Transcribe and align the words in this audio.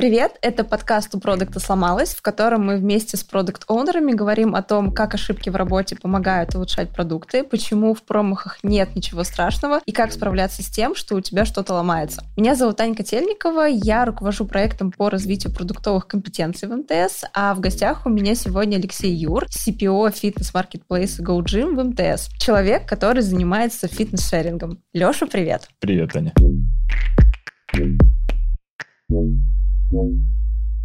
Привет, 0.00 0.38
это 0.42 0.62
подкаст 0.62 1.12
«У 1.16 1.18
продукта 1.18 1.58
сломалось», 1.58 2.14
в 2.14 2.22
котором 2.22 2.64
мы 2.64 2.76
вместе 2.76 3.16
с 3.16 3.24
продукт-оунерами 3.24 4.12
говорим 4.12 4.54
о 4.54 4.62
том, 4.62 4.92
как 4.92 5.14
ошибки 5.14 5.50
в 5.50 5.56
работе 5.56 5.96
помогают 5.96 6.54
улучшать 6.54 6.90
продукты, 6.90 7.42
почему 7.42 7.94
в 7.94 8.04
промахах 8.04 8.60
нет 8.62 8.94
ничего 8.94 9.24
страшного 9.24 9.80
и 9.86 9.90
как 9.90 10.12
справляться 10.12 10.62
с 10.62 10.68
тем, 10.68 10.94
что 10.94 11.16
у 11.16 11.20
тебя 11.20 11.44
что-то 11.44 11.74
ломается. 11.74 12.22
Меня 12.36 12.54
зовут 12.54 12.80
Аня 12.80 12.94
Котельникова, 12.94 13.66
я 13.66 14.04
руковожу 14.04 14.46
проектом 14.46 14.92
по 14.92 15.10
развитию 15.10 15.52
продуктовых 15.52 16.06
компетенций 16.06 16.68
в 16.68 16.76
МТС, 16.76 17.24
а 17.34 17.52
в 17.56 17.58
гостях 17.58 18.06
у 18.06 18.08
меня 18.08 18.36
сегодня 18.36 18.76
Алексей 18.76 19.12
Юр, 19.12 19.46
CPO 19.46 20.12
фитнес-маркетплейса 20.12 21.24
GoGym 21.24 21.74
в 21.74 21.82
МТС, 21.82 22.28
человек, 22.38 22.88
который 22.88 23.22
занимается 23.22 23.88
фитнес-шерингом. 23.88 24.78
Леша, 24.92 25.26
привет! 25.26 25.68
Привет, 25.80 26.14
Аня. 26.14 26.32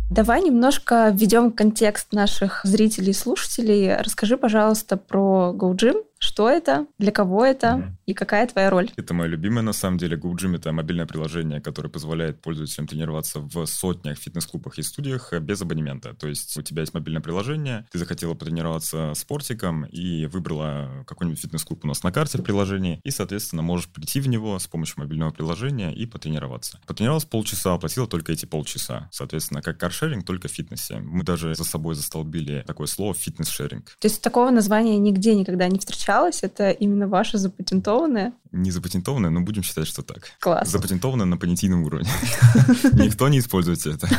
Давай 0.09 0.43
немножко 0.43 1.09
введем 1.09 1.51
контекст 1.51 2.13
наших 2.13 2.61
зрителей 2.63 3.11
и 3.11 3.13
слушателей. 3.13 3.95
Расскажи, 3.95 4.37
пожалуйста, 4.37 4.95
про 4.97 5.53
GoGym, 5.57 6.03
что 6.23 6.49
это, 6.49 6.87
для 6.97 7.11
кого 7.11 7.45
это 7.45 7.67
mm-hmm. 7.67 7.91
и 8.05 8.13
какая 8.13 8.47
твоя 8.47 8.69
роль? 8.69 8.89
Это 8.95 9.13
мое 9.13 9.27
любимое, 9.27 9.61
на 9.61 9.73
самом 9.73 9.97
деле. 9.97 10.15
GoGym— 10.15 10.55
это 10.57 10.71
мобильное 10.71 11.05
приложение, 11.05 11.59
которое 11.59 11.89
позволяет 11.89 12.41
пользователям 12.41 12.87
тренироваться 12.87 13.39
в 13.41 13.65
сотнях 13.65 14.17
фитнес-клубах 14.17 14.79
и 14.79 14.83
студиях 14.83 15.33
без 15.41 15.61
абонемента. 15.61 16.13
То 16.13 16.29
есть 16.29 16.55
у 16.57 16.61
тебя 16.61 16.81
есть 16.81 16.93
мобильное 16.93 17.21
приложение, 17.21 17.85
ты 17.91 17.99
захотела 17.99 18.35
потренироваться 18.35 19.11
спортиком 19.15 19.85
и 19.85 20.25
выбрала 20.27 21.03
какой-нибудь 21.05 21.41
фитнес-клуб 21.41 21.83
у 21.83 21.87
нас 21.87 22.03
на 22.03 22.13
карте 22.13 22.37
в 22.37 22.43
приложении, 22.43 23.01
и, 23.03 23.11
соответственно, 23.11 23.61
можешь 23.61 23.89
прийти 23.89 24.21
в 24.21 24.29
него 24.29 24.57
с 24.57 24.67
помощью 24.67 24.95
мобильного 24.99 25.31
приложения 25.31 25.93
и 25.93 26.05
потренироваться. 26.05 26.79
Потренировалась 26.87 27.25
полчаса, 27.25 27.73
оплатила 27.73 28.07
только 28.07 28.31
эти 28.31 28.45
полчаса. 28.45 29.09
Соответственно, 29.11 29.61
как 29.61 29.77
каршеринг, 29.77 30.25
только 30.25 30.47
в 30.47 30.51
фитнесе. 30.51 30.99
Мы 30.99 31.23
даже 31.23 31.53
за 31.53 31.65
собой 31.65 31.95
застолбили 31.95 32.63
такое 32.65 32.87
слово 32.87 33.13
«фитнес-шеринг». 33.13 33.97
То 33.99 34.07
есть 34.07 34.21
такого 34.21 34.51
названия 34.51 34.97
нигде 34.97 35.35
никогда 35.35 35.67
не 35.67 35.79
встречалось? 35.79 36.12
Встречалось? 36.13 36.43
Это 36.43 36.71
именно 36.71 37.07
ваше 37.07 37.37
запатентованное? 37.37 38.33
Не 38.51 38.71
запатентованное, 38.71 39.29
но 39.29 39.41
будем 39.41 39.63
считать, 39.63 39.87
что 39.87 40.01
так. 40.01 40.29
Класс. 40.39 40.69
Запатентованное 40.69 41.25
на 41.25 41.37
понятийном 41.37 41.83
уровне. 41.83 42.09
Никто 42.93 43.29
не 43.29 43.39
использует 43.39 43.85
это. 43.85 44.07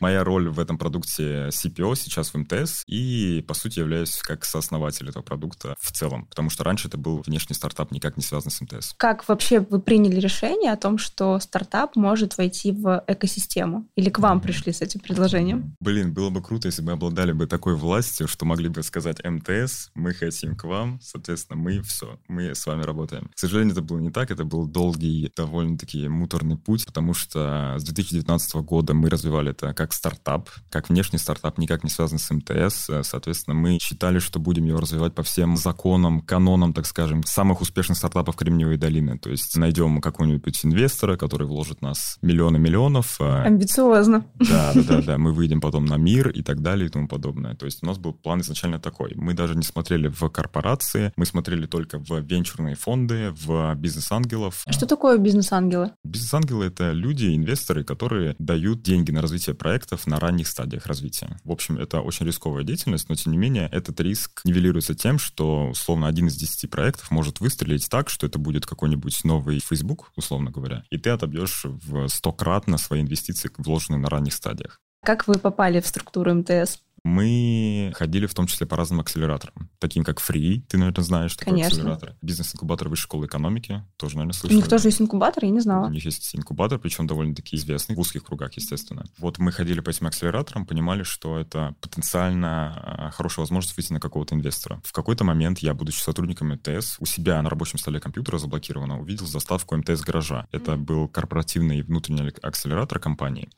Моя 0.00 0.24
роль 0.24 0.48
в 0.48 0.60
этом 0.60 0.78
продукте 0.78 1.48
CPO 1.48 1.96
сейчас 1.96 2.32
в 2.32 2.38
МТС, 2.38 2.82
и, 2.86 3.44
по 3.46 3.54
сути, 3.54 3.78
являюсь 3.78 4.16
как 4.18 4.44
сооснователь 4.44 5.08
этого 5.08 5.22
продукта 5.22 5.76
в 5.80 5.92
целом, 5.92 6.26
потому 6.26 6.50
что 6.50 6.64
раньше 6.64 6.88
это 6.88 6.98
был 6.98 7.22
внешний 7.26 7.54
стартап, 7.54 7.92
никак 7.92 8.16
не 8.16 8.22
связан 8.22 8.50
с 8.50 8.60
МТС. 8.60 8.94
Как 8.96 9.26
вообще 9.28 9.60
вы 9.60 9.80
приняли 9.80 10.20
решение 10.20 10.72
о 10.72 10.76
том, 10.76 10.98
что 10.98 11.38
стартап 11.40 11.96
может 11.96 12.36
войти 12.38 12.72
в 12.72 13.04
экосистему? 13.06 13.88
Или 13.96 14.10
к 14.10 14.18
вам 14.18 14.40
пришли 14.40 14.72
с 14.72 14.82
этим 14.82 15.00
предложением? 15.00 15.76
Блин, 15.80 16.12
было 16.12 16.30
бы 16.30 16.42
круто, 16.42 16.68
если 16.68 16.82
бы 16.82 16.92
обладали 16.92 17.32
бы 17.32 17.46
такой 17.46 17.74
властью, 17.74 18.28
что 18.28 18.44
могли 18.44 18.68
бы 18.68 18.82
сказать 18.82 19.22
МТС, 19.24 19.90
мы 19.94 20.12
хотим 20.12 20.56
к 20.56 20.64
вам, 20.64 21.00
соответственно, 21.02 21.60
мы 21.60 21.82
все, 21.82 22.18
мы 22.28 22.54
с 22.54 22.66
вами 22.66 22.82
работаем. 22.82 23.30
К 23.34 23.38
сожалению, 23.38 23.72
это 23.72 23.82
было 23.82 23.98
не 23.98 24.10
так, 24.10 24.30
это 24.30 24.44
был 24.44 24.66
долгий, 24.66 25.32
довольно-таки 25.36 26.08
муторный 26.08 26.56
путь, 26.56 26.86
потому 26.86 27.14
что 27.14 27.76
с 27.78 27.84
2019 27.84 28.54
года 28.56 28.94
мы 28.94 29.08
развивали 29.08 29.50
это 29.50 29.74
как 29.74 29.85
как 29.86 29.92
стартап, 29.92 30.50
как 30.68 30.88
внешний 30.88 31.18
стартап, 31.18 31.58
никак 31.58 31.84
не 31.84 31.90
связан 31.90 32.18
с 32.18 32.28
МТС. 32.28 32.90
Э, 32.90 33.02
соответственно, 33.04 33.54
мы 33.54 33.78
считали, 33.80 34.18
что 34.18 34.40
будем 34.40 34.64
его 34.64 34.80
развивать 34.80 35.14
по 35.14 35.22
всем 35.22 35.56
законам, 35.56 36.22
канонам, 36.22 36.72
так 36.72 36.86
скажем, 36.86 37.22
самых 37.22 37.60
успешных 37.60 37.96
стартапов 37.96 38.34
Кремниевой 38.34 38.78
долины. 38.78 39.16
То 39.16 39.30
есть 39.30 39.56
найдем 39.56 40.00
какого-нибудь 40.00 40.64
инвестора, 40.64 41.16
который 41.16 41.46
вложит 41.46 41.82
нас 41.82 42.18
миллионы 42.20 42.58
миллионов. 42.58 43.20
Э, 43.20 43.44
Амбициозно. 43.44 44.26
Да, 44.34 44.72
да, 44.74 44.82
да, 44.82 45.02
да. 45.02 45.18
Мы 45.26 45.32
выйдем 45.32 45.60
потом 45.60 45.84
на 45.84 45.98
мир 45.98 46.30
и 46.30 46.42
так 46.42 46.62
далее 46.62 46.88
и 46.88 46.90
тому 46.90 47.06
подобное. 47.06 47.54
То 47.54 47.66
есть 47.66 47.84
у 47.84 47.86
нас 47.86 47.96
был 47.96 48.12
план 48.12 48.40
изначально 48.40 48.80
такой. 48.80 49.12
Мы 49.14 49.34
даже 49.34 49.54
не 49.54 49.62
смотрели 49.62 50.08
в 50.08 50.28
корпорации, 50.30 51.12
мы 51.16 51.26
смотрели 51.26 51.66
только 51.66 52.00
в 52.00 52.18
венчурные 52.22 52.74
фонды, 52.74 53.30
в 53.30 53.76
бизнес-ангелов. 53.76 54.64
А 54.66 54.72
что 54.72 54.86
такое 54.86 55.18
бизнес-ангелы? 55.18 55.92
Бизнес-ангелы— 56.02 56.64
это 56.66 56.90
люди, 56.90 57.36
инвесторы, 57.36 57.84
которые 57.84 58.34
дают 58.40 58.82
деньги 58.82 59.12
на 59.12 59.22
развитие 59.22 59.54
проекта 59.54 59.75
проектов 59.76 60.06
на 60.06 60.18
ранних 60.18 60.48
стадиях 60.48 60.86
развития. 60.86 61.38
В 61.44 61.52
общем, 61.52 61.76
это 61.76 62.00
очень 62.00 62.24
рисковая 62.24 62.64
деятельность, 62.64 63.10
но 63.10 63.14
тем 63.14 63.32
не 63.32 63.38
менее 63.38 63.68
этот 63.70 64.00
риск 64.00 64.40
нивелируется 64.44 64.94
тем, 64.94 65.18
что 65.18 65.68
условно 65.68 66.08
один 66.08 66.28
из 66.28 66.36
десяти 66.36 66.66
проектов 66.66 67.10
может 67.10 67.40
выстрелить 67.40 67.86
так, 67.90 68.08
что 68.08 68.26
это 68.26 68.38
будет 68.38 68.64
какой-нибудь 68.64 69.22
новый 69.24 69.60
Facebook, 69.60 70.12
условно 70.16 70.50
говоря, 70.50 70.84
и 70.88 70.96
ты 70.96 71.10
отобьешь 71.10 71.64
в 71.64 72.08
стократно 72.08 72.78
свои 72.78 73.02
инвестиции, 73.02 73.50
вложенные 73.58 73.98
на 73.98 74.08
ранних 74.08 74.32
стадиях. 74.32 74.80
Как 75.04 75.28
вы 75.28 75.34
попали 75.34 75.80
в 75.80 75.86
структуру 75.86 76.34
МТС? 76.34 76.78
Мы 77.06 77.92
ходили 77.94 78.26
в 78.26 78.34
том 78.34 78.48
числе 78.48 78.66
по 78.66 78.76
разным 78.76 78.98
акселераторам, 78.98 79.70
таким 79.78 80.02
как 80.02 80.18
Free, 80.18 80.62
ты, 80.68 80.76
наверное, 80.76 81.04
знаешь, 81.04 81.30
что 81.30 81.44
такое 81.44 81.64
акселератор. 81.64 82.16
Бизнес-инкубатор 82.20 82.88
Высшей 82.88 83.04
школы 83.04 83.26
экономики, 83.26 83.84
тоже, 83.96 84.16
наверное, 84.16 84.32
слышал. 84.32 84.56
У 84.56 84.60
них 84.60 84.68
тоже 84.68 84.88
есть 84.88 85.00
инкубатор, 85.00 85.44
я 85.44 85.50
не 85.50 85.60
знала. 85.60 85.86
У 85.86 85.90
них 85.90 86.04
есть 86.04 86.34
инкубатор, 86.34 86.80
причем 86.80 87.06
довольно-таки 87.06 87.54
известный, 87.54 87.94
в 87.94 88.00
узких 88.00 88.24
кругах, 88.24 88.54
естественно. 88.54 89.04
Вот 89.18 89.38
мы 89.38 89.52
ходили 89.52 89.78
по 89.78 89.90
этим 89.90 90.08
акселераторам, 90.08 90.66
понимали, 90.66 91.04
что 91.04 91.38
это 91.38 91.76
потенциально 91.80 92.74
а, 92.74 93.10
хорошая 93.12 93.44
возможность 93.44 93.76
выйти 93.76 93.92
на 93.92 94.00
какого-то 94.00 94.34
инвестора. 94.34 94.80
В 94.82 94.90
какой-то 94.90 95.22
момент 95.22 95.60
я, 95.60 95.74
будучи 95.74 96.00
сотрудником 96.00 96.48
МТС, 96.48 96.96
у 96.98 97.06
себя 97.06 97.40
на 97.40 97.48
рабочем 97.48 97.78
столе 97.78 98.00
компьютера 98.00 98.38
заблокированно 98.38 99.00
увидел 99.00 99.26
заставку 99.26 99.76
МТС 99.76 100.00
гаража. 100.00 100.48
Это 100.50 100.76
был 100.76 101.06
корпоративный 101.06 101.82
внутренний 101.82 102.32
акселератор 102.42 102.98
компании. 102.98 103.48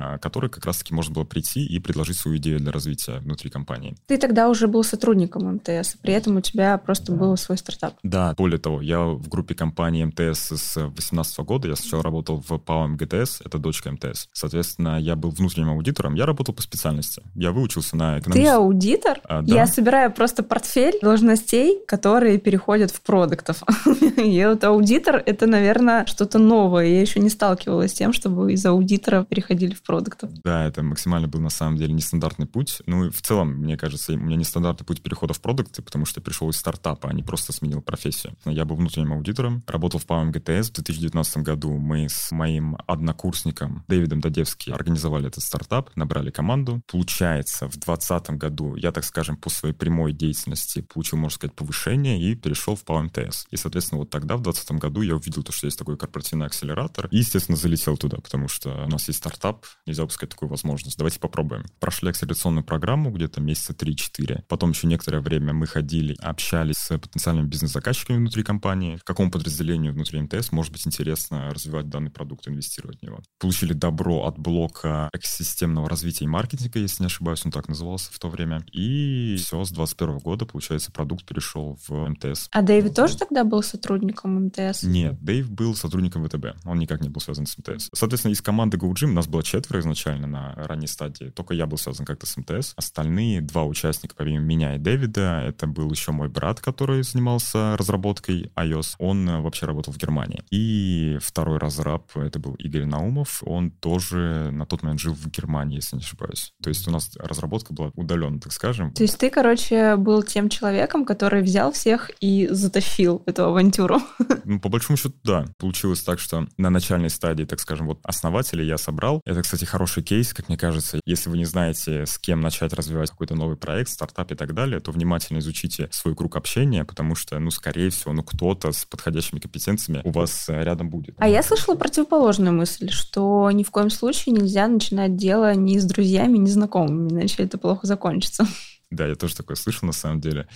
А, 0.00 0.16
который 0.16 0.48
как 0.48 0.64
раз-таки 0.64 0.94
можно 0.94 1.12
было 1.12 1.24
прийти 1.24 1.62
и 1.62 1.78
предложить 1.78 2.16
свою 2.16 2.38
идею 2.38 2.58
для 2.58 2.72
развития 2.72 3.18
внутри 3.18 3.50
компании. 3.50 3.94
Ты 4.06 4.16
тогда 4.16 4.48
уже 4.48 4.66
был 4.66 4.82
сотрудником 4.82 5.56
МТС, 5.56 5.96
при 6.00 6.14
этом 6.14 6.38
у 6.38 6.40
тебя 6.40 6.78
просто 6.78 7.12
да. 7.12 7.18
был 7.18 7.36
свой 7.36 7.58
стартап. 7.58 7.94
Да, 8.02 8.34
более 8.38 8.58
того, 8.58 8.80
я 8.80 9.00
в 9.00 9.28
группе 9.28 9.54
компании 9.54 10.04
МТС 10.04 10.52
с 10.52 10.74
2018 10.74 11.40
года, 11.40 11.68
я 11.68 11.76
сначала 11.76 12.02
работал 12.02 12.42
в 12.48 12.58
ПАО 12.58 12.88
МГТС, 12.88 13.42
это 13.44 13.58
дочка 13.58 13.92
МТС. 13.92 14.28
Соответственно, 14.32 14.98
я 14.98 15.16
был 15.16 15.30
внутренним 15.30 15.70
аудитором, 15.70 16.14
я 16.14 16.24
работал 16.24 16.54
по 16.54 16.62
специальности. 16.62 17.22
Я 17.34 17.52
выучился 17.52 17.94
на 17.94 18.20
экономическом... 18.20 18.42
Ты 18.42 18.48
аудитор? 18.48 19.20
А, 19.24 19.42
да. 19.42 19.54
Я 19.54 19.66
собираю 19.66 20.10
просто 20.12 20.42
портфель 20.42 20.98
должностей, 21.02 21.78
которые 21.86 22.38
переходят 22.38 22.90
в 22.90 23.02
продуктов. 23.02 23.62
И 24.16 24.44
вот 24.46 24.64
аудитор— 24.64 25.22
это, 25.26 25.46
наверное, 25.46 26.06
что-то 26.06 26.38
новое. 26.38 26.86
Я 26.86 27.02
еще 27.02 27.20
не 27.20 27.28
сталкивалась 27.28 27.90
с 27.90 27.94
тем, 27.94 28.14
чтобы 28.14 28.54
из 28.54 28.64
аудитора 28.64 29.24
переходили 29.24 29.74
в 29.74 29.80
в 29.80 29.89
продуктов. 29.90 30.30
Да, 30.44 30.66
это 30.66 30.82
максимально 30.82 31.26
был 31.26 31.40
на 31.40 31.50
самом 31.50 31.76
деле 31.76 31.92
нестандартный 31.92 32.46
путь. 32.46 32.80
Ну 32.86 33.06
и 33.06 33.10
в 33.10 33.20
целом, 33.22 33.54
мне 33.54 33.76
кажется, 33.76 34.12
у 34.12 34.16
меня 34.16 34.36
нестандартный 34.36 34.86
путь 34.86 35.02
перехода 35.02 35.34
в 35.34 35.40
продукты, 35.40 35.82
потому 35.82 36.06
что 36.06 36.20
я 36.20 36.24
пришел 36.24 36.48
из 36.48 36.56
стартапа, 36.56 37.08
а 37.08 37.12
не 37.12 37.22
просто 37.22 37.52
сменил 37.52 37.82
профессию. 37.82 38.34
Я 38.44 38.64
был 38.64 38.76
внутренним 38.76 39.12
аудитором, 39.14 39.64
работал 39.66 39.98
в 39.98 40.06
ПАО 40.06 40.26
ГТС. 40.26 40.70
В 40.70 40.74
2019 40.74 41.38
году 41.38 41.76
мы 41.76 42.08
с 42.08 42.30
моим 42.30 42.76
однокурсником 42.86 43.84
Дэвидом 43.88 44.20
Дадевски 44.20 44.70
организовали 44.70 45.26
этот 45.26 45.42
стартап, 45.42 45.90
набрали 45.96 46.30
команду. 46.30 46.82
Получается, 46.86 47.66
в 47.66 47.72
2020 47.72 48.30
году 48.38 48.76
я, 48.76 48.92
так 48.92 49.04
скажем, 49.04 49.36
по 49.36 49.50
своей 49.50 49.74
прямой 49.74 50.12
деятельности 50.12 50.82
получил, 50.82 51.18
можно 51.18 51.34
сказать, 51.34 51.56
повышение 51.56 52.20
и 52.20 52.34
перешел 52.36 52.76
в 52.76 52.84
ПАО 52.84 53.02
МТС. 53.02 53.46
И, 53.50 53.56
соответственно, 53.56 53.98
вот 53.98 54.10
тогда, 54.10 54.36
в 54.36 54.42
2020 54.42 54.80
году, 54.80 55.02
я 55.02 55.16
увидел 55.16 55.42
то, 55.42 55.52
что 55.52 55.66
есть 55.66 55.78
такой 55.78 55.96
корпоративный 55.96 56.46
акселератор, 56.46 57.08
и, 57.10 57.18
естественно, 57.18 57.56
залетел 57.56 57.96
туда, 57.96 58.18
потому 58.18 58.48
что 58.48 58.84
у 58.84 58.88
нас 58.88 59.08
есть 59.08 59.18
стартап, 59.18 59.66
нельзя 59.86 60.04
упускать 60.04 60.30
такую 60.30 60.48
возможность. 60.48 60.96
Давайте 60.96 61.20
попробуем. 61.20 61.64
Прошли 61.78 62.10
акселерационную 62.10 62.64
программу 62.64 63.10
где-то 63.10 63.40
месяца 63.40 63.72
3-4. 63.72 64.44
Потом 64.48 64.70
еще 64.70 64.86
некоторое 64.86 65.20
время 65.20 65.52
мы 65.52 65.66
ходили, 65.66 66.16
общались 66.20 66.76
с 66.76 66.98
потенциальными 66.98 67.46
бизнес-заказчиками 67.46 68.18
внутри 68.18 68.42
компании, 68.42 68.98
какому 69.04 69.30
подразделению 69.30 69.92
внутри 69.92 70.20
МТС 70.20 70.52
может 70.52 70.72
быть 70.72 70.86
интересно 70.86 71.50
развивать 71.50 71.88
данный 71.88 72.10
продукт, 72.10 72.48
инвестировать 72.48 73.00
в 73.00 73.02
него. 73.02 73.20
Получили 73.38 73.72
добро 73.72 74.26
от 74.26 74.38
блока 74.38 75.08
экосистемного 75.12 75.88
развития 75.88 76.24
и 76.24 76.28
маркетинга, 76.28 76.78
если 76.78 77.02
не 77.02 77.06
ошибаюсь, 77.06 77.44
он 77.44 77.52
так 77.52 77.68
назывался 77.68 78.12
в 78.12 78.18
то 78.18 78.28
время. 78.28 78.64
И 78.72 79.36
все, 79.38 79.64
с 79.64 79.70
21 79.70 80.18
года, 80.18 80.46
получается, 80.46 80.92
продукт 80.92 81.24
перешел 81.24 81.78
в 81.86 82.08
МТС. 82.08 82.48
А 82.50 82.62
Дэйв 82.62 82.92
тоже 82.94 83.16
тогда 83.16 83.44
был 83.44 83.62
сотрудником 83.62 84.46
МТС? 84.46 84.82
Нет, 84.82 85.22
Дэйв 85.22 85.50
был 85.50 85.74
сотрудником 85.74 86.24
ВТБ. 86.26 86.64
Он 86.64 86.78
никак 86.78 87.00
не 87.00 87.08
был 87.08 87.20
связан 87.20 87.46
с 87.46 87.56
МТС. 87.58 87.88
Соответственно, 87.94 88.32
из 88.32 88.42
команды 88.42 88.76
GoGym 88.76 89.12
нас 89.12 89.26
было 89.26 89.42
четверо 89.42 89.59
изначально 89.66 90.00
изначально 90.00 90.26
на 90.26 90.54
ранней 90.56 90.86
стадии. 90.86 91.30
Только 91.30 91.54
я 91.54 91.66
был 91.66 91.78
связан 91.78 92.06
как-то 92.06 92.26
с 92.26 92.36
МТС. 92.36 92.72
Остальные 92.76 93.40
два 93.40 93.64
участника, 93.64 94.14
помимо 94.16 94.40
меня 94.40 94.74
и 94.74 94.78
Дэвида, 94.78 95.42
это 95.46 95.66
был 95.66 95.90
еще 95.90 96.12
мой 96.12 96.28
брат, 96.28 96.60
который 96.60 97.02
занимался 97.02 97.76
разработкой 97.76 98.50
iOS. 98.56 98.94
Он 98.98 99.28
э, 99.28 99.40
вообще 99.40 99.66
работал 99.66 99.92
в 99.92 99.98
Германии. 99.98 100.42
И 100.50 101.18
второй 101.20 101.58
разраб, 101.58 102.16
это 102.16 102.38
был 102.38 102.54
Игорь 102.54 102.86
Наумов. 102.86 103.42
Он 103.44 103.70
тоже 103.70 104.50
на 104.52 104.66
тот 104.66 104.82
момент 104.82 105.00
жил 105.00 105.14
в 105.14 105.28
Германии, 105.28 105.76
если 105.76 105.96
не 105.96 106.02
ошибаюсь. 106.02 106.52
То 106.62 106.68
есть 106.68 106.86
у 106.88 106.90
нас 106.90 107.16
разработка 107.16 107.72
была 107.72 107.90
удаленно, 107.94 108.40
так 108.40 108.52
скажем. 108.52 108.92
То 108.92 109.02
есть 109.02 109.18
ты, 109.18 109.30
короче, 109.30 109.96
был 109.96 110.22
тем 110.22 110.48
человеком, 110.48 111.04
который 111.04 111.42
взял 111.42 111.72
всех 111.72 112.10
и 112.20 112.48
затащил 112.50 113.22
эту 113.26 113.44
авантюру? 113.44 114.00
Ну, 114.44 114.58
по 114.58 114.68
большому 114.68 114.96
счету, 114.96 115.14
да. 115.22 115.44
Получилось 115.58 116.00
так, 116.00 116.18
что 116.18 116.46
на 116.56 116.70
начальной 116.70 117.10
стадии, 117.10 117.44
так 117.44 117.60
скажем, 117.60 117.86
вот 117.86 118.00
основателя 118.02 118.64
я 118.64 118.78
собрал. 118.78 119.20
Так 119.24 119.44
кстати, 119.50 119.64
хороший 119.64 120.04
кейс, 120.04 120.32
как 120.32 120.48
мне 120.48 120.56
кажется. 120.56 121.00
Если 121.06 121.28
вы 121.28 121.36
не 121.36 121.44
знаете, 121.44 122.06
с 122.06 122.18
кем 122.18 122.40
начать 122.40 122.72
развивать 122.72 123.10
какой-то 123.10 123.34
новый 123.34 123.56
проект, 123.56 123.90
стартап 123.90 124.30
и 124.30 124.36
так 124.36 124.54
далее, 124.54 124.78
то 124.78 124.92
внимательно 124.92 125.38
изучите 125.38 125.88
свой 125.90 126.14
круг 126.14 126.36
общения, 126.36 126.84
потому 126.84 127.16
что, 127.16 127.36
ну, 127.40 127.50
скорее 127.50 127.90
всего, 127.90 128.12
ну, 128.12 128.22
кто-то 128.22 128.70
с 128.70 128.84
подходящими 128.84 129.40
компетенциями 129.40 130.02
у 130.04 130.12
вас 130.12 130.48
э, 130.48 130.62
рядом 130.62 130.88
будет. 130.88 131.16
А 131.18 131.28
я 131.28 131.42
слышала 131.42 131.74
противоположную 131.74 132.54
мысль, 132.54 132.90
что 132.90 133.50
ни 133.50 133.64
в 133.64 133.72
коем 133.72 133.90
случае 133.90 134.36
нельзя 134.36 134.68
начинать 134.68 135.16
дело 135.16 135.52
ни 135.56 135.76
с 135.78 135.84
друзьями, 135.84 136.38
ни 136.38 136.46
с 136.46 136.52
знакомыми, 136.52 137.10
иначе 137.10 137.42
это 137.42 137.58
плохо 137.58 137.88
закончится. 137.88 138.46
Да, 138.92 139.08
я 139.08 139.16
тоже 139.16 139.34
такое 139.34 139.56
слышал 139.56 139.84
на 139.84 139.92
самом 139.92 140.20
деле 140.20 140.46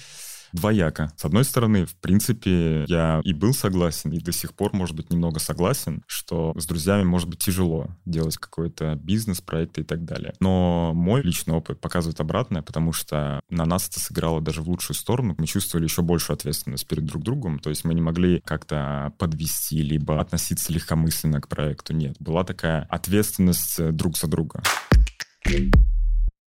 двояко. 0.54 1.12
С 1.16 1.24
одной 1.24 1.44
стороны, 1.44 1.84
в 1.84 1.94
принципе, 1.96 2.84
я 2.86 3.20
и 3.24 3.32
был 3.32 3.52
согласен, 3.52 4.12
и 4.12 4.18
до 4.18 4.32
сих 4.32 4.54
пор, 4.54 4.72
может 4.72 4.96
быть, 4.96 5.10
немного 5.10 5.40
согласен, 5.40 6.02
что 6.06 6.54
с 6.56 6.64
друзьями 6.66 7.02
может 7.02 7.28
быть 7.28 7.40
тяжело 7.40 7.88
делать 8.06 8.36
какой-то 8.38 8.94
бизнес, 8.94 9.40
проект 9.40 9.78
и 9.78 9.82
так 9.82 10.04
далее. 10.04 10.32
Но 10.40 10.92
мой 10.94 11.22
личный 11.22 11.54
опыт 11.54 11.80
показывает 11.80 12.20
обратное, 12.20 12.62
потому 12.62 12.92
что 12.92 13.40
на 13.50 13.64
нас 13.66 13.88
это 13.88 14.00
сыграло 14.00 14.40
даже 14.40 14.62
в 14.62 14.68
лучшую 14.68 14.96
сторону. 14.96 15.34
Мы 15.36 15.46
чувствовали 15.46 15.84
еще 15.84 16.02
большую 16.02 16.34
ответственность 16.34 16.86
перед 16.86 17.04
друг 17.04 17.22
другом, 17.22 17.58
то 17.58 17.70
есть 17.70 17.84
мы 17.84 17.94
не 17.94 18.00
могли 18.00 18.40
как-то 18.44 19.12
подвести, 19.18 19.82
либо 19.82 20.20
относиться 20.20 20.72
легкомысленно 20.72 21.40
к 21.40 21.48
проекту. 21.48 21.94
Нет, 21.94 22.16
была 22.20 22.44
такая 22.44 22.86
ответственность 22.90 23.90
друг 23.90 24.16
за 24.16 24.28
друга. 24.28 24.62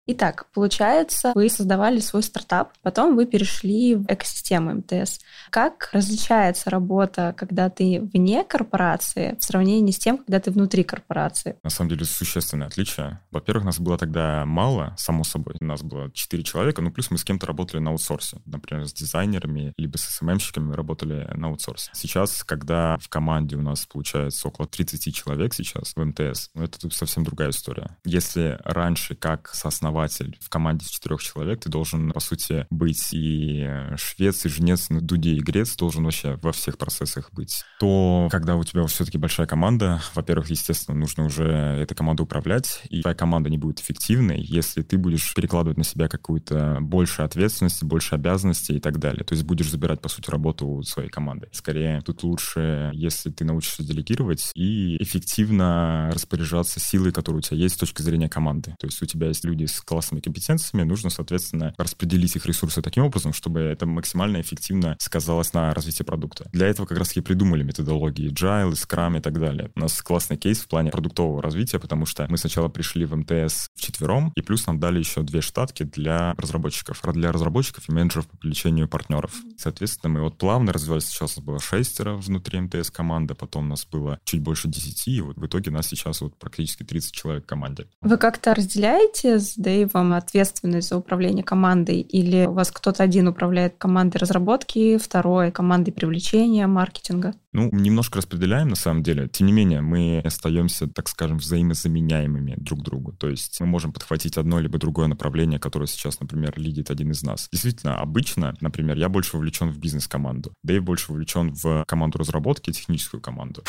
Итак, 0.05 0.47
получается, 0.53 1.31
вы 1.37 1.49
создавали 1.49 2.01
свой 2.01 2.25
стартап, 2.25 2.73
потом 2.83 3.15
вы 3.15 3.25
перешли 3.25 3.95
в 3.95 4.05
экосистему 4.09 4.75
МТС. 4.75 5.21
Как 5.51 5.91
различается 5.93 6.71
работа, 6.71 7.33
когда 7.39 7.71
ты 7.71 8.01
вне 8.13 8.43
корпорации 8.43 9.37
в 9.39 9.45
сравнении 9.45 9.93
с 9.93 9.99
тем, 9.99 10.19
когда 10.19 10.41
ты 10.41 10.51
внутри 10.51 10.83
корпорации? 10.83 11.57
На 11.63 11.71
самом 11.71 11.91
деле 11.91 12.05
существенное 12.05 12.67
отличие. 12.67 13.21
Во-первых, 13.31 13.65
нас 13.65 13.79
было 13.79 13.97
тогда 13.97 14.45
мало, 14.45 14.93
само 14.99 15.23
собой. 15.23 15.55
У 15.61 15.65
нас 15.65 15.83
было 15.83 16.11
4 16.11 16.43
человека, 16.43 16.83
ну 16.83 16.91
плюс 16.91 17.13
мы 17.13 17.19
с 17.19 17.23
кем-то 17.23 17.47
работали 17.47 17.81
на 17.81 17.91
аутсорсе. 17.91 18.39
Например, 18.45 18.89
с 18.89 18.93
дизайнерами, 18.93 19.73
либо 19.77 19.99
с 19.99 20.03
СММщиками 20.03 20.75
работали 20.75 21.31
на 21.37 21.47
аутсорсе. 21.47 21.93
Сейчас, 21.95 22.43
когда 22.43 22.99
в 22.99 23.09
команде 23.09 23.55
у 23.55 23.63
нас 23.63 23.87
получается 23.87 24.49
около 24.49 24.67
30 24.67 25.15
человек 25.15 25.55
сейчас 25.55 25.95
в 25.95 26.05
МТС, 26.05 26.51
ну 26.55 26.65
это 26.65 26.91
совсем 26.91 27.23
другая 27.23 27.51
история. 27.51 27.97
Если 28.05 28.59
раньше 28.65 29.15
как 29.15 29.51
сооснователь 29.55 29.92
основатель 29.93 30.37
в 30.41 30.49
команде 30.49 30.85
из 30.85 30.91
четырех 30.91 31.23
человек, 31.23 31.61
ты 31.61 31.69
должен, 31.69 32.13
по 32.13 32.21
сути, 32.21 32.67
быть 32.71 33.09
и 33.13 33.69
швец, 33.97 34.45
и 34.45 34.49
жнец 34.49 34.91
на 34.91 35.01
дуде, 35.01 35.35
и 35.35 35.41
грец, 35.41 35.77
должен 35.77 36.05
вообще 36.05 36.39
во 36.43 36.53
всех 36.53 36.79
процессах 36.79 37.31
быть. 37.33 37.65
То, 37.79 38.29
когда 38.31 38.57
у 38.57 38.65
тебя 38.65 38.85
все-таки 38.87 39.19
большая 39.19 39.47
команда, 39.47 40.03
во-первых, 40.15 40.51
естественно, 40.51 40.97
нужно 40.97 41.27
уже 41.27 41.45
этой 41.45 41.95
командой 41.95 42.23
управлять, 42.23 42.83
и 42.91 43.03
твоя 43.03 43.15
команда 43.15 43.51
не 43.51 43.59
будет 43.59 43.81
эффективной, 43.81 44.41
если 44.43 44.83
ты 44.83 44.99
будешь 44.99 45.35
перекладывать 45.35 45.79
на 45.79 45.85
себя 45.85 46.09
какую-то 46.09 46.79
больше 46.81 47.23
ответственности, 47.23 47.85
больше 47.85 48.15
обязанностей 48.15 48.77
и 48.77 48.81
так 48.81 48.99
далее. 48.99 49.25
То 49.25 49.35
есть 49.35 49.45
будешь 49.45 49.71
забирать, 49.71 50.01
по 50.01 50.09
сути, 50.09 50.31
работу 50.31 50.67
у 50.67 50.83
своей 50.83 51.09
команды. 51.09 51.49
Скорее, 51.53 52.01
тут 52.01 52.23
лучше, 52.23 52.91
если 52.95 53.31
ты 53.31 53.45
научишься 53.45 53.83
делегировать 53.85 54.51
и 54.55 54.97
эффективно 55.03 56.11
распоряжаться 56.13 56.81
силой, 56.81 57.13
которая 57.13 57.39
у 57.39 57.43
тебя 57.43 57.57
есть 57.57 57.75
с 57.75 57.79
точки 57.79 58.03
зрения 58.03 58.29
команды. 58.29 58.75
То 58.79 58.87
есть 58.87 59.03
у 59.03 59.07
тебя 59.07 59.29
есть 59.29 59.45
люди 59.45 59.67
с 59.67 59.81
классными 59.85 60.21
компетенциями, 60.21 60.85
нужно, 60.85 61.11
соответственно, 61.11 61.75
распределить 61.79 62.37
их 62.37 62.47
ресурсы 62.47 62.83
таким 62.83 63.05
образом, 63.05 63.33
чтобы 63.33 63.61
это 63.61 63.87
максимально 63.87 64.41
эффективно 64.41 64.97
сказалось 65.01 65.53
на 65.53 65.75
развитии 65.75 66.03
продукта. 66.03 66.49
Для 66.53 66.67
этого 66.69 66.87
как 66.87 66.99
раз 66.99 67.17
и 67.17 67.21
придумали 67.21 67.63
методологии 67.63 68.33
Agile, 68.33 68.73
Scrum 68.73 69.19
и 69.19 69.21
так 69.21 69.39
далее. 69.39 69.71
У 69.75 69.81
нас 69.81 70.01
классный 70.03 70.37
кейс 70.37 70.61
в 70.61 70.69
плане 70.69 70.91
продуктового 70.91 71.43
развития, 71.43 71.79
потому 71.79 72.07
что 72.07 72.27
мы 72.29 72.39
сначала 72.39 72.69
пришли 72.69 73.05
в 73.05 73.17
МТС 73.17 73.69
вчетвером, 73.75 74.33
и 74.35 74.43
плюс 74.43 74.67
нам 74.67 74.79
дали 74.79 74.99
еще 74.99 75.23
две 75.23 75.41
штатки 75.41 75.85
для 75.85 76.35
разработчиков. 76.35 77.01
Для 77.13 77.33
разработчиков 77.33 77.89
и 77.89 77.93
менеджеров 77.93 78.27
по 78.29 78.37
привлечению 78.37 78.89
партнеров. 78.89 79.33
Соответственно, 79.59 80.15
мы 80.15 80.23
вот 80.23 80.39
плавно 80.39 80.73
развивались. 80.73 81.05
Сейчас 81.05 81.37
у 81.37 81.41
нас 81.41 81.47
было 81.47 81.61
шестеро 81.61 82.15
внутри 82.15 82.61
МТС 82.61 82.91
команда, 82.91 83.35
потом 83.35 83.67
у 83.67 83.69
нас 83.69 83.87
было 83.87 84.19
чуть 84.25 84.41
больше 84.41 84.69
десяти, 84.69 85.17
и 85.17 85.21
вот 85.21 85.37
в 85.37 85.47
итоге 85.47 85.71
нас 85.71 85.89
сейчас 85.89 86.21
вот 86.21 86.37
практически 86.39 86.83
30 86.83 87.13
человек 87.13 87.45
в 87.45 87.47
команде. 87.47 87.87
Вы 88.01 88.17
как-то 88.17 88.55
разделяете 88.55 89.39
с 89.39 89.55
Дэйвом 89.73 90.13
ответственность 90.13 90.91
за 90.91 90.99
управление 90.99 91.43
командой? 91.43 92.01
Или 92.01 92.45
у 92.45 92.53
вас 92.53 92.71
кто-то 92.71 93.03
один 93.03 93.29
управляет 93.29 93.77
командой 93.79 94.19
разработки, 94.19 94.99
второй— 94.99 95.51
командой 95.53 95.93
привлечения, 95.93 96.67
маркетинга? 96.67 97.33
Ну, 97.55 97.71
немножко 97.73 98.19
распределяем 98.19 98.69
на 98.69 98.77
самом 98.77 99.03
деле. 99.03 99.29
Тем 99.29 99.47
не 99.47 99.53
менее, 99.55 99.81
мы 99.81 100.21
остаемся, 100.23 100.89
так 100.89 101.09
скажем, 101.09 101.39
взаимозаменяемыми 101.39 102.57
друг 102.59 102.83
другу. 102.83 103.13
То 103.13 103.31
есть 103.31 103.61
мы 103.61 103.67
можем 103.67 103.95
подхватить 103.95 104.37
одно 104.37 104.61
либо 104.61 104.79
другое 104.79 105.07
направление, 105.07 105.59
которое 105.59 105.87
сейчас, 105.87 106.21
например, 106.21 106.53
лидит 106.59 106.91
один 106.91 107.11
из 107.13 107.23
нас. 107.23 107.49
Действительно, 107.51 107.97
обычно, 107.97 108.55
например, 108.61 108.99
я 108.99 109.09
больше 109.09 109.37
вовлечен 109.37 109.71
в 109.71 109.79
бизнес-команду, 109.79 110.53
Дэйв 110.63 110.85
больше 110.85 111.13
вовлечен 111.13 111.55
в 111.55 111.85
команду 111.87 112.19
разработки, 112.19 112.73
техническую 112.73 113.23
команду. 113.23 113.63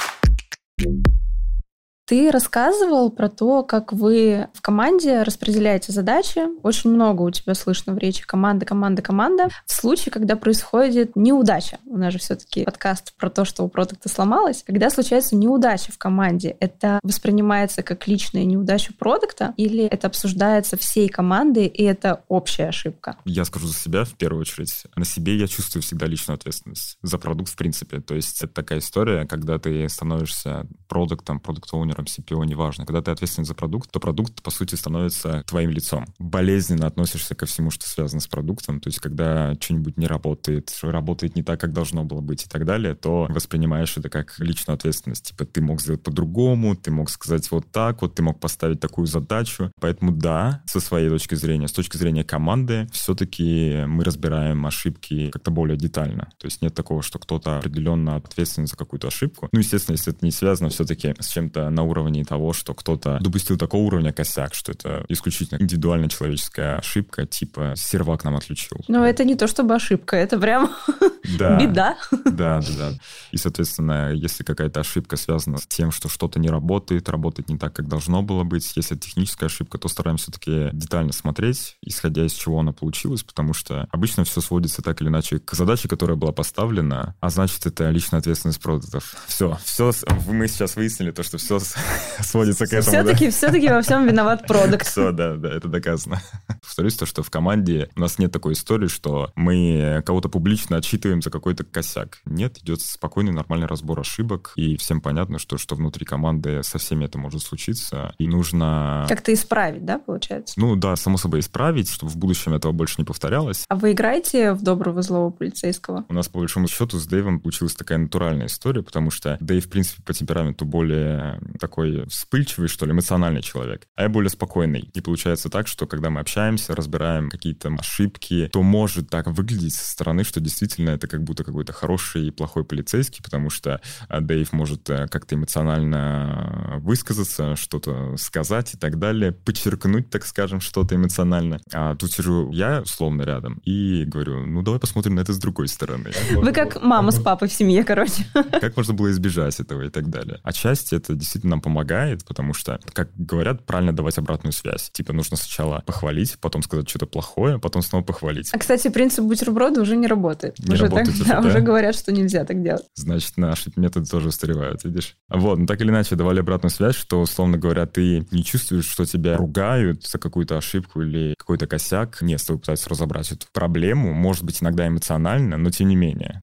Ты 2.05 2.31
рассказывал 2.31 3.11
про 3.11 3.29
то, 3.29 3.63
как 3.63 3.93
вы 3.93 4.49
в 4.53 4.61
команде 4.61 5.23
распределяете 5.23 5.93
задачи. 5.93 6.41
Очень 6.61 6.89
много 6.89 7.21
у 7.21 7.31
тебя 7.31 7.53
слышно 7.55 7.93
в 7.93 7.97
речи 7.97 8.25
команда, 8.25 8.65
команда, 8.65 9.01
команда. 9.01 9.47
В 9.65 9.71
случае, 9.71 10.11
когда 10.11 10.35
происходит 10.35 11.15
неудача, 11.15 11.77
у 11.85 11.97
нас 11.97 12.11
же 12.11 12.19
все-таки 12.19 12.65
подкаст 12.65 13.15
про 13.15 13.29
то, 13.29 13.45
что 13.45 13.63
у 13.63 13.69
продукта 13.69 14.09
сломалось, 14.09 14.63
когда 14.63 14.89
случается 14.89 15.37
неудача 15.37 15.93
в 15.93 15.97
команде, 15.97 16.57
это 16.59 16.99
воспринимается 17.03 17.83
как 17.83 18.05
личная 18.05 18.43
неудача 18.43 18.91
продукта 18.93 19.53
или 19.55 19.85
это 19.85 20.07
обсуждается 20.07 20.75
всей 20.75 21.07
командой 21.07 21.67
и 21.67 21.83
это 21.83 22.23
общая 22.27 22.67
ошибка? 22.67 23.15
Я 23.23 23.45
скажу 23.45 23.67
за 23.67 23.75
себя 23.75 24.03
в 24.03 24.11
первую 24.15 24.41
очередь. 24.41 24.83
На 24.97 25.05
себе 25.05 25.37
я 25.37 25.47
чувствую 25.47 25.81
всегда 25.81 26.05
личную 26.05 26.35
ответственность 26.35 26.97
за 27.01 27.17
продукт 27.17 27.49
в 27.49 27.55
принципе. 27.55 28.01
То 28.01 28.13
есть 28.13 28.43
это 28.43 28.53
такая 28.53 28.79
история, 28.79 29.25
когда 29.25 29.57
ты 29.57 29.87
становишься 29.87 30.67
продуктом, 30.89 31.39
продукт-оунером, 31.39 31.92
дизайнером, 31.93 32.05
CPO, 32.05 32.45
неважно. 32.45 32.85
Когда 32.85 33.01
ты 33.01 33.11
ответственен 33.11 33.45
за 33.45 33.53
продукт, 33.53 33.91
то 33.91 33.99
продукт, 33.99 34.41
по 34.41 34.51
сути, 34.51 34.75
становится 34.75 35.43
твоим 35.47 35.69
лицом. 35.69 36.05
Болезненно 36.19 36.87
относишься 36.87 37.35
ко 37.35 37.45
всему, 37.45 37.71
что 37.71 37.87
связано 37.87 38.21
с 38.21 38.27
продуктом. 38.27 38.79
То 38.79 38.89
есть, 38.89 38.99
когда 38.99 39.53
что-нибудь 39.59 39.97
не 39.97 40.07
работает, 40.07 40.71
работает 40.81 41.35
не 41.35 41.43
так, 41.43 41.59
как 41.59 41.73
должно 41.73 42.03
было 42.03 42.21
быть 42.21 42.45
и 42.45 42.49
так 42.49 42.65
далее, 42.65 42.95
то 42.95 43.27
воспринимаешь 43.29 43.97
это 43.97 44.09
как 44.09 44.39
личную 44.39 44.75
ответственность. 44.75 45.29
Типа, 45.29 45.45
ты 45.45 45.61
мог 45.61 45.81
сделать 45.81 46.03
по-другому, 46.03 46.75
ты 46.75 46.91
мог 46.91 47.09
сказать 47.09 47.49
вот 47.51 47.71
так, 47.71 48.01
вот 48.01 48.15
ты 48.15 48.23
мог 48.23 48.39
поставить 48.39 48.79
такую 48.79 49.07
задачу. 49.07 49.71
Поэтому 49.79 50.11
да, 50.11 50.61
со 50.65 50.79
своей 50.79 51.09
точки 51.09 51.35
зрения, 51.35 51.67
с 51.67 51.71
точки 51.71 51.97
зрения 51.97 52.23
команды, 52.23 52.87
все-таки 52.91 53.83
мы 53.87 54.03
разбираем 54.03 54.65
ошибки 54.65 55.29
как-то 55.29 55.51
более 55.51 55.77
детально. 55.77 56.29
То 56.37 56.45
есть 56.45 56.61
нет 56.61 56.73
такого, 56.73 57.01
что 57.01 57.19
кто-то 57.19 57.59
определенно 57.59 58.15
ответственен 58.15 58.67
за 58.67 58.75
какую-то 58.75 59.07
ошибку. 59.07 59.49
Ну, 59.51 59.59
естественно, 59.59 59.95
если 59.95 60.13
это 60.13 60.25
не 60.25 60.31
связано 60.31 60.69
все-таки 60.69 61.13
с 61.19 61.29
чем-то 61.29 61.69
на 61.69 61.82
уровне 61.83 62.23
того, 62.25 62.53
что 62.53 62.73
кто-то 62.73 63.19
допустил 63.21 63.57
такого 63.57 63.81
уровня 63.83 64.11
косяк, 64.11 64.53
что 64.53 64.71
это 64.71 65.05
исключительно 65.09 65.61
индивидуальная 65.61 66.09
человеческая 66.09 66.77
ошибка, 66.77 67.25
типа 67.25 67.73
сервак 67.75 68.23
нам 68.23 68.35
отключил. 68.35 68.77
Но 68.87 69.05
это 69.05 69.23
не 69.23 69.35
то 69.35 69.47
чтобы 69.47 69.75
ошибка, 69.75 70.15
это 70.15 70.39
прям 70.39 70.71
да. 71.37 71.59
беда. 71.59 71.97
Да, 72.25 72.59
да, 72.61 72.73
да. 72.77 72.91
И, 73.31 73.37
соответственно, 73.37 74.11
если 74.13 74.43
какая-то 74.43 74.79
ошибка 74.79 75.17
связана 75.17 75.57
с 75.57 75.67
тем, 75.67 75.91
что 75.91 76.09
что-то 76.09 76.39
не 76.39 76.49
работает, 76.49 77.09
работает 77.09 77.49
не 77.49 77.57
так, 77.57 77.73
как 77.73 77.87
должно 77.87 78.21
было 78.21 78.43
быть, 78.43 78.71
если 78.75 78.95
это 78.95 79.05
техническая 79.05 79.47
ошибка, 79.47 79.77
то 79.77 79.87
стараемся 79.87 80.23
все-таки 80.23 80.69
детально 80.73 81.13
смотреть, 81.13 81.77
исходя 81.81 82.25
из 82.25 82.33
чего 82.33 82.59
она 82.59 82.71
получилась, 82.71 83.23
потому 83.23 83.53
что 83.53 83.87
обычно 83.91 84.23
все 84.23 84.41
сводится 84.41 84.81
так 84.81 85.01
или 85.01 85.09
иначе 85.09 85.39
к 85.39 85.53
задаче, 85.53 85.87
которая 85.87 86.17
была 86.17 86.31
поставлена, 86.31 87.15
а 87.19 87.29
значит, 87.29 87.65
это 87.65 87.89
личная 87.89 88.19
ответственность 88.19 88.61
продуктов. 88.61 89.15
Все, 89.27 89.57
все, 89.63 89.91
мы 90.27 90.47
сейчас 90.47 90.75
выяснили 90.75 91.11
то, 91.11 91.23
что 91.23 91.37
все 91.37 91.59
сводится 92.21 92.65
к 92.65 92.73
этому. 92.73 92.91
Все-таки, 92.91 93.25
да? 93.25 93.31
все-таки 93.31 93.69
во 93.69 93.81
всем 93.81 94.07
виноват 94.07 94.47
продукт. 94.47 94.85
Все, 94.85 95.11
да, 95.11 95.35
да, 95.35 95.49
это 95.49 95.67
доказано. 95.67 96.21
Повторюсь 96.61 96.95
то, 96.95 97.05
что 97.05 97.23
в 97.23 97.29
команде 97.29 97.89
у 97.95 97.99
нас 97.99 98.19
нет 98.19 98.31
такой 98.31 98.53
истории, 98.53 98.87
что 98.87 99.31
мы 99.35 100.01
кого-то 100.05 100.29
публично 100.29 100.77
отчитываем 100.77 101.21
за 101.21 101.29
какой-то 101.29 101.63
косяк. 101.63 102.19
Нет, 102.25 102.57
идет 102.59 102.81
спокойный, 102.81 103.31
нормальный 103.31 103.67
разбор 103.67 103.99
ошибок, 103.99 104.53
и 104.55 104.77
всем 104.77 105.01
понятно, 105.01 105.39
что, 105.39 105.57
что 105.57 105.75
внутри 105.75 106.05
команды 106.05 106.63
со 106.63 106.77
всеми 106.77 107.05
это 107.05 107.17
может 107.17 107.41
случиться, 107.41 108.13
и 108.17 108.27
нужно... 108.27 109.05
Как-то 109.09 109.33
исправить, 109.33 109.85
да, 109.85 109.99
получается? 109.99 110.59
Ну 110.59 110.75
да, 110.75 110.95
само 110.95 111.17
собой 111.17 111.41
исправить, 111.41 111.89
чтобы 111.89 112.11
в 112.11 112.17
будущем 112.17 112.53
этого 112.53 112.71
больше 112.71 112.95
не 112.97 113.05
повторялось. 113.05 113.65
А 113.69 113.75
вы 113.75 113.91
играете 113.91 114.53
в 114.53 114.61
доброго 114.61 115.01
злого 115.01 115.31
полицейского? 115.31 116.05
У 116.09 116.13
нас, 116.13 116.27
по 116.27 116.39
большому 116.39 116.67
счету, 116.67 116.97
с 116.99 117.05
Дэйвом 117.05 117.39
получилась 117.39 117.75
такая 117.75 117.97
натуральная 117.97 118.47
история, 118.47 118.83
потому 118.83 119.11
что 119.11 119.37
Дэйв, 119.39 119.65
в 119.65 119.69
принципе, 119.69 120.01
по 120.03 120.13
темпераменту 120.13 120.65
более 120.65 121.39
такой 121.63 122.05
вспыльчивый, 122.09 122.67
что 122.67 122.85
ли, 122.85 122.91
эмоциональный 122.91 123.41
человек, 123.41 123.87
а 123.95 124.03
я 124.03 124.09
более 124.09 124.29
спокойный. 124.29 124.81
И 124.93 124.99
получается 124.99 125.49
так, 125.49 125.69
что 125.69 125.87
когда 125.87 126.09
мы 126.09 126.19
общаемся, 126.19 126.75
разбираем 126.75 127.29
какие-то 127.29 127.73
ошибки, 127.79 128.49
то 128.51 128.61
может 128.61 129.09
так 129.09 129.27
выглядеть 129.27 129.73
со 129.73 129.89
стороны, 129.89 130.25
что 130.25 130.41
действительно 130.41 130.89
это 130.89 131.07
как 131.07 131.23
будто 131.23 131.45
какой-то 131.45 131.71
хороший 131.71 132.27
и 132.27 132.31
плохой 132.31 132.65
полицейский, 132.65 133.23
потому 133.23 133.49
что 133.49 133.79
а, 134.09 134.19
Дэйв 134.19 134.51
может 134.51 134.89
э, 134.89 135.07
как-то 135.07 135.35
эмоционально 135.35 136.79
высказаться, 136.81 137.55
что-то 137.55 138.17
сказать 138.17 138.73
и 138.73 138.77
так 138.77 138.99
далее, 138.99 139.31
подчеркнуть, 139.31 140.09
так 140.09 140.25
скажем, 140.25 140.59
что-то 140.59 140.95
эмоционально. 140.95 141.61
А 141.71 141.95
тут 141.95 142.11
сижу 142.11 142.51
я, 142.51 142.81
условно, 142.81 143.21
рядом 143.21 143.61
и 143.63 144.03
говорю, 144.03 144.45
ну, 144.45 144.63
давай 144.63 144.81
посмотрим 144.81 145.15
на 145.15 145.21
это 145.21 145.31
с 145.31 145.37
другой 145.37 145.69
стороны. 145.69 146.11
Вы 146.35 146.51
как 146.51 146.81
мама 146.81 147.11
с 147.11 147.21
папой 147.21 147.47
в 147.47 147.53
семье, 147.53 147.85
короче. 147.85 148.25
Как 148.33 148.75
можно 148.75 148.93
было 148.93 149.11
избежать 149.11 149.61
этого 149.61 149.83
и 149.83 149.89
так 149.89 150.09
далее. 150.09 150.41
Отчасти 150.43 150.95
это 150.95 151.13
действительно 151.13 151.52
нам 151.53 151.61
помогает, 151.61 152.25
потому 152.25 152.53
что, 152.53 152.79
как 152.93 153.09
говорят, 153.15 153.65
правильно 153.65 153.93
давать 153.93 154.17
обратную 154.17 154.53
связь. 154.53 154.89
Типа 154.91 155.13
нужно 155.13 155.37
сначала 155.37 155.83
похвалить, 155.85 156.37
потом 156.39 156.63
сказать 156.63 156.89
что-то 156.89 157.05
плохое, 157.05 157.59
потом 157.59 157.81
снова 157.81 158.03
похвалить. 158.03 158.49
А, 158.53 158.57
кстати, 158.57 158.89
принцип 158.89 159.25
бутерброда 159.25 159.81
уже 159.81 159.95
не 159.95 160.07
работает. 160.07 160.57
Не 160.59 160.73
уже 160.73 160.85
работает 160.85 161.07
так, 161.07 161.15
уже, 161.15 161.25
да, 161.25 161.41
да? 161.41 161.47
уже 161.47 161.59
говорят, 161.61 161.95
что 161.95 162.11
нельзя 162.11 162.43
так 162.43 162.61
делать. 162.63 162.85
Значит, 162.95 163.37
наши 163.37 163.71
методы 163.75 164.07
тоже 164.07 164.29
устаревают, 164.29 164.83
видишь? 164.83 165.15
Вот, 165.29 165.59
ну 165.59 165.65
так 165.65 165.79
или 165.81 165.89
иначе, 165.89 166.15
давали 166.15 166.39
обратную 166.39 166.71
связь, 166.71 166.95
что, 166.95 167.21
условно 167.21 167.57
говоря, 167.57 167.85
ты 167.85 168.25
не 168.31 168.43
чувствуешь, 168.43 168.87
что 168.87 169.05
тебя 169.05 169.37
ругают 169.37 170.05
за 170.05 170.17
какую-то 170.17 170.57
ошибку 170.57 171.01
или 171.01 171.35
какой-то 171.37 171.67
косяк. 171.67 172.21
Нет, 172.21 172.41
с 172.41 172.45
тобой 172.45 172.59
пытаются 172.59 172.89
разобрать 172.89 173.31
эту 173.31 173.45
проблему, 173.53 174.13
может 174.13 174.43
быть, 174.43 174.61
иногда 174.61 174.87
эмоционально, 174.87 175.57
но 175.57 175.69
тем 175.69 175.89
не 175.89 175.95
менее. 175.95 176.41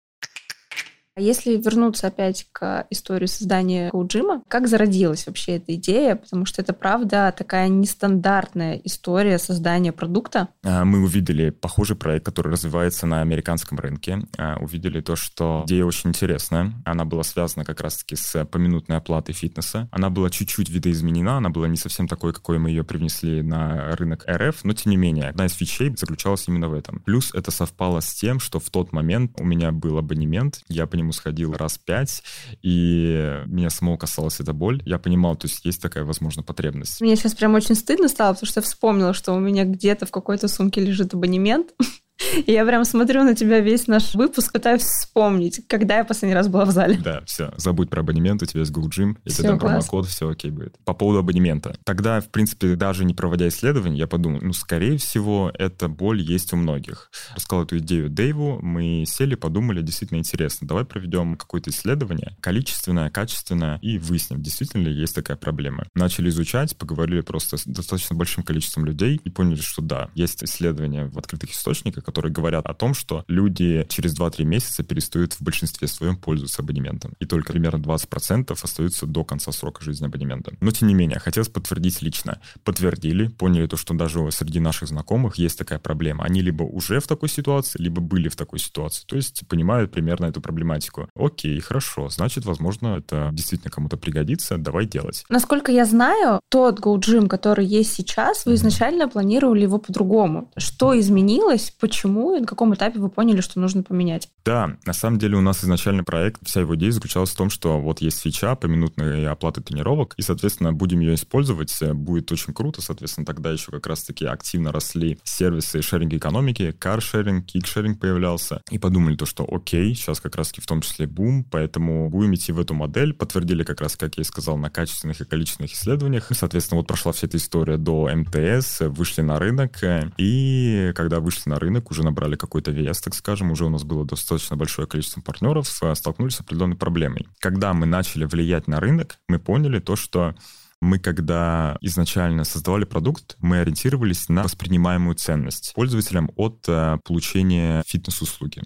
А 1.20 1.22
если 1.22 1.58
вернуться 1.58 2.06
опять 2.06 2.46
к 2.50 2.86
истории 2.88 3.26
создания 3.26 3.90
коуджима, 3.90 4.42
как 4.48 4.66
зародилась 4.66 5.26
вообще 5.26 5.56
эта 5.56 5.74
идея? 5.74 6.16
Потому 6.16 6.46
что 6.46 6.62
это, 6.62 6.72
правда, 6.72 7.34
такая 7.36 7.68
нестандартная 7.68 8.80
история 8.84 9.38
создания 9.38 9.92
продукта. 9.92 10.48
А, 10.64 10.86
Мы 10.86 11.02
увидели 11.02 11.50
похожий 11.50 11.94
проект, 11.94 12.24
который 12.24 12.50
развивается 12.50 13.06
на 13.06 13.20
американском 13.20 13.78
рынке. 13.78 14.20
А, 14.38 14.56
Увидели 14.60 15.02
то, 15.02 15.14
что 15.14 15.64
идея 15.66 15.84
очень 15.84 16.08
интересная. 16.08 16.72
Она 16.86 17.04
была 17.04 17.22
связана 17.22 17.66
как 17.66 17.82
раз-таки 17.82 18.16
с 18.16 18.42
поминутной 18.46 18.96
оплатой 18.96 19.34
фитнеса. 19.34 19.90
Она 19.92 20.08
была 20.08 20.30
чуть-чуть 20.30 20.70
видоизменена, 20.70 21.36
она 21.36 21.50
была 21.50 21.68
не 21.68 21.76
совсем 21.76 22.08
такой, 22.08 22.32
какой 22.32 22.58
мы 22.58 22.70
ее 22.70 22.82
привнесли 22.82 23.42
на 23.42 23.94
рынок 23.94 24.24
РФ, 24.26 24.64
но 24.64 24.72
тем 24.72 24.92
не 24.92 24.96
менее, 24.96 25.28
одна 25.28 25.44
из 25.44 25.52
фичей 25.52 25.94
заключалась 25.94 26.48
именно 26.48 26.70
в 26.70 26.72
этом. 26.72 27.00
Плюс 27.00 27.34
это 27.34 27.50
совпало 27.50 28.00
с 28.00 28.14
тем, 28.14 28.40
что 28.40 28.58
в 28.58 28.70
тот 28.70 28.94
момент 28.94 29.38
у 29.38 29.44
меня 29.44 29.70
был 29.70 29.98
абонемент, 29.98 30.62
я 30.68 30.86
по 30.86 30.96
нему 30.96 31.09
сходил 31.12 31.52
раз 31.52 31.78
пять, 31.78 32.22
и 32.62 33.42
меня 33.46 33.70
самого 33.70 33.96
касалась 33.96 34.40
эта 34.40 34.52
боль. 34.52 34.82
Я 34.84 34.98
понимал, 34.98 35.36
то 35.36 35.46
есть 35.46 35.64
есть 35.64 35.80
такая, 35.82 36.04
возможно, 36.04 36.42
потребность. 36.42 37.00
Мне 37.00 37.16
сейчас 37.16 37.34
прям 37.34 37.54
очень 37.54 37.74
стыдно 37.74 38.08
стало, 38.08 38.34
потому 38.34 38.48
что 38.48 38.60
я 38.60 38.64
вспомнила, 38.64 39.12
что 39.14 39.32
у 39.32 39.40
меня 39.40 39.64
где-то 39.64 40.06
в 40.06 40.10
какой-то 40.10 40.48
сумке 40.48 40.80
лежит 40.80 41.14
абонемент. 41.14 41.74
Я 42.46 42.64
прям 42.64 42.84
смотрю 42.84 43.24
на 43.24 43.34
тебя 43.34 43.60
весь 43.60 43.86
наш 43.86 44.14
выпуск, 44.14 44.52
пытаюсь 44.52 44.82
вспомнить, 44.82 45.62
когда 45.66 45.98
я 45.98 46.04
последний 46.04 46.34
раз 46.34 46.48
была 46.48 46.64
в 46.64 46.70
зале. 46.70 46.98
Да, 47.02 47.22
все, 47.26 47.52
забудь 47.56 47.90
про 47.90 48.00
абонемент, 48.00 48.42
у 48.42 48.46
тебя 48.46 48.60
есть 48.60 48.72
Google 48.72 48.90
Gym, 48.90 49.16
если 49.24 49.42
там 49.42 49.58
промокод, 49.58 50.06
все 50.06 50.28
окей 50.28 50.50
будет. 50.50 50.76
По 50.84 50.94
поводу 50.94 51.20
абонемента. 51.20 51.76
Тогда, 51.84 52.20
в 52.20 52.28
принципе, 52.28 52.76
даже 52.76 53.04
не 53.04 53.14
проводя 53.14 53.48
исследований, 53.48 53.98
я 53.98 54.06
подумал, 54.06 54.40
ну, 54.42 54.52
скорее 54.52 54.98
всего, 54.98 55.50
эта 55.58 55.88
боль 55.88 56.20
есть 56.20 56.52
у 56.52 56.56
многих. 56.56 57.10
Рассказал 57.34 57.64
эту 57.64 57.78
идею 57.78 58.10
Дэйву, 58.10 58.58
мы 58.62 59.04
сели, 59.06 59.34
подумали, 59.34 59.82
действительно 59.82 60.18
интересно, 60.18 60.66
давай 60.66 60.84
проведем 60.84 61.36
какое-то 61.36 61.70
исследование, 61.70 62.36
количественное, 62.40 63.10
качественное, 63.10 63.78
и 63.82 63.98
выясним, 63.98 64.42
действительно 64.42 64.82
ли 64.82 64.92
есть 64.92 65.14
такая 65.14 65.36
проблема. 65.36 65.86
Начали 65.94 66.28
изучать, 66.28 66.76
поговорили 66.76 67.20
просто 67.20 67.56
с 67.56 67.64
достаточно 67.64 68.16
большим 68.16 68.42
количеством 68.42 68.84
людей 68.84 69.20
и 69.22 69.30
поняли, 69.30 69.60
что 69.60 69.82
да, 69.82 70.10
есть 70.14 70.42
исследования 70.44 71.06
в 71.06 71.18
открытых 71.18 71.52
источниках, 71.52 72.08
которые 72.10 72.32
говорят 72.32 72.66
о 72.66 72.74
том, 72.74 72.92
что 72.92 73.24
люди 73.28 73.86
через 73.88 74.18
2-3 74.18 74.44
месяца 74.44 74.82
перестают 74.82 75.34
в 75.34 75.42
большинстве 75.42 75.86
своем 75.86 76.16
пользоваться 76.16 76.62
абонементом. 76.62 77.14
И 77.20 77.24
только 77.24 77.52
примерно 77.52 77.80
20% 77.80 78.52
остаются 78.60 79.06
до 79.06 79.24
конца 79.24 79.52
срока 79.52 79.84
жизни 79.84 80.06
абонемента. 80.06 80.52
Но 80.60 80.72
тем 80.72 80.88
не 80.88 80.94
менее, 80.94 81.20
хотелось 81.20 81.48
подтвердить 81.48 82.02
лично. 82.02 82.40
Подтвердили, 82.64 83.28
поняли 83.28 83.66
то, 83.66 83.76
что 83.76 83.94
даже 83.94 84.30
среди 84.32 84.58
наших 84.58 84.88
знакомых 84.88 85.36
есть 85.36 85.56
такая 85.56 85.78
проблема. 85.78 86.24
Они 86.24 86.42
либо 86.42 86.64
уже 86.64 86.98
в 86.98 87.06
такой 87.06 87.28
ситуации, 87.28 87.80
либо 87.80 88.00
были 88.00 88.28
в 88.28 88.36
такой 88.36 88.58
ситуации. 88.58 89.04
То 89.06 89.16
есть 89.16 89.46
понимают 89.46 89.92
примерно 89.92 90.26
эту 90.26 90.40
проблематику. 90.40 91.08
Окей, 91.14 91.60
хорошо, 91.60 92.08
значит, 92.08 92.44
возможно, 92.44 92.96
это 92.98 93.30
действительно 93.32 93.70
кому-то 93.70 93.96
пригодится, 93.96 94.58
давай 94.58 94.86
делать. 94.86 95.24
Насколько 95.28 95.70
я 95.70 95.84
знаю, 95.84 96.40
тот 96.48 96.80
GoGym, 96.80 97.28
который 97.28 97.66
есть 97.66 97.92
сейчас, 97.92 98.46
вы 98.46 98.54
изначально 98.54 99.08
планировали 99.08 99.62
его 99.62 99.78
по-другому. 99.78 100.50
Что 100.56 100.98
изменилось, 100.98 101.72
почему 101.78 101.99
и 102.08 102.40
на 102.40 102.46
каком 102.46 102.74
этапе 102.74 102.98
вы 102.98 103.08
поняли, 103.08 103.40
что 103.40 103.60
нужно 103.60 103.82
поменять? 103.82 104.28
Да, 104.44 104.76
на 104.84 104.92
самом 104.92 105.18
деле 105.18 105.36
у 105.36 105.40
нас 105.40 105.62
изначально 105.62 106.04
проект, 106.04 106.40
вся 106.46 106.60
его 106.60 106.74
идея 106.76 106.92
заключалась 106.92 107.30
в 107.30 107.36
том, 107.36 107.50
что 107.50 107.80
вот 107.80 108.00
есть 108.00 108.20
фича 108.20 108.54
поминутной 108.54 109.26
оплаты 109.28 109.60
тренировок, 109.60 110.14
и, 110.16 110.22
соответственно, 110.22 110.72
будем 110.72 111.00
ее 111.00 111.14
использовать, 111.14 111.76
э, 111.82 111.92
будет 111.92 112.30
очень 112.32 112.54
круто, 112.54 112.82
соответственно, 112.82 113.26
тогда 113.26 113.50
еще 113.50 113.70
как 113.70 113.86
раз-таки 113.86 114.26
активно 114.26 114.72
росли 114.72 115.18
сервисы 115.24 115.82
шеринг 115.82 116.12
экономики, 116.14 116.74
каршеринг, 116.78 117.46
кикшеринг 117.46 118.00
появлялся, 118.00 118.62
и 118.70 118.78
подумали 118.78 119.16
то, 119.16 119.26
что 119.26 119.46
окей, 119.50 119.94
сейчас 119.94 120.20
как 120.20 120.36
раз-таки 120.36 120.60
в 120.60 120.66
том 120.66 120.80
числе 120.80 121.06
бум, 121.06 121.44
поэтому 121.44 122.08
будем 122.08 122.34
идти 122.34 122.52
в 122.52 122.60
эту 122.60 122.74
модель, 122.74 123.12
подтвердили 123.12 123.62
как 123.62 123.80
раз, 123.80 123.96
как 123.96 124.16
я 124.16 124.22
и 124.22 124.24
сказал, 124.24 124.56
на 124.56 124.70
качественных 124.70 125.20
и 125.20 125.24
количественных 125.24 125.72
исследованиях, 125.72 126.30
И, 126.30 126.34
соответственно, 126.34 126.78
вот 126.78 126.86
прошла 126.86 127.12
вся 127.12 127.26
эта 127.26 127.36
история 127.36 127.76
до 127.76 128.08
МТС, 128.14 128.80
вышли 128.80 129.22
на 129.22 129.38
рынок, 129.38 129.82
э, 129.82 130.10
и 130.18 130.92
когда 130.94 131.20
вышли 131.20 131.50
на 131.50 131.58
рынок, 131.58 131.89
уже 131.90 132.02
набрали 132.02 132.36
какой-то 132.36 132.70
вес, 132.70 133.00
так 133.00 133.14
скажем, 133.14 133.50
уже 133.50 133.64
у 133.64 133.70
нас 133.70 133.84
было 133.84 134.04
достаточно 134.04 134.56
большое 134.56 134.86
количество 134.86 135.20
партнеров, 135.20 135.68
э, 135.82 135.94
столкнулись 135.94 136.36
с 136.36 136.40
определенной 136.40 136.76
проблемой. 136.76 137.26
Когда 137.38 137.72
мы 137.72 137.86
начали 137.86 138.24
влиять 138.24 138.68
на 138.68 138.80
рынок, 138.80 139.18
мы 139.28 139.38
поняли 139.38 139.78
то, 139.80 139.96
что 139.96 140.34
мы, 140.80 140.98
когда 140.98 141.76
изначально 141.82 142.44
создавали 142.44 142.84
продукт, 142.84 143.36
мы 143.40 143.60
ориентировались 143.60 144.28
на 144.28 144.42
воспринимаемую 144.42 145.14
ценность 145.14 145.72
пользователям 145.74 146.30
от 146.36 146.64
э, 146.68 146.98
получения 147.04 147.82
фитнес-услуги. 147.86 148.62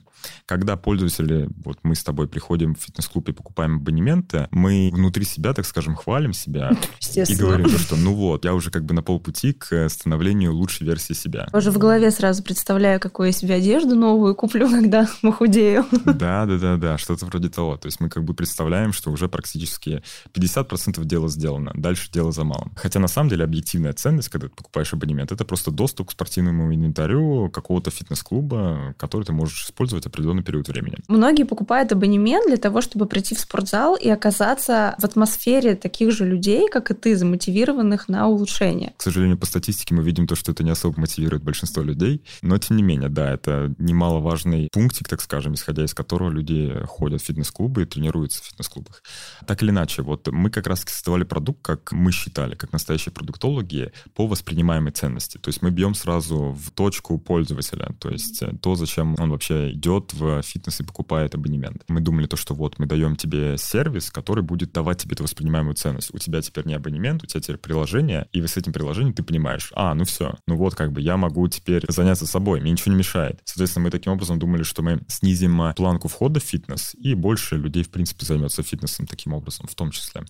Когда 0.47 0.77
пользователи, 0.77 1.49
вот 1.65 1.79
мы 1.83 1.97
с 1.97 2.05
тобой 2.05 2.29
приходим 2.29 2.75
в 2.75 2.79
фитнес-клуб 2.79 3.29
и 3.29 3.33
покупаем 3.33 3.77
абонементы, 3.77 4.47
мы 4.53 4.91
внутри 4.93 5.25
себя, 5.25 5.53
так 5.55 5.67
скажем, 5.67 5.97
хвалим 5.97 6.33
себя 6.33 6.71
и 7.15 7.35
говорим, 7.35 7.69
то, 7.69 7.79
что 7.79 7.97
ну 7.97 8.15
вот, 8.15 8.45
я 8.45 8.55
уже 8.55 8.71
как 8.71 8.85
бы 8.85 8.95
на 8.95 9.03
полпути 9.03 9.53
к 9.53 9.89
становлению 9.89 10.55
лучшей 10.55 10.87
версии 10.87 11.15
себя. 11.15 11.49
Уже 11.53 11.73
в 11.73 11.79
голове 11.79 12.11
сразу 12.13 12.45
представляю, 12.45 13.01
какую 13.01 13.27
я 13.27 13.33
себе 13.33 13.55
одежду 13.55 13.97
новую 13.97 14.37
куплю, 14.37 14.71
когда 14.71 15.09
похудею. 15.21 15.85
Да, 16.05 16.47
да, 16.47 16.59
да, 16.59 16.77
да, 16.77 16.99
что-то 16.99 17.27
вроде 17.27 17.49
того. 17.49 17.77
То 17.77 17.87
есть 17.87 17.99
мы 17.99 18.09
как 18.09 18.23
бы 18.23 18.35
представляем, 18.35 18.93
что 18.93 19.11
уже 19.11 19.29
практически 19.29 20.03
50% 20.33 21.05
дела 21.05 21.29
сделано. 21.29 21.73
Дальше 21.75 22.04
дело 22.11 22.33
за 22.33 22.45
малым. 22.45 22.73
Хотя 22.77 23.01
на 23.01 23.09
самом 23.09 23.31
деле 23.31 23.45
объективная 23.45 23.93
ценность, 23.93 24.29
когда 24.29 24.49
ты 24.49 24.55
покупаешь 24.55 24.93
абонемент, 24.93 25.33
это 25.33 25.45
просто 25.45 25.71
доступ 25.71 26.09
к 26.09 26.13
спортивному 26.13 26.75
инвентарю 26.75 27.51
какого-то 27.51 27.91
фитнес-клуба, 27.91 28.95
который 28.99 29.25
ты 29.25 29.33
можешь 29.33 29.65
использовать 29.67 30.07
определенный 30.07 30.43
период 30.43 30.69
времени. 30.69 30.97
Многие 31.09 31.45
покупают 31.45 31.93
абонемент 31.93 32.47
для 32.47 32.57
того, 32.57 32.81
чтобы 32.81 33.07
прийти 33.07 33.35
в 33.35 33.41
спортзал 33.41 33.97
и 33.97 34.09
оказаться 34.09 34.95
в 34.99 35.05
атмосфере 35.05 35.75
таких 35.77 36.13
же 36.13 36.25
людей, 36.25 36.69
как 36.69 36.91
и 36.91 36.95
ты, 36.95 37.17
замотивированных 37.17 38.09
на 38.09 38.29
улучшение. 38.29 38.95
К 38.97 39.03
сожалению, 39.03 39.39
по 39.39 39.47
статистике 39.47 39.95
мы 39.95 40.03
видим 40.03 40.27
то, 40.27 40.35
что 40.35 40.53
это 40.53 40.65
не 40.65 40.71
особо 40.71 41.01
мотивирует 41.01 41.43
большинство 41.43 41.83
людей, 41.83 42.23
но 42.43 42.59
тем 42.59 42.77
не 42.77 42.83
менее, 42.83 43.09
да, 43.09 43.33
это 43.33 43.75
немаловажный 43.79 44.69
пунктик, 44.73 45.09
так 45.09 45.21
скажем, 45.21 45.55
исходя 45.55 45.85
из 45.85 45.95
которого 45.95 46.31
люди 46.31 46.73
ходят 46.87 47.23
в 47.23 47.25
фитнес-клубы 47.25 47.83
и 47.83 47.87
тренируются 47.87 48.43
в 48.43 48.47
фитнес-клубах. 48.47 49.03
Так 49.47 49.63
или 49.63 49.71
иначе, 49.71 50.03
вот 50.03 50.29
мы 50.29 50.51
как 50.51 50.67
раз 50.67 50.85
создавали 50.87 51.25
продукт, 51.25 51.61
как 51.63 51.93
мы 51.95 52.13
считали, 52.13 52.55
как 52.55 52.73
настоящие 52.73 53.13
продуктологи, 53.13 53.93
по 54.15 54.27
воспринимаемой 54.27 54.93
ценности. 54.93 55.39
То 55.39 55.49
есть 55.49 55.63
мы 55.63 55.71
бьем 55.71 55.95
сразу 55.95 56.51
в 56.53 56.71
точку 56.73 57.19
пользователя, 57.19 57.95
то 57.99 58.11
есть 58.11 58.43
э, 58.43 58.53
то, 58.61 58.75
зачем 58.75 59.15
он 59.19 59.31
вообще 59.31 59.73
идет 59.73 60.13
в 60.13 60.43
фитнес 60.43 60.81
и 60.81 60.85
покупает 60.85 61.35
абонемент. 61.35 61.85
Мы 61.89 62.01
думали 62.01 62.27
то, 62.27 62.37
что 62.37 62.55
вот 62.55 62.79
мы 62.79 62.87
даем 62.87 63.17
тебе 63.17 63.57
сервис, 63.59 64.11
который 64.11 64.43
будет 64.43 64.73
давать 64.73 64.99
тебе 64.99 65.15
эту 65.15 65.23
воспринимаемую 65.23 65.75
ценность. 65.75 66.13
У 66.13 66.19
тебя 66.19 66.43
теперь 66.43 66.67
не 66.67 66.75
абонемент, 66.75 67.23
у 67.23 67.27
тебя 67.27 67.41
теперь 67.41 67.57
приложение, 67.57 68.27
и 68.33 68.45
с 68.45 68.57
этим 68.57 68.73
приложением 68.73 69.15
ты 69.15 69.23
понимаешь, 69.23 69.73
а, 69.75 69.95
ну 69.95 70.05
все, 70.05 70.35
ну 70.47 70.57
вот 70.57 70.75
как 70.75 70.93
бы 70.93 71.01
я 71.01 71.17
могу 71.17 71.47
теперь 71.49 71.85
заняться 71.89 72.27
собой, 72.27 72.61
мне 72.61 72.73
ничего 72.73 72.93
не 72.93 72.99
мешает. 72.99 73.41
Соответственно, 73.45 73.85
мы 73.85 73.91
таким 73.91 74.13
образом 74.13 74.39
думали, 74.39 74.65
что 74.65 74.83
мы 74.83 75.01
снизим 75.09 75.63
э, 75.63 75.75
планку 75.75 76.09
входа 76.09 76.41
в 76.41 76.43
фитнес, 76.43 76.95
и 76.99 77.15
больше 77.15 77.57
людей, 77.57 77.85
в 77.85 77.91
принципе, 77.91 78.27
займется 78.27 78.63
фитнесом 78.63 79.07
таким 79.07 79.33
образом, 79.33 79.67
в 79.67 79.75
том 79.75 79.91
числе. 79.91 80.25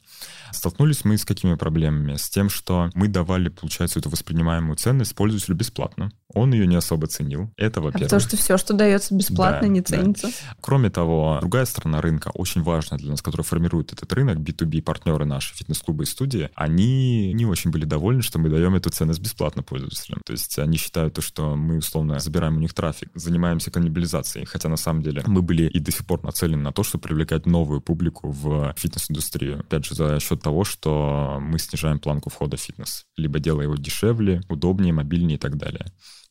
Столкнулись 0.52 1.04
мы 1.04 1.16
с 1.16 1.24
какими 1.24 1.53
какими 1.54 1.56
проблемами? 1.56 2.16
С 2.16 2.28
тем, 2.28 2.48
что 2.48 2.90
мы 2.94 3.08
давали, 3.08 3.48
получается, 3.48 3.98
эту 3.98 4.10
воспринимаемую 4.10 4.76
ценность 4.76 5.14
пользователю 5.14 5.56
бесплатно. 5.56 6.10
Он 6.32 6.52
ее 6.52 6.66
не 6.66 6.76
особо 6.76 7.06
ценил. 7.06 7.52
Это, 7.56 7.80
во-первых. 7.80 8.02
А 8.02 8.04
потому 8.06 8.20
что 8.20 8.36
все, 8.36 8.58
что 8.58 8.74
дается 8.74 9.14
бесплатно, 9.14 9.62
да, 9.62 9.68
не 9.68 9.82
ценится. 9.82 10.28
Да. 10.28 10.32
Кроме 10.60 10.90
того, 10.90 11.38
другая 11.40 11.64
сторона 11.64 12.00
рынка, 12.00 12.30
очень 12.34 12.62
важная 12.62 12.98
для 12.98 13.10
нас, 13.10 13.22
которая 13.22 13.44
формирует 13.44 13.92
этот 13.92 14.12
рынок, 14.12 14.38
B2B 14.38 14.82
партнеры 14.82 15.24
наши, 15.24 15.54
фитнес-клубы 15.54 16.04
и 16.04 16.06
студии, 16.06 16.50
они 16.54 17.32
не 17.34 17.46
очень 17.46 17.70
были 17.70 17.84
довольны, 17.84 18.22
что 18.22 18.38
мы 18.38 18.48
даем 18.48 18.74
эту 18.74 18.90
ценность 18.90 19.20
бесплатно 19.20 19.62
пользователям. 19.62 20.20
То 20.26 20.32
есть 20.32 20.58
они 20.58 20.76
считают 20.76 21.14
то, 21.14 21.22
что 21.22 21.54
мы, 21.54 21.78
условно, 21.78 22.18
забираем 22.18 22.56
у 22.56 22.60
них 22.60 22.74
трафик, 22.74 23.10
занимаемся 23.14 23.70
каннибализацией, 23.70 24.46
хотя 24.46 24.68
на 24.68 24.76
самом 24.76 25.02
деле 25.02 25.22
мы 25.26 25.42
были 25.42 25.68
и 25.68 25.78
до 25.78 25.92
сих 25.92 26.04
пор 26.04 26.24
нацелены 26.24 26.62
на 26.62 26.72
то, 26.72 26.82
чтобы 26.82 27.02
привлекать 27.02 27.46
новую 27.46 27.80
публику 27.80 28.30
в 28.30 28.74
фитнес-индустрию. 28.76 29.60
Опять 29.60 29.86
же, 29.86 29.94
за 29.94 30.18
счет 30.18 30.42
того, 30.42 30.64
что 30.64 31.38
мы 31.44 31.58
снижаем 31.58 31.98
планку 31.98 32.30
входа 32.30 32.56
в 32.56 32.60
фитнес, 32.60 33.06
либо 33.16 33.38
делая 33.38 33.64
его 33.64 33.76
дешевле, 33.76 34.40
удобнее, 34.48 34.92
мобильнее 34.92 35.36
и 35.36 35.40
так 35.40 35.56
далее. 35.56 35.86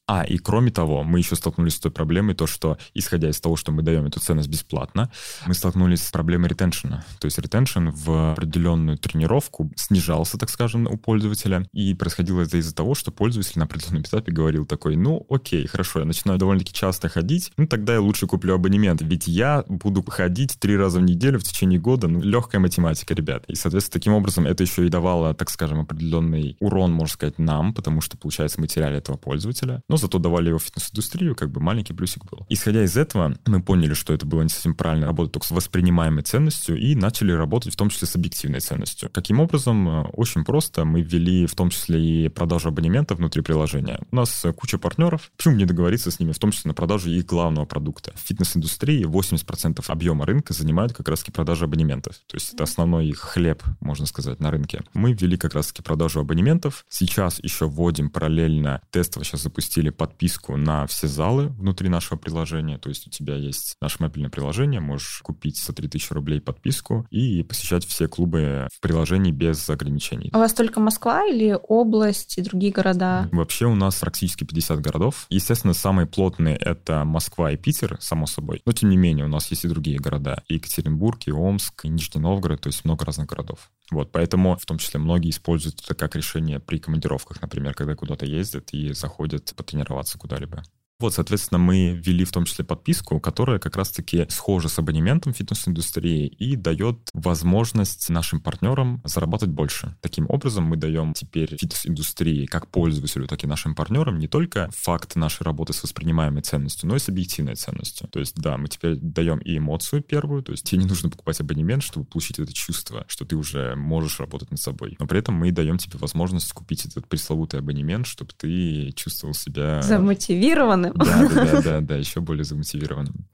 А, 0.05 0.23
и 0.23 0.37
кроме 0.37 0.69
того, 0.69 1.03
мы 1.03 1.19
еще 1.19 1.35
столкнулись 1.35 1.75
с 1.75 1.79
той 1.79 1.91
проблемой, 1.91 2.35
то, 2.35 2.45
что, 2.45 2.77
исходя 2.93 3.29
из 3.29 3.39
того, 3.39 3.55
что 3.55 3.71
мы 3.71 3.83
даем 3.83 4.05
эту 4.05 4.19
ценность 4.19 4.49
бесплатно, 4.49 5.09
мы 5.45 5.53
столкнулись 5.53 6.03
с 6.03 6.11
проблемой 6.11 6.49
ретеншена. 6.49 7.05
То 7.19 7.25
есть 7.25 7.37
ретеншн 7.39 7.87
в 7.89 8.33
определенную 8.33 8.97
тренировку 8.97 9.71
снижался, 9.75 10.37
так 10.37 10.49
скажем, 10.49 10.87
у 10.87 10.97
пользователя, 10.97 11.65
и 11.71 11.93
происходило 11.93 12.41
это 12.41 12.57
из-за 12.57 12.75
того, 12.75 12.95
что 12.95 13.11
пользователь 13.11 13.57
на 13.59 13.63
определенном 13.63 14.01
этапе 14.01 14.31
говорил 14.33 14.65
такой, 14.65 14.97
ну, 14.97 15.25
окей, 15.29 15.65
хорошо, 15.67 15.99
я 15.99 16.05
начинаю 16.05 16.37
довольно-таки 16.37 16.73
часто 16.73 17.07
ходить, 17.07 17.53
ну, 17.55 17.65
тогда 17.65 17.93
я 17.93 18.01
лучше 18.01 18.27
куплю 18.27 18.55
абонемент, 18.55 19.01
ведь 19.01 19.27
я 19.27 19.63
буду 19.69 20.03
ходить 20.03 20.59
три 20.59 20.75
раза 20.75 20.99
в 20.99 21.03
неделю 21.03 21.39
в 21.39 21.43
течение 21.43 21.79
года, 21.79 22.09
ну, 22.09 22.19
легкая 22.21 22.59
математика, 22.59 23.13
ребят. 23.13 23.45
И, 23.47 23.55
соответственно, 23.55 23.93
таким 23.93 24.13
образом 24.13 24.45
это 24.45 24.63
еще 24.63 24.85
и 24.85 24.89
давало, 24.89 25.33
так 25.33 25.49
скажем, 25.49 25.79
определенный 25.79 26.57
урон, 26.59 26.91
можно 26.91 27.13
сказать, 27.13 27.39
нам, 27.39 27.73
потому 27.73 28.01
что, 28.01 28.17
получается, 28.17 28.59
мы 28.59 28.67
теряли 28.67 28.97
этого 28.97 29.15
пользователя 29.15 29.81
но 29.93 29.97
зато 29.97 30.17
давали 30.17 30.49
его 30.49 30.57
фитнес-индустрию, 30.57 31.35
как 31.35 31.51
бы 31.51 31.61
маленький 31.61 31.93
плюсик 31.93 32.25
был. 32.25 32.47
Исходя 32.49 32.83
из 32.83 32.97
этого, 32.97 33.37
мы 33.45 33.61
поняли, 33.61 33.93
что 33.93 34.11
это 34.11 34.25
было 34.25 34.41
не 34.41 34.49
совсем 34.49 34.73
правильно 34.73 35.05
работать 35.05 35.33
только 35.33 35.45
с 35.45 35.51
воспринимаемой 35.51 36.23
ценностью 36.23 36.79
и 36.79 36.95
начали 36.95 37.31
работать 37.31 37.75
в 37.75 37.77
том 37.77 37.91
числе 37.91 38.07
с 38.07 38.15
объективной 38.15 38.59
ценностью. 38.59 39.11
Каким 39.11 39.39
образом? 39.39 39.87
Э, 39.87 40.01
очень 40.13 40.45
просто. 40.45 40.83
Мы 40.83 41.01
ввели 41.01 41.45
в 41.45 41.53
том 41.53 41.69
числе 41.69 42.25
и 42.25 42.27
продажу 42.27 42.69
абонементов 42.69 43.19
внутри 43.19 43.43
приложения. 43.43 43.99
У 44.09 44.15
нас 44.15 44.43
куча 44.55 44.79
партнеров. 44.79 45.31
Почему 45.37 45.53
не 45.53 45.65
договориться 45.65 46.09
с 46.09 46.19
ними, 46.19 46.31
в 46.31 46.39
том 46.39 46.49
числе 46.49 46.69
на 46.69 46.73
продажу 46.73 47.11
их 47.11 47.27
главного 47.27 47.65
продукта? 47.65 48.13
В 48.15 48.27
фитнес-индустрии 48.27 49.05
80% 49.05 49.83
объема 49.89 50.25
рынка 50.25 50.55
занимают 50.55 50.93
как 50.93 51.07
раз-таки 51.07 51.31
продажа 51.31 51.65
абонементов. 51.65 52.15
То 52.25 52.35
есть 52.35 52.51
это 52.55 52.63
основной 52.63 53.09
их 53.09 53.19
хлеб, 53.19 53.61
можно 53.79 54.07
сказать, 54.07 54.39
на 54.39 54.49
рынке. 54.49 54.81
Мы 54.95 55.13
ввели 55.13 55.37
как 55.37 55.53
раз-таки 55.53 55.83
продажу 55.83 56.19
абонементов. 56.19 56.83
Сейчас 56.89 57.37
еще 57.43 57.67
вводим 57.67 58.09
параллельно, 58.09 58.81
тестово 58.89 59.23
сейчас 59.23 59.43
запустили 59.43 59.82
запустили 59.83 59.89
подписку 59.89 60.57
на 60.57 60.85
все 60.87 61.07
залы 61.07 61.47
внутри 61.47 61.89
нашего 61.89 62.17
приложения. 62.17 62.77
То 62.77 62.89
есть 62.89 63.07
у 63.07 63.09
тебя 63.09 63.35
есть 63.35 63.75
наше 63.81 63.97
мобильное 63.99 64.29
приложение, 64.29 64.79
можешь 64.79 65.21
купить 65.23 65.57
за 65.57 65.73
3000 65.73 66.13
рублей 66.13 66.41
подписку 66.41 67.05
и 67.11 67.43
посещать 67.43 67.85
все 67.85 68.07
клубы 68.07 68.67
в 68.73 68.81
приложении 68.81 69.31
без 69.31 69.69
ограничений. 69.69 70.29
А 70.33 70.37
у 70.37 70.41
вас 70.41 70.53
только 70.53 70.79
Москва 70.79 71.25
или 71.25 71.57
область 71.67 72.37
и 72.37 72.41
другие 72.41 72.71
города? 72.71 73.29
Вообще 73.31 73.65
у 73.65 73.75
нас 73.75 73.99
практически 73.99 74.43
50 74.43 74.79
городов. 74.79 75.25
Естественно, 75.29 75.73
самые 75.73 76.05
плотные— 76.05 76.55
это 76.59 77.03
Москва 77.05 77.51
и 77.51 77.57
Питер, 77.57 77.97
само 77.99 78.25
собой. 78.25 78.61
Но 78.65 78.71
тем 78.71 78.89
не 78.89 78.97
менее 78.97 79.25
у 79.25 79.29
нас 79.29 79.51
есть 79.51 79.65
и 79.65 79.67
другие 79.67 79.99
города. 79.99 80.43
И 80.47 80.55
Екатеринбург, 80.55 81.27
и 81.27 81.31
Омск, 81.31 81.85
и 81.85 81.89
Нижний 81.89 82.21
Новгород, 82.21 82.61
то 82.61 82.67
есть 82.67 82.85
много 82.85 83.05
разных 83.05 83.27
городов. 83.27 83.69
Вот, 83.91 84.11
поэтому 84.11 84.57
в 84.57 84.65
том 84.65 84.77
числе 84.77 84.99
многие 84.99 85.29
используют 85.29 85.81
это 85.83 85.93
как 85.93 86.15
решение 86.15 86.59
при 86.59 86.79
командировках, 86.79 87.41
например, 87.41 87.73
когда 87.73 87.95
куда-то 87.95 88.25
ездят 88.25 88.73
и 88.73 88.93
заходят 88.93 89.53
потренироваться 89.73 90.17
куда-либо. 90.19 90.63
Вот, 91.03 91.15
соответственно, 91.15 91.57
мы 91.57 91.99
ввели 92.01 92.23
в 92.23 92.31
том 92.31 92.45
числе 92.45 92.63
подписку, 92.63 93.19
которая 93.19 93.59
как 93.59 93.75
раз-таки 93.75 94.25
схожа 94.29 94.69
с 94.69 94.79
абонементом 94.79 95.33
фитнес-индустрии 95.33 96.27
и 96.27 96.55
дает 96.55 97.09
возможность 97.13 98.07
нашим 98.07 98.39
партнерам 98.39 99.01
зарабатывать 99.03 99.53
больше. 99.53 99.97
Таким 99.99 100.27
образом, 100.29 100.63
мы 100.63 100.77
даем 100.77 101.13
теперь 101.13 101.57
фитнес-индустрии 101.57 102.45
как 102.45 102.69
пользователю, 102.69 103.27
так 103.27 103.43
и 103.43 103.47
нашим 103.47 103.75
партнерам 103.75 104.17
не 104.17 104.29
только 104.29 104.69
факт 104.71 105.17
нашей 105.17 105.43
работы 105.43 105.73
с 105.73 105.83
воспринимаемой 105.83 106.41
ценностью, 106.41 106.87
но 106.87 106.95
и 106.95 106.99
с 106.99 107.09
объективной 107.09 107.55
ценностью. 107.55 108.07
То 108.07 108.21
есть, 108.21 108.37
да, 108.37 108.57
мы 108.57 108.69
теперь 108.69 108.95
даем 108.95 109.39
и 109.39 109.57
эмоцию 109.57 110.03
первую, 110.03 110.41
то 110.41 110.53
есть 110.53 110.63
тебе 110.63 110.83
не 110.83 110.87
нужно 110.87 111.09
покупать 111.09 111.37
абонемент, 111.41 111.83
чтобы 111.83 112.05
получить 112.05 112.39
это 112.39 112.53
чувство, 112.53 113.03
что 113.09 113.25
ты 113.25 113.35
уже 113.35 113.75
можешь 113.75 114.21
работать 114.21 114.51
над 114.51 114.61
собой. 114.61 114.95
Но 114.99 115.05
при 115.05 115.19
этом 115.19 115.35
мы 115.35 115.51
даем 115.51 115.77
тебе 115.77 115.97
возможность 115.99 116.53
купить 116.53 116.85
этот 116.85 117.09
пресловутый 117.09 117.59
абонемент, 117.59 118.07
чтобы 118.07 118.31
ты 118.37 118.93
чувствовал 118.93 119.33
себя... 119.33 119.81
Замотивированным 119.81 120.92
да, 120.95 121.29
да, 121.29 121.45
да, 121.45 121.61
да, 121.61 121.81
да, 121.81 121.95
еще 121.95 122.21
более 122.21 122.43
замотивированным. 122.43 123.27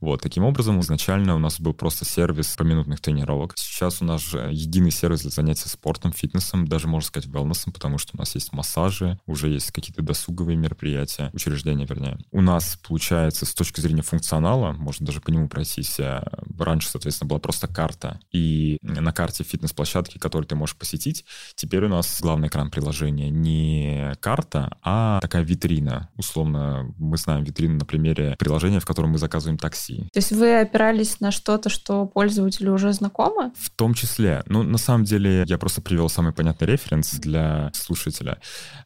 Вот, 0.00 0.22
таким 0.22 0.44
образом, 0.44 0.80
изначально 0.80 1.34
у 1.34 1.38
нас 1.38 1.60
был 1.60 1.72
просто 1.72 2.04
сервис 2.04 2.54
поминутных 2.56 3.00
тренировок. 3.00 3.54
Сейчас 3.56 4.02
у 4.02 4.04
нас 4.04 4.22
же 4.22 4.50
единый 4.52 4.90
сервис 4.90 5.22
для 5.22 5.30
занятия 5.30 5.68
спортом, 5.68 6.12
фитнесом, 6.12 6.66
даже, 6.66 6.88
можно 6.88 7.06
сказать, 7.06 7.28
велнесом, 7.28 7.72
потому 7.72 7.98
что 7.98 8.12
у 8.14 8.18
нас 8.18 8.34
есть 8.34 8.52
массажи, 8.52 9.18
уже 9.26 9.48
есть 9.48 9.70
какие-то 9.72 10.02
досуговые 10.02 10.56
мероприятия, 10.56 11.30
учреждения, 11.32 11.86
вернее. 11.86 12.18
У 12.30 12.40
нас, 12.40 12.78
получается, 12.86 13.46
с 13.46 13.54
точки 13.54 13.80
зрения 13.80 14.02
функционала, 14.02 14.72
можно 14.72 15.06
даже 15.06 15.20
по 15.20 15.30
нему 15.30 15.48
пройтись, 15.48 15.98
э, 15.98 16.22
раньше, 16.58 16.88
соответственно, 16.88 17.28
была 17.28 17.40
просто 17.40 17.68
карта, 17.68 18.20
и 18.32 18.78
на 18.82 19.12
карте 19.12 19.44
фитнес-площадки, 19.44 20.18
которую 20.18 20.46
ты 20.46 20.54
можешь 20.54 20.76
посетить, 20.76 21.24
теперь 21.54 21.84
у 21.84 21.88
нас 21.88 22.20
главный 22.20 22.48
экран 22.48 22.70
приложения 22.70 23.30
не 23.30 24.12
карта, 24.20 24.76
а 24.82 25.20
такая 25.20 25.42
витрина, 25.42 26.10
условно, 26.16 26.94
мы 26.98 27.16
знаем 27.16 27.44
витрину 27.44 27.78
на 27.78 27.84
примере 27.84 28.36
приложения, 28.38 28.80
в 28.80 28.86
котором 28.86 29.10
мы 29.10 29.18
заказываем 29.18 29.58
такси. 29.58 30.08
То 30.12 30.18
есть 30.18 30.32
вы 30.32 30.60
опирались 30.60 31.20
на 31.20 31.30
что-то, 31.30 31.68
что 31.68 32.06
пользователю 32.06 32.72
уже 32.72 32.92
знакомо? 32.92 33.52
В 33.58 33.70
том 33.70 33.94
числе. 33.94 34.42
Ну, 34.46 34.62
на 34.62 34.78
самом 34.78 35.04
деле, 35.04 35.44
я 35.46 35.58
просто 35.58 35.80
привел 35.80 36.08
самый 36.08 36.32
понятный 36.32 36.66
референс 36.66 37.12
для 37.14 37.70
слушателя. 37.74 38.38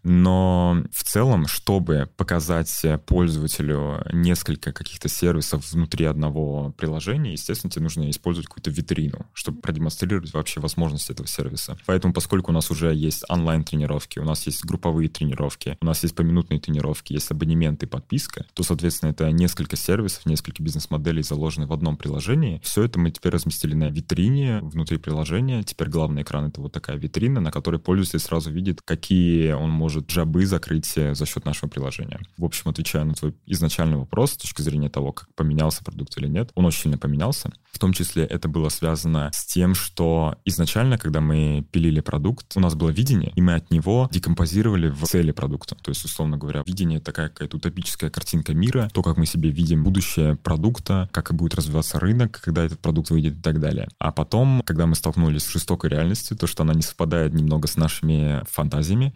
Но 0.02 0.82
в 0.92 1.04
целом, 1.04 1.46
чтобы 1.46 2.08
показать 2.16 2.84
пользователю 3.06 4.04
несколько 4.12 4.72
каких-то 4.72 5.08
сервисов 5.08 5.70
внутри 5.72 6.06
одного 6.06 6.72
приложения, 6.72 7.32
естественно, 7.32 7.70
тебе 7.70 7.84
нужно 7.84 8.10
использовать 8.10 8.48
какую-то 8.48 8.70
витрину, 8.70 9.26
чтобы 9.32 9.60
продемонстрировать 9.60 10.32
вообще 10.32 10.60
возможности 10.60 11.12
этого 11.12 11.28
сервиса. 11.28 11.76
Поэтому, 11.86 12.12
поскольку 12.12 12.50
у 12.50 12.54
нас 12.54 12.70
уже 12.70 12.94
есть 12.94 13.24
онлайн-тренировки, 13.28 14.18
у 14.18 14.24
нас 14.24 14.46
есть 14.46 14.64
групповые 14.64 15.08
тренировки, 15.08 15.76
у 15.80 15.86
нас 15.86 16.02
есть 16.02 16.14
поминутные 16.14 16.60
тренировки, 16.60 17.12
есть 17.12 17.30
абонементы 17.30 17.86
по 17.86 17.99
подписка, 18.00 18.46
то, 18.54 18.62
соответственно, 18.62 19.10
это 19.10 19.30
несколько 19.30 19.76
сервисов, 19.76 20.26
несколько 20.26 20.62
бизнес-моделей 20.62 21.22
заложены 21.22 21.66
в 21.66 21.72
одном 21.72 21.96
приложении. 21.96 22.60
Все 22.64 22.84
это 22.84 22.98
мы 22.98 23.10
теперь 23.10 23.32
разместили 23.32 23.74
на 23.74 23.90
витрине 23.90 24.60
внутри 24.62 24.96
приложения. 24.96 25.62
Теперь 25.62 25.88
главный 25.88 26.22
экран— 26.22 26.46
это 26.48 26.60
вот 26.60 26.72
такая 26.72 26.96
витрина, 26.96 27.40
на 27.40 27.50
которой 27.50 27.78
пользователь 27.78 28.18
сразу 28.18 28.50
видит, 28.50 28.80
какие 28.82 29.52
он 29.52 29.70
может 29.70 30.06
джабы 30.08 30.46
закрыть 30.46 30.86
за 30.86 31.26
счет 31.26 31.44
нашего 31.44 31.68
приложения. 31.68 32.20
В 32.38 32.44
общем, 32.44 32.70
отвечая 32.70 33.04
на 33.04 33.14
твой 33.14 33.34
изначальный 33.46 33.96
вопрос 33.96 34.32
с 34.32 34.36
точки 34.38 34.62
зрения 34.62 34.88
того, 34.88 35.12
как 35.12 35.28
поменялся 35.34 35.84
продукт 35.84 36.16
или 36.18 36.28
нет, 36.28 36.50
он 36.54 36.64
очень 36.64 36.82
сильно 36.82 36.98
поменялся. 36.98 37.52
В 37.70 37.78
том 37.78 37.92
числе 37.92 38.24
это 38.24 38.48
было 38.48 38.68
связано 38.68 39.30
с 39.32 39.44
тем, 39.46 39.74
что 39.74 40.36
изначально, 40.44 40.98
когда 40.98 41.20
мы 41.20 41.66
пилили 41.70 42.00
продукт, 42.00 42.56
у 42.56 42.60
нас 42.60 42.74
было 42.74 42.90
видение, 42.90 43.32
и 43.36 43.42
мы 43.42 43.54
от 43.54 43.70
него 43.70 44.08
декомпозировали 44.10 44.88
в 44.88 45.04
цели 45.04 45.32
продукта. 45.32 45.76
То 45.76 45.90
есть, 45.90 46.04
условно 46.04 46.36
говоря, 46.36 46.62
видение 46.66 47.00
такая 47.00 47.28
какая-то 47.28 47.56
утопическая 47.56 47.89
утопическая 47.90 48.10
картинка 48.10 48.54
мира, 48.54 48.88
то, 48.92 49.02
как 49.02 49.16
мы 49.16 49.26
себе 49.26 49.50
видим 49.50 49.84
будущее 49.84 50.36
продукта, 50.36 51.08
как 51.12 51.34
будет 51.34 51.54
развиваться 51.54 51.98
рынок, 51.98 52.40
когда 52.42 52.64
этот 52.64 52.80
продукт 52.80 53.10
выйдет 53.10 53.38
и 53.38 53.40
так 53.40 53.60
далее. 53.60 53.88
А 53.98 54.12
потом, 54.12 54.62
когда 54.64 54.86
мы 54.86 54.94
столкнулись 54.94 55.44
с 55.44 55.52
жестокой 55.52 55.90
реальностью, 55.90 56.36
то, 56.36 56.46
что 56.46 56.62
она 56.62 56.74
не 56.74 56.82
совпадает 56.82 57.34
немного 57.34 57.66
с 57.68 57.76
нашими 57.76 58.42
фантазиями, 58.48 59.12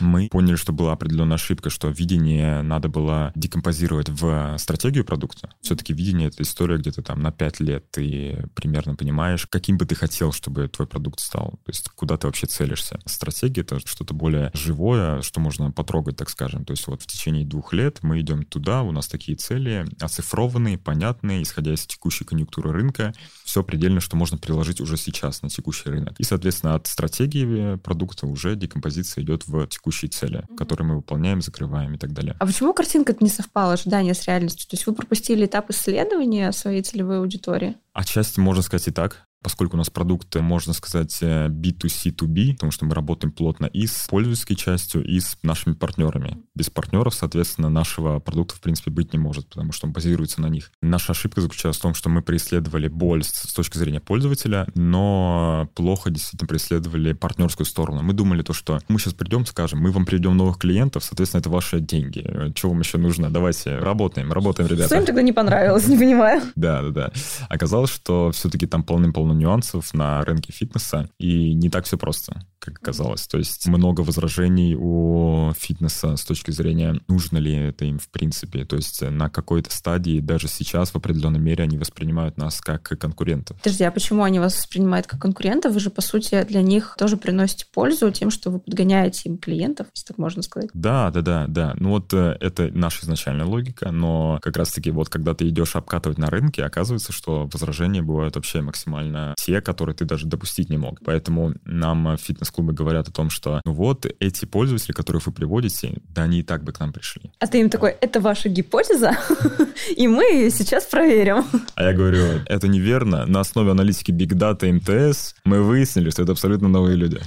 мы 0.00 0.28
поняли, 0.28 0.56
что 0.56 0.72
была 0.72 0.92
определенная 0.92 1.36
ошибка, 1.36 1.70
что 1.70 1.88
видение 1.88 2.62
надо 2.62 2.88
было 2.88 3.32
декомпозировать 3.34 4.08
в 4.08 4.56
стратегию 4.58 5.04
продукта. 5.04 5.50
Все-таки 5.62 5.92
видение— 5.92 6.28
это 6.28 6.42
история 6.42 6.76
где-то 6.78 7.02
там 7.02 7.22
на 7.22 7.30
5 7.32 7.60
лет. 7.60 7.90
Ты 7.90 8.48
примерно 8.54 8.94
понимаешь, 8.94 9.46
каким 9.46 9.78
бы 9.78 9.86
ты 9.86 9.94
хотел, 9.94 10.32
чтобы 10.32 10.68
твой 10.68 10.86
продукт 10.86 11.20
стал. 11.20 11.52
То 11.64 11.70
есть 11.70 11.88
куда 11.90 12.16
ты 12.16 12.26
вообще 12.26 12.46
целишься. 12.46 13.00
Стратегия— 13.06 13.60
это 13.62 13.80
что-то 13.80 14.14
более 14.14 14.50
живое, 14.54 15.22
что 15.22 15.40
можно 15.40 15.70
потрогать, 15.70 16.16
так 16.16 16.30
скажем. 16.30 16.64
То 16.64 16.72
есть 16.72 16.86
вот 16.86 17.02
в 17.02 17.06
течение 17.06 17.44
двух 17.44 17.72
лет 17.72 17.98
мы 18.02 18.17
идем 18.20 18.44
туда, 18.44 18.82
у 18.82 18.92
нас 18.92 19.08
такие 19.08 19.36
цели 19.36 19.86
оцифрованные, 20.00 20.78
понятные, 20.78 21.42
исходя 21.42 21.72
из 21.74 21.86
текущей 21.86 22.24
конъюнктуры 22.24 22.72
рынка, 22.72 23.14
все 23.44 23.62
предельно, 23.62 24.00
что 24.00 24.16
можно 24.16 24.38
приложить 24.38 24.80
уже 24.80 24.96
сейчас 24.96 25.42
на 25.42 25.48
текущий 25.48 25.88
рынок. 25.88 26.14
И, 26.18 26.24
соответственно, 26.24 26.74
от 26.74 26.86
стратегии 26.86 27.76
продукта 27.76 28.26
уже 28.26 28.56
декомпозиция 28.56 29.24
идет 29.24 29.46
в 29.46 29.66
текущие 29.66 30.10
цели, 30.10 30.40
mm-hmm. 30.40 30.56
которые 30.56 30.86
мы 30.86 30.96
выполняем, 30.96 31.42
закрываем 31.42 31.94
и 31.94 31.98
так 31.98 32.12
далее. 32.12 32.36
А 32.38 32.46
почему 32.46 32.72
картинка 32.74 33.14
не 33.20 33.30
совпала, 33.30 33.74
ожидания 33.74 34.14
с 34.14 34.26
реальностью? 34.26 34.68
То 34.68 34.76
есть 34.76 34.86
вы 34.86 34.94
пропустили 34.94 35.46
этап 35.46 35.70
исследования 35.70 36.52
своей 36.52 36.82
целевой 36.82 37.18
аудитории? 37.18 37.76
Отчасти 37.92 38.40
можно 38.40 38.62
сказать 38.62 38.88
и 38.88 38.92
так. 38.92 39.24
Поскольку 39.40 39.76
у 39.76 39.78
нас 39.78 39.88
продукт, 39.88 40.34
можно 40.34 40.72
сказать, 40.72 41.16
B2C2B, 41.22 42.54
потому 42.54 42.72
что 42.72 42.84
мы 42.86 42.94
работаем 42.94 43.32
плотно 43.32 43.66
и 43.66 43.86
с 43.86 44.08
пользовательской 44.08 44.56
частью, 44.56 45.04
и 45.04 45.20
с 45.20 45.38
нашими 45.44 45.74
партнерами. 45.74 46.42
Без 46.58 46.70
партнеров, 46.70 47.14
соответственно, 47.14 47.68
нашего 47.68 48.18
продукта, 48.18 48.56
в 48.56 48.60
принципе, 48.60 48.90
быть 48.90 49.12
не 49.12 49.18
может, 49.20 49.46
потому 49.46 49.70
что 49.70 49.86
он 49.86 49.92
базируется 49.92 50.40
на 50.40 50.48
них. 50.48 50.72
Наша 50.82 51.12
ошибка 51.12 51.40
заключалась 51.40 51.76
в 51.76 51.80
том, 51.80 51.94
что 51.94 52.08
мы 52.08 52.20
преследовали 52.20 52.88
боль 52.88 53.22
с 53.22 53.54
точки 53.54 53.78
зрения 53.78 54.00
пользователя, 54.00 54.66
но 54.74 55.68
плохо 55.76 56.10
действительно 56.10 56.48
преследовали 56.48 57.12
партнерскую 57.12 57.64
сторону. 57.64 58.02
Мы 58.02 58.12
думали 58.12 58.42
то, 58.42 58.52
что 58.52 58.80
мы 58.88 58.98
сейчас 58.98 59.14
придем, 59.14 59.46
скажем, 59.46 59.78
мы 59.78 59.92
вам 59.92 60.04
приведем 60.04 60.36
новых 60.36 60.58
клиентов, 60.58 61.04
соответственно, 61.04 61.42
это 61.42 61.48
ваши 61.48 61.78
деньги. 61.78 62.26
Что 62.56 62.70
вам 62.70 62.80
еще 62.80 62.98
нужно? 62.98 63.30
Давайте 63.30 63.78
работаем, 63.78 64.32
работаем, 64.32 64.68
ребята. 64.68 64.86
Что 64.86 64.96
им 64.96 65.06
тогда 65.06 65.22
не 65.22 65.32
понравилось, 65.32 65.86
не 65.86 65.96
понимаю. 65.96 66.42
Да, 66.56 66.82
да, 66.82 66.88
да. 66.90 67.12
Оказалось, 67.48 67.90
что 67.90 68.32
все-таки 68.32 68.66
там 68.66 68.82
полным-полно 68.82 69.32
нюансов 69.32 69.94
на 69.94 70.24
рынке 70.24 70.52
фитнеса, 70.52 71.08
и 71.18 71.54
не 71.54 71.70
так 71.70 71.84
все 71.84 71.96
просто 71.96 72.42
как 72.58 72.78
оказалось. 72.78 73.26
То 73.26 73.38
есть 73.38 73.66
много 73.68 74.02
возражений 74.02 74.76
у 74.76 75.52
фитнеса 75.56 76.16
с 76.16 76.24
точки 76.24 76.47
зрения, 76.52 77.00
нужно 77.08 77.38
ли 77.38 77.54
это 77.54 77.84
им 77.84 77.98
в 77.98 78.08
принципе. 78.08 78.64
То 78.64 78.76
есть 78.76 79.02
на 79.02 79.28
какой-то 79.28 79.70
стадии, 79.70 80.20
даже 80.20 80.48
сейчас 80.48 80.90
в 80.90 80.96
определенной 80.96 81.40
мере, 81.40 81.64
они 81.64 81.78
воспринимают 81.78 82.36
нас 82.36 82.60
как 82.60 82.82
конкурентов. 82.82 83.58
Подожди, 83.62 83.84
а 83.84 83.90
почему 83.90 84.22
они 84.22 84.38
вас 84.38 84.56
воспринимают 84.56 85.06
как 85.06 85.20
конкурентов? 85.20 85.72
Вы 85.72 85.80
же, 85.80 85.90
по 85.90 86.00
сути, 86.00 86.44
для 86.48 86.62
них 86.62 86.96
тоже 86.98 87.16
приносите 87.16 87.66
пользу 87.72 88.10
тем, 88.10 88.30
что 88.30 88.50
вы 88.50 88.60
подгоняете 88.60 89.28
им 89.28 89.38
клиентов, 89.38 89.88
если 89.94 90.08
так 90.08 90.18
можно 90.18 90.42
сказать. 90.42 90.70
Да, 90.74 91.10
да, 91.10 91.22
да, 91.22 91.46
да. 91.48 91.74
Ну 91.78 91.90
вот 91.90 92.12
э, 92.14 92.36
это 92.40 92.70
наша 92.72 93.04
изначальная 93.04 93.46
логика, 93.46 93.90
но 93.90 94.38
как 94.42 94.56
раз-таки 94.56 94.90
вот 94.90 95.08
когда 95.08 95.34
ты 95.34 95.48
идешь 95.48 95.76
обкатывать 95.76 96.18
на 96.18 96.28
рынке, 96.30 96.64
оказывается, 96.64 97.12
что 97.12 97.48
возражения 97.52 98.02
бывают 98.02 98.36
вообще 98.36 98.60
максимально 98.60 99.34
те, 99.36 99.60
которые 99.60 99.94
ты 99.94 100.04
даже 100.04 100.26
допустить 100.26 100.70
не 100.70 100.78
мог. 100.78 101.00
Поэтому 101.04 101.54
нам 101.64 102.16
фитнес 102.16 102.50
клубы 102.50 102.72
говорят 102.72 103.08
о 103.08 103.12
том, 103.12 103.30
что 103.30 103.60
ну 103.64 103.72
вот 103.72 104.06
эти 104.20 104.44
пользователи, 104.44 104.92
которых 104.92 105.26
вы 105.26 105.32
приводите, 105.32 105.98
да 106.08 106.22
они 106.22 106.37
и 106.40 106.42
так 106.42 106.62
бы 106.64 106.72
к 106.72 106.80
нам 106.80 106.92
пришли. 106.92 107.30
А 107.38 107.46
ты 107.46 107.60
им 107.60 107.70
такой, 107.70 107.90
это 108.00 108.20
ваша 108.20 108.48
гипотеза, 108.48 109.16
и 109.96 110.08
мы 110.08 110.24
ее 110.24 110.50
сейчас 110.50 110.84
проверим. 110.84 111.44
А 111.74 111.82
я 111.82 111.92
говорю, 111.92 112.40
это 112.46 112.68
неверно. 112.68 113.26
На 113.26 113.40
основе 113.40 113.70
аналитики 113.70 114.12
Big 114.12 114.32
Data 114.34 114.70
МТС 114.72 115.34
мы 115.44 115.62
выяснили, 115.62 116.10
что 116.10 116.22
это 116.22 116.32
абсолютно 116.32 116.68
новые 116.68 116.96
люди. 116.96 117.20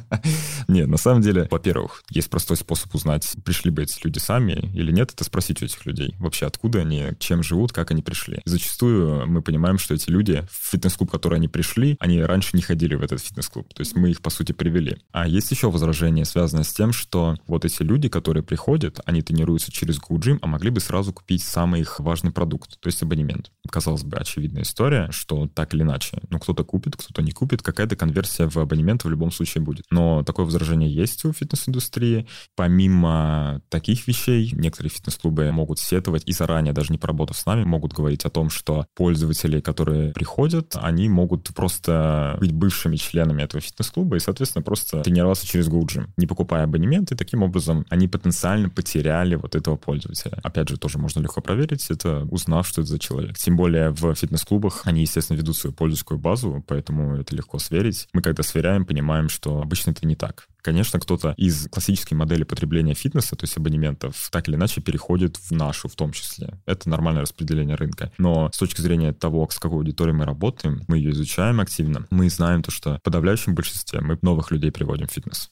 Нет, 0.68 0.88
на 0.88 0.96
самом 0.96 1.22
деле, 1.22 1.48
во-первых, 1.50 2.02
есть 2.10 2.30
простой 2.30 2.56
способ 2.56 2.94
узнать, 2.94 3.30
пришли 3.44 3.70
бы 3.70 3.82
эти 3.82 3.98
люди 4.02 4.18
сами 4.18 4.70
или 4.74 4.92
нет, 4.92 5.12
это 5.12 5.24
спросить 5.24 5.62
у 5.62 5.64
этих 5.64 5.84
людей 5.86 6.14
вообще, 6.18 6.46
откуда 6.46 6.80
они, 6.80 7.12
чем 7.18 7.42
живут, 7.42 7.72
как 7.72 7.90
они 7.90 8.02
пришли. 8.02 8.40
Зачастую 8.44 9.26
мы 9.26 9.42
понимаем, 9.42 9.78
что 9.78 9.94
эти 9.94 10.10
люди 10.10 10.46
в 10.50 10.70
фитнес-клуб, 10.70 11.08
в 11.08 11.12
который 11.12 11.36
они 11.36 11.48
пришли, 11.48 11.96
они 12.00 12.22
раньше 12.22 12.50
не 12.56 12.62
ходили 12.62 12.94
в 12.94 13.02
этот 13.02 13.20
фитнес-клуб. 13.20 13.72
То 13.74 13.80
есть 13.80 13.96
мы 13.96 14.10
их, 14.10 14.20
по 14.20 14.30
сути, 14.30 14.52
привели. 14.52 14.98
А 15.12 15.26
есть 15.26 15.50
еще 15.50 15.70
возражение, 15.70 16.24
связанное 16.24 16.64
с 16.64 16.72
тем, 16.72 16.92
что 16.92 17.36
вот 17.46 17.64
эти 17.64 17.82
люди, 17.82 18.08
которые 18.08 18.42
приходят, 18.42 19.00
они 19.04 19.22
тренируются 19.22 19.72
через 19.72 19.98
GoGym, 19.98 20.38
а 20.42 20.46
могли 20.46 20.70
бы 20.70 20.80
сразу 20.80 21.12
купить 21.12 21.42
самый 21.42 21.82
их 21.82 22.00
важный 22.00 22.32
продукт, 22.32 22.80
то 22.80 22.88
есть 22.88 23.02
абонемент. 23.02 23.50
Казалось 23.68 24.02
бы, 24.02 24.16
очевидная 24.16 24.62
история, 24.62 25.10
что 25.10 25.48
так 25.48 25.74
или 25.74 25.82
иначе, 25.82 26.20
ну, 26.30 26.38
кто-то 26.38 26.64
купит, 26.64 26.96
кто-то 26.96 27.22
не 27.22 27.32
купит, 27.32 27.62
какая-то 27.62 27.96
конверсия 27.96 28.48
в 28.48 28.56
абонемент 28.56 29.04
в 29.04 29.08
любом 29.08 29.30
случае 29.30 29.62
будет. 29.62 29.83
Но 29.90 30.22
такое 30.22 30.46
возражение 30.46 30.92
есть 30.92 31.24
у 31.24 31.32
фитнес-индустрии. 31.32 32.26
Помимо 32.56 33.60
таких 33.68 34.06
вещей, 34.06 34.50
некоторые 34.52 34.90
фитнес-клубы 34.90 35.50
могут 35.52 35.78
сетовать 35.78 36.22
и 36.26 36.32
заранее, 36.32 36.72
даже 36.72 36.92
не 36.92 36.98
поработав 36.98 37.36
с 37.36 37.46
нами, 37.46 37.64
могут 37.64 37.92
говорить 37.92 38.24
о 38.24 38.30
том, 38.30 38.50
что 38.50 38.86
пользователи, 38.94 39.60
которые 39.60 40.12
приходят, 40.12 40.76
они 40.80 41.08
могут 41.08 41.54
просто 41.54 42.36
быть 42.40 42.52
бывшими 42.52 42.96
членами 42.96 43.42
этого 43.42 43.60
фитнес-клуба 43.60 44.16
и, 44.16 44.20
соответственно, 44.20 44.62
просто 44.62 45.02
тренироваться 45.02 45.46
через 45.46 45.68
GoGym, 45.68 46.08
не 46.16 46.26
покупая 46.26 46.64
абонементы. 46.64 47.16
Таким 47.16 47.42
образом, 47.42 47.84
они 47.90 48.08
потенциально 48.08 48.68
потеряли 48.68 49.34
вот 49.34 49.54
этого 49.54 49.76
пользователя. 49.76 50.38
Опять 50.42 50.68
же, 50.68 50.76
тоже 50.76 50.98
можно 50.98 51.20
легко 51.20 51.40
проверить, 51.40 51.90
это 51.90 52.26
узнав, 52.30 52.66
что 52.66 52.80
это 52.82 52.90
за 52.90 52.98
человек. 52.98 53.36
Тем 53.38 53.56
более 53.56 53.90
в 53.90 54.14
фитнес-клубах 54.14 54.82
они, 54.84 55.02
естественно, 55.02 55.36
ведут 55.36 55.56
свою 55.56 55.74
пользовательскую 55.74 56.18
базу, 56.18 56.64
поэтому 56.66 57.16
это 57.16 57.34
легко 57.36 57.58
сверить. 57.58 58.08
Мы 58.12 58.22
когда 58.22 58.42
сверяем, 58.42 58.84
понимаем, 58.84 59.28
что 59.28 59.60
обычно 59.74 59.90
это 59.90 60.06
не 60.06 60.14
так. 60.14 60.46
Конечно, 60.62 61.00
кто-то 61.00 61.34
из 61.36 61.68
классической 61.68 62.14
модели 62.14 62.44
потребления 62.44 62.94
фитнеса, 62.94 63.34
то 63.34 63.44
есть 63.44 63.56
абонементов, 63.56 64.28
так 64.30 64.48
или 64.48 64.54
иначе 64.54 64.80
переходит 64.80 65.36
в 65.36 65.50
нашу 65.50 65.88
в 65.88 65.96
том 65.96 66.12
числе. 66.12 66.60
Это 66.64 66.88
нормальное 66.88 67.22
распределение 67.22 67.74
рынка. 67.74 68.12
Но 68.16 68.50
с 68.52 68.58
точки 68.58 68.80
зрения 68.80 69.12
того, 69.12 69.48
с 69.50 69.58
какой 69.58 69.78
аудиторией 69.78 70.16
мы 70.16 70.24
работаем, 70.24 70.82
мы 70.86 70.98
ее 70.98 71.10
изучаем 71.10 71.60
активно, 71.60 72.06
мы 72.10 72.30
знаем 72.30 72.62
то, 72.62 72.70
что 72.70 72.98
в 72.98 73.02
подавляющем 73.02 73.54
большинстве 73.54 74.00
мы 74.00 74.16
новых 74.22 74.52
людей 74.52 74.70
приводим 74.70 75.08
в 75.08 75.12
фитнес. 75.12 75.50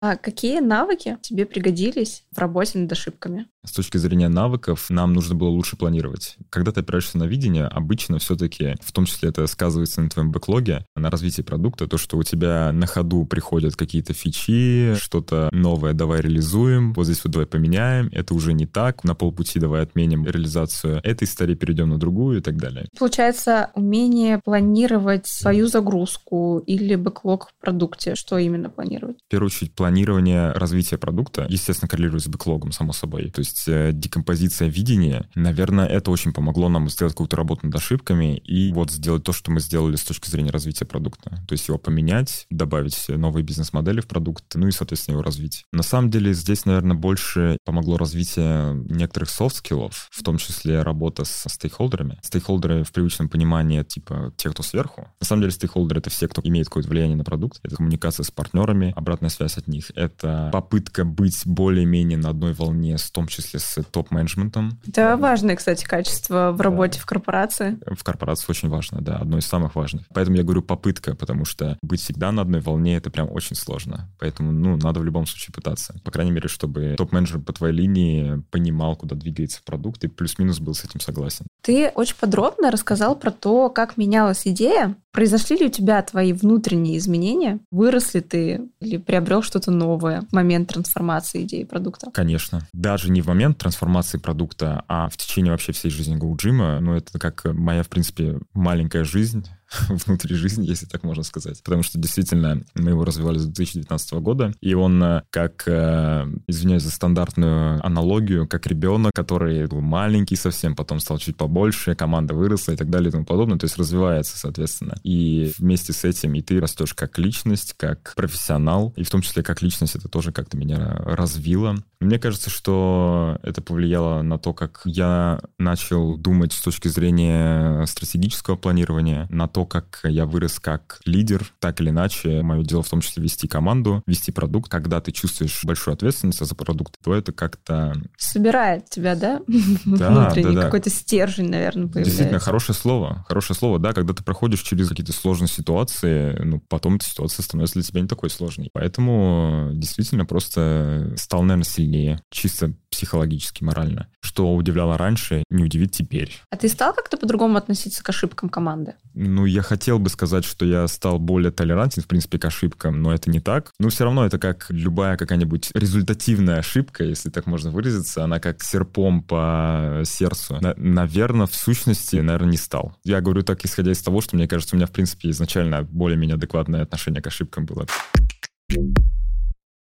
А 0.00 0.16
какие 0.16 0.60
навыки 0.60 1.18
тебе 1.22 1.44
пригодились 1.44 2.24
в 2.30 2.38
работе 2.38 2.78
над 2.78 2.92
ошибками? 2.92 3.46
С 3.66 3.72
точки 3.72 3.96
зрения 3.96 4.28
навыков, 4.28 4.86
нам 4.88 5.12
нужно 5.12 5.34
было 5.34 5.48
лучше 5.48 5.76
планировать. 5.76 6.36
Когда 6.48 6.70
ты 6.72 6.80
опираешься 6.80 7.18
на 7.18 7.24
видение, 7.24 7.66
обычно 7.66 8.18
все-таки, 8.18 8.76
в 8.80 8.92
том 8.92 9.04
числе 9.04 9.28
это 9.28 9.46
сказывается 9.46 10.00
на 10.00 10.08
твоем 10.08 10.30
бэклоге, 10.30 10.86
на 10.96 11.10
развитии 11.10 11.42
продукта, 11.42 11.88
то, 11.88 11.98
что 11.98 12.16
у 12.16 12.22
тебя 12.22 12.70
на 12.72 12.86
ходу 12.86 13.26
приходят 13.26 13.76
какие-то 13.76 14.14
фичи, 14.14 14.94
что-то 14.94 15.48
новое 15.52 15.92
давай 15.92 16.20
реализуем, 16.20 16.92
вот 16.94 17.04
здесь 17.04 17.22
вот 17.24 17.32
давай 17.32 17.46
поменяем, 17.46 18.08
это 18.12 18.32
уже 18.32 18.52
не 18.52 18.66
так, 18.66 19.04
на 19.04 19.14
полпути 19.14 19.58
давай 19.58 19.82
отменим 19.82 20.24
реализацию 20.24 21.00
этой 21.02 21.24
истории, 21.24 21.54
перейдем 21.54 21.90
на 21.90 21.98
другую 21.98 22.38
и 22.38 22.40
так 22.40 22.56
далее. 22.56 22.86
Получается, 22.98 23.70
умение 23.74 24.40
планировать 24.42 25.26
свою 25.26 25.66
загрузку 25.66 26.62
или 26.64 26.94
бэклог 26.94 27.48
в 27.48 27.60
продукте, 27.60 28.14
что 28.14 28.38
именно 28.38 28.70
планировать? 28.70 29.18
В 29.26 29.30
первую 29.30 29.48
очередь, 29.48 29.74
планирование 29.88 30.52
развития 30.52 30.98
продукта, 30.98 31.46
естественно, 31.48 31.88
коррелирует 31.88 32.22
с 32.22 32.28
бэклогом, 32.28 32.72
само 32.72 32.92
собой. 32.92 33.30
То 33.30 33.38
есть 33.38 33.64
э, 33.68 33.92
декомпозиция 33.94 34.68
видения, 34.68 35.26
наверное, 35.34 35.86
это 35.86 36.10
очень 36.10 36.34
помогло 36.34 36.68
нам 36.68 36.90
сделать 36.90 37.14
какую-то 37.14 37.36
работу 37.36 37.64
над 37.64 37.74
ошибками 37.74 38.36
и 38.36 38.70
вот 38.74 38.90
сделать 38.90 39.24
то, 39.24 39.32
что 39.32 39.50
мы 39.50 39.60
сделали 39.60 39.96
с 39.96 40.04
точки 40.04 40.28
зрения 40.28 40.50
развития 40.50 40.84
продукта. 40.84 41.42
То 41.48 41.52
есть 41.52 41.68
его 41.68 41.78
поменять, 41.78 42.46
добавить 42.50 43.02
новые 43.08 43.42
бизнес-модели 43.42 44.02
в 44.02 44.06
продукт, 44.06 44.44
ну 44.56 44.68
и, 44.68 44.72
соответственно, 44.72 45.14
его 45.14 45.22
развить. 45.22 45.64
На 45.72 45.82
самом 45.82 46.10
деле 46.10 46.34
здесь, 46.34 46.66
наверное, 46.66 46.94
больше 46.94 47.56
помогло 47.64 47.96
развитие 47.96 48.74
некоторых 48.90 49.30
софт-скиллов, 49.30 50.08
в 50.10 50.22
том 50.22 50.36
числе 50.36 50.82
работа 50.82 51.24
с 51.24 51.48
стейкхолдерами. 51.48 52.18
Стейкхолдеры 52.22 52.84
в 52.84 52.92
привычном 52.92 53.30
понимании 53.30 53.82
типа 53.84 54.34
те, 54.36 54.50
кто 54.50 54.62
сверху. 54.62 55.08
На 55.18 55.26
самом 55.26 55.40
деле 55.40 55.52
стейкхолдеры— 55.52 56.00
это 56.00 56.10
все, 56.10 56.28
кто 56.28 56.42
имеет 56.44 56.66
какое-то 56.66 56.90
влияние 56.90 57.16
на 57.16 57.24
продукт. 57.24 57.60
Это 57.62 57.76
коммуникация 57.76 58.24
с 58.24 58.30
партнерами, 58.30 58.92
обратная 58.98 59.30
связь 59.30 59.56
от 59.56 59.68
них, 59.68 59.77
них. 59.78 59.90
Это 59.94 60.50
попытка 60.52 61.04
быть 61.04 61.42
более-менее 61.46 62.18
на 62.18 62.30
одной 62.30 62.52
волне, 62.52 62.96
в 62.96 63.10
том 63.10 63.26
числе 63.26 63.60
с 63.60 63.82
топ-менеджментом. 63.90 64.78
Это 64.86 65.16
важное, 65.16 65.56
кстати, 65.56 65.84
качество 65.84 66.52
в 66.52 66.60
работе 66.60 66.98
да. 66.98 67.02
в 67.02 67.06
корпорации. 67.06 67.78
В 67.86 68.04
корпорации 68.04 68.46
очень 68.48 68.68
важно, 68.68 69.00
да, 69.00 69.16
одно 69.16 69.38
из 69.38 69.46
самых 69.46 69.74
важных. 69.74 70.06
Поэтому 70.12 70.36
я 70.36 70.42
говорю 70.42 70.62
попытка, 70.62 71.14
потому 71.14 71.44
что 71.44 71.78
быть 71.82 72.00
всегда 72.00 72.32
на 72.32 72.42
одной 72.42 72.60
волне— 72.60 72.96
это 72.98 73.10
прям 73.10 73.30
очень 73.30 73.56
сложно. 73.56 74.10
Поэтому, 74.18 74.52
ну, 74.52 74.76
надо 74.76 75.00
в 75.00 75.04
любом 75.04 75.26
случае 75.26 75.54
пытаться. 75.54 75.94
По 76.04 76.10
крайней 76.10 76.32
мере, 76.32 76.48
чтобы 76.48 76.94
топ-менеджер 76.98 77.40
по 77.40 77.52
твоей 77.52 77.74
линии 77.74 78.42
понимал, 78.50 78.96
куда 78.96 79.16
двигается 79.16 79.60
продукт, 79.64 80.04
и 80.04 80.08
плюс-минус 80.08 80.60
был 80.60 80.74
с 80.74 80.84
этим 80.84 81.00
согласен. 81.00 81.46
Ты 81.62 81.90
очень 81.94 82.16
подробно 82.18 82.70
рассказал 82.70 83.16
про 83.16 83.30
то, 83.30 83.70
как 83.70 83.96
менялась 83.96 84.46
идея. 84.46 84.96
Произошли 85.12 85.56
ли 85.56 85.66
у 85.66 85.70
тебя 85.70 86.00
твои 86.02 86.32
внутренние 86.32 86.98
изменения? 86.98 87.60
Вырос 87.70 88.14
ли 88.14 88.20
ты 88.20 88.68
или 88.80 88.96
приобрел 88.98 89.42
что-то 89.42 89.67
что-то 89.68 89.70
новое 89.70 90.22
в 90.22 90.32
момент 90.32 90.68
трансформации 90.68 91.44
идеи 91.44 91.64
продукта? 91.64 92.10
Конечно. 92.12 92.66
Даже 92.72 93.10
не 93.10 93.20
в 93.20 93.26
момент 93.26 93.58
трансформации 93.58 94.18
продукта, 94.18 94.84
а 94.88 95.08
в 95.08 95.16
течение 95.16 95.52
вообще 95.52 95.72
всей 95.72 95.90
жизни 95.90 96.16
GoGym. 96.16 96.80
Ну, 96.80 96.94
это 96.94 97.18
как 97.18 97.44
моя, 97.44 97.82
в 97.82 97.88
принципе, 97.88 98.38
маленькая 98.54 99.04
жизнь 99.04 99.46
внутри 99.88 100.34
жизни, 100.34 100.66
если 100.66 100.86
так 100.86 101.02
можно 101.02 101.22
сказать. 101.22 101.62
Потому 101.62 101.82
что 101.82 101.98
действительно 101.98 102.62
мы 102.74 102.90
его 102.90 103.04
развивали 103.04 103.38
с 103.38 103.44
2019 103.44 104.12
года, 104.14 104.52
и 104.60 104.74
он 104.74 105.02
э, 105.02 105.22
как, 105.30 105.64
э, 105.66 106.26
извиняюсь 106.46 106.82
за 106.82 106.90
стандартную 106.90 107.84
аналогию, 107.84 108.46
как 108.48 108.66
ребенок, 108.66 109.12
который 109.14 109.66
был 109.66 109.80
маленький 109.80 110.36
совсем, 110.36 110.74
потом 110.74 111.00
стал 111.00 111.18
чуть 111.18 111.36
побольше, 111.36 111.94
команда 111.94 112.34
выросла 112.34 112.72
и 112.72 112.76
так 112.76 112.90
далее 112.90 113.08
и 113.08 113.12
тому 113.12 113.24
подобное, 113.24 113.58
то 113.58 113.64
есть 113.64 113.78
развивается, 113.78 114.38
соответственно. 114.38 114.96
И 115.02 115.52
вместе 115.58 115.92
с 115.92 116.04
этим 116.04 116.34
и 116.34 116.42
ты 116.42 116.60
растешь 116.60 116.94
как 116.94 117.18
личность, 117.18 117.74
как 117.76 118.12
профессионал, 118.16 118.92
и 118.96 119.04
в 119.04 119.10
том 119.10 119.22
числе 119.22 119.42
как 119.42 119.62
личность 119.62 119.96
это 119.96 120.08
тоже 120.08 120.32
как-то 120.32 120.56
меня 120.56 120.96
развило. 121.04 121.76
Мне 122.00 122.18
кажется, 122.18 122.48
что 122.48 123.38
это 123.42 123.60
повлияло 123.60 124.22
на 124.22 124.38
то, 124.38 124.54
как 124.54 124.82
я 124.84 125.40
начал 125.58 126.16
думать 126.16 126.52
с 126.52 126.62
точки 126.62 126.88
зрения 126.88 127.84
стратегического 127.86 128.56
планирования, 128.56 129.26
на 129.30 129.48
то, 129.48 129.57
то, 129.58 129.66
как 129.66 129.98
я 130.04 130.24
вырос 130.24 130.60
как 130.60 131.00
лидер, 131.04 131.52
так 131.58 131.80
или 131.80 131.90
иначе, 131.90 132.42
мое 132.42 132.62
дело 132.62 132.84
в 132.84 132.88
том 132.88 133.00
числе 133.00 133.24
вести 133.24 133.48
команду, 133.48 134.04
вести 134.06 134.30
продукт. 134.30 134.70
Когда 134.70 135.00
ты 135.00 135.10
чувствуешь 135.10 135.64
большую 135.64 135.94
ответственность 135.94 136.38
за 136.38 136.54
продукт, 136.54 136.94
то 137.02 137.12
это 137.12 137.32
как-то... 137.32 137.92
Собирает 138.16 138.88
тебя, 138.88 139.16
да? 139.16 139.40
Да, 139.84 140.10
Внутренний 140.10 140.54
да, 140.54 140.60
да. 140.60 140.62
какой-то 140.66 140.90
стержень, 140.90 141.50
наверное, 141.50 141.88
появляется. 141.88 142.10
Действительно, 142.10 142.38
хорошее 142.38 142.76
слово. 142.76 143.24
Хорошее 143.26 143.56
слово, 143.56 143.80
да, 143.80 143.92
когда 143.92 144.14
ты 144.14 144.22
проходишь 144.22 144.60
через 144.60 144.90
какие-то 144.90 145.12
сложные 145.12 145.48
ситуации, 145.48 146.38
ну, 146.44 146.62
потом 146.68 146.96
эта 146.96 147.06
ситуация 147.06 147.42
становится 147.42 147.74
для 147.74 147.82
тебя 147.82 148.00
не 148.00 148.06
такой 148.06 148.30
сложной. 148.30 148.70
Поэтому 148.72 149.70
действительно 149.72 150.24
просто 150.24 151.14
стал, 151.16 151.42
наверное, 151.42 151.64
сильнее, 151.64 152.22
чисто 152.30 152.74
психологически, 152.90 153.64
морально. 153.64 154.08
Что 154.20 154.54
удивляло 154.54 154.96
раньше, 154.98 155.44
не 155.50 155.64
удивит 155.64 155.92
теперь. 155.92 156.40
А 156.50 156.56
ты 156.56 156.68
стал 156.68 156.94
как-то 156.94 157.16
по-другому 157.16 157.56
относиться 157.56 158.02
к 158.02 158.08
ошибкам 158.08 158.48
команды? 158.48 158.94
Ну, 159.14 159.44
я 159.44 159.62
хотел 159.62 159.98
бы 159.98 160.10
сказать, 160.10 160.44
что 160.44 160.64
я 160.64 160.86
стал 160.88 161.18
более 161.18 161.50
толерантен, 161.50 162.02
в 162.02 162.06
принципе, 162.06 162.38
к 162.38 162.44
ошибкам, 162.44 163.02
но 163.02 163.12
это 163.12 163.30
не 163.30 163.40
так. 163.40 163.72
Но 163.78 163.88
все 163.88 164.04
равно 164.04 164.24
это 164.24 164.38
как 164.38 164.66
любая 164.70 165.16
какая-нибудь 165.16 165.70
результативная 165.74 166.58
ошибка, 166.58 167.04
если 167.04 167.30
так 167.30 167.46
можно 167.46 167.70
выразиться, 167.70 168.24
она 168.24 168.40
как 168.40 168.62
серпом 168.62 169.22
по 169.22 170.02
сердцу. 170.04 170.58
На- 170.60 170.74
наверное, 170.76 171.46
в 171.46 171.54
сущности, 171.54 172.16
наверное, 172.16 172.50
не 172.50 172.56
стал. 172.56 172.96
Я 173.04 173.20
говорю 173.20 173.42
так, 173.42 173.64
исходя 173.64 173.92
из 173.92 174.02
того, 174.02 174.20
что 174.20 174.36
мне 174.36 174.48
кажется, 174.48 174.74
у 174.74 174.78
меня, 174.78 174.86
в 174.86 174.92
принципе, 174.92 175.30
изначально 175.30 175.82
более-менее 175.82 176.34
адекватное 176.36 176.82
отношение 176.82 177.22
к 177.22 177.26
ошибкам 177.26 177.66
было. 177.66 177.86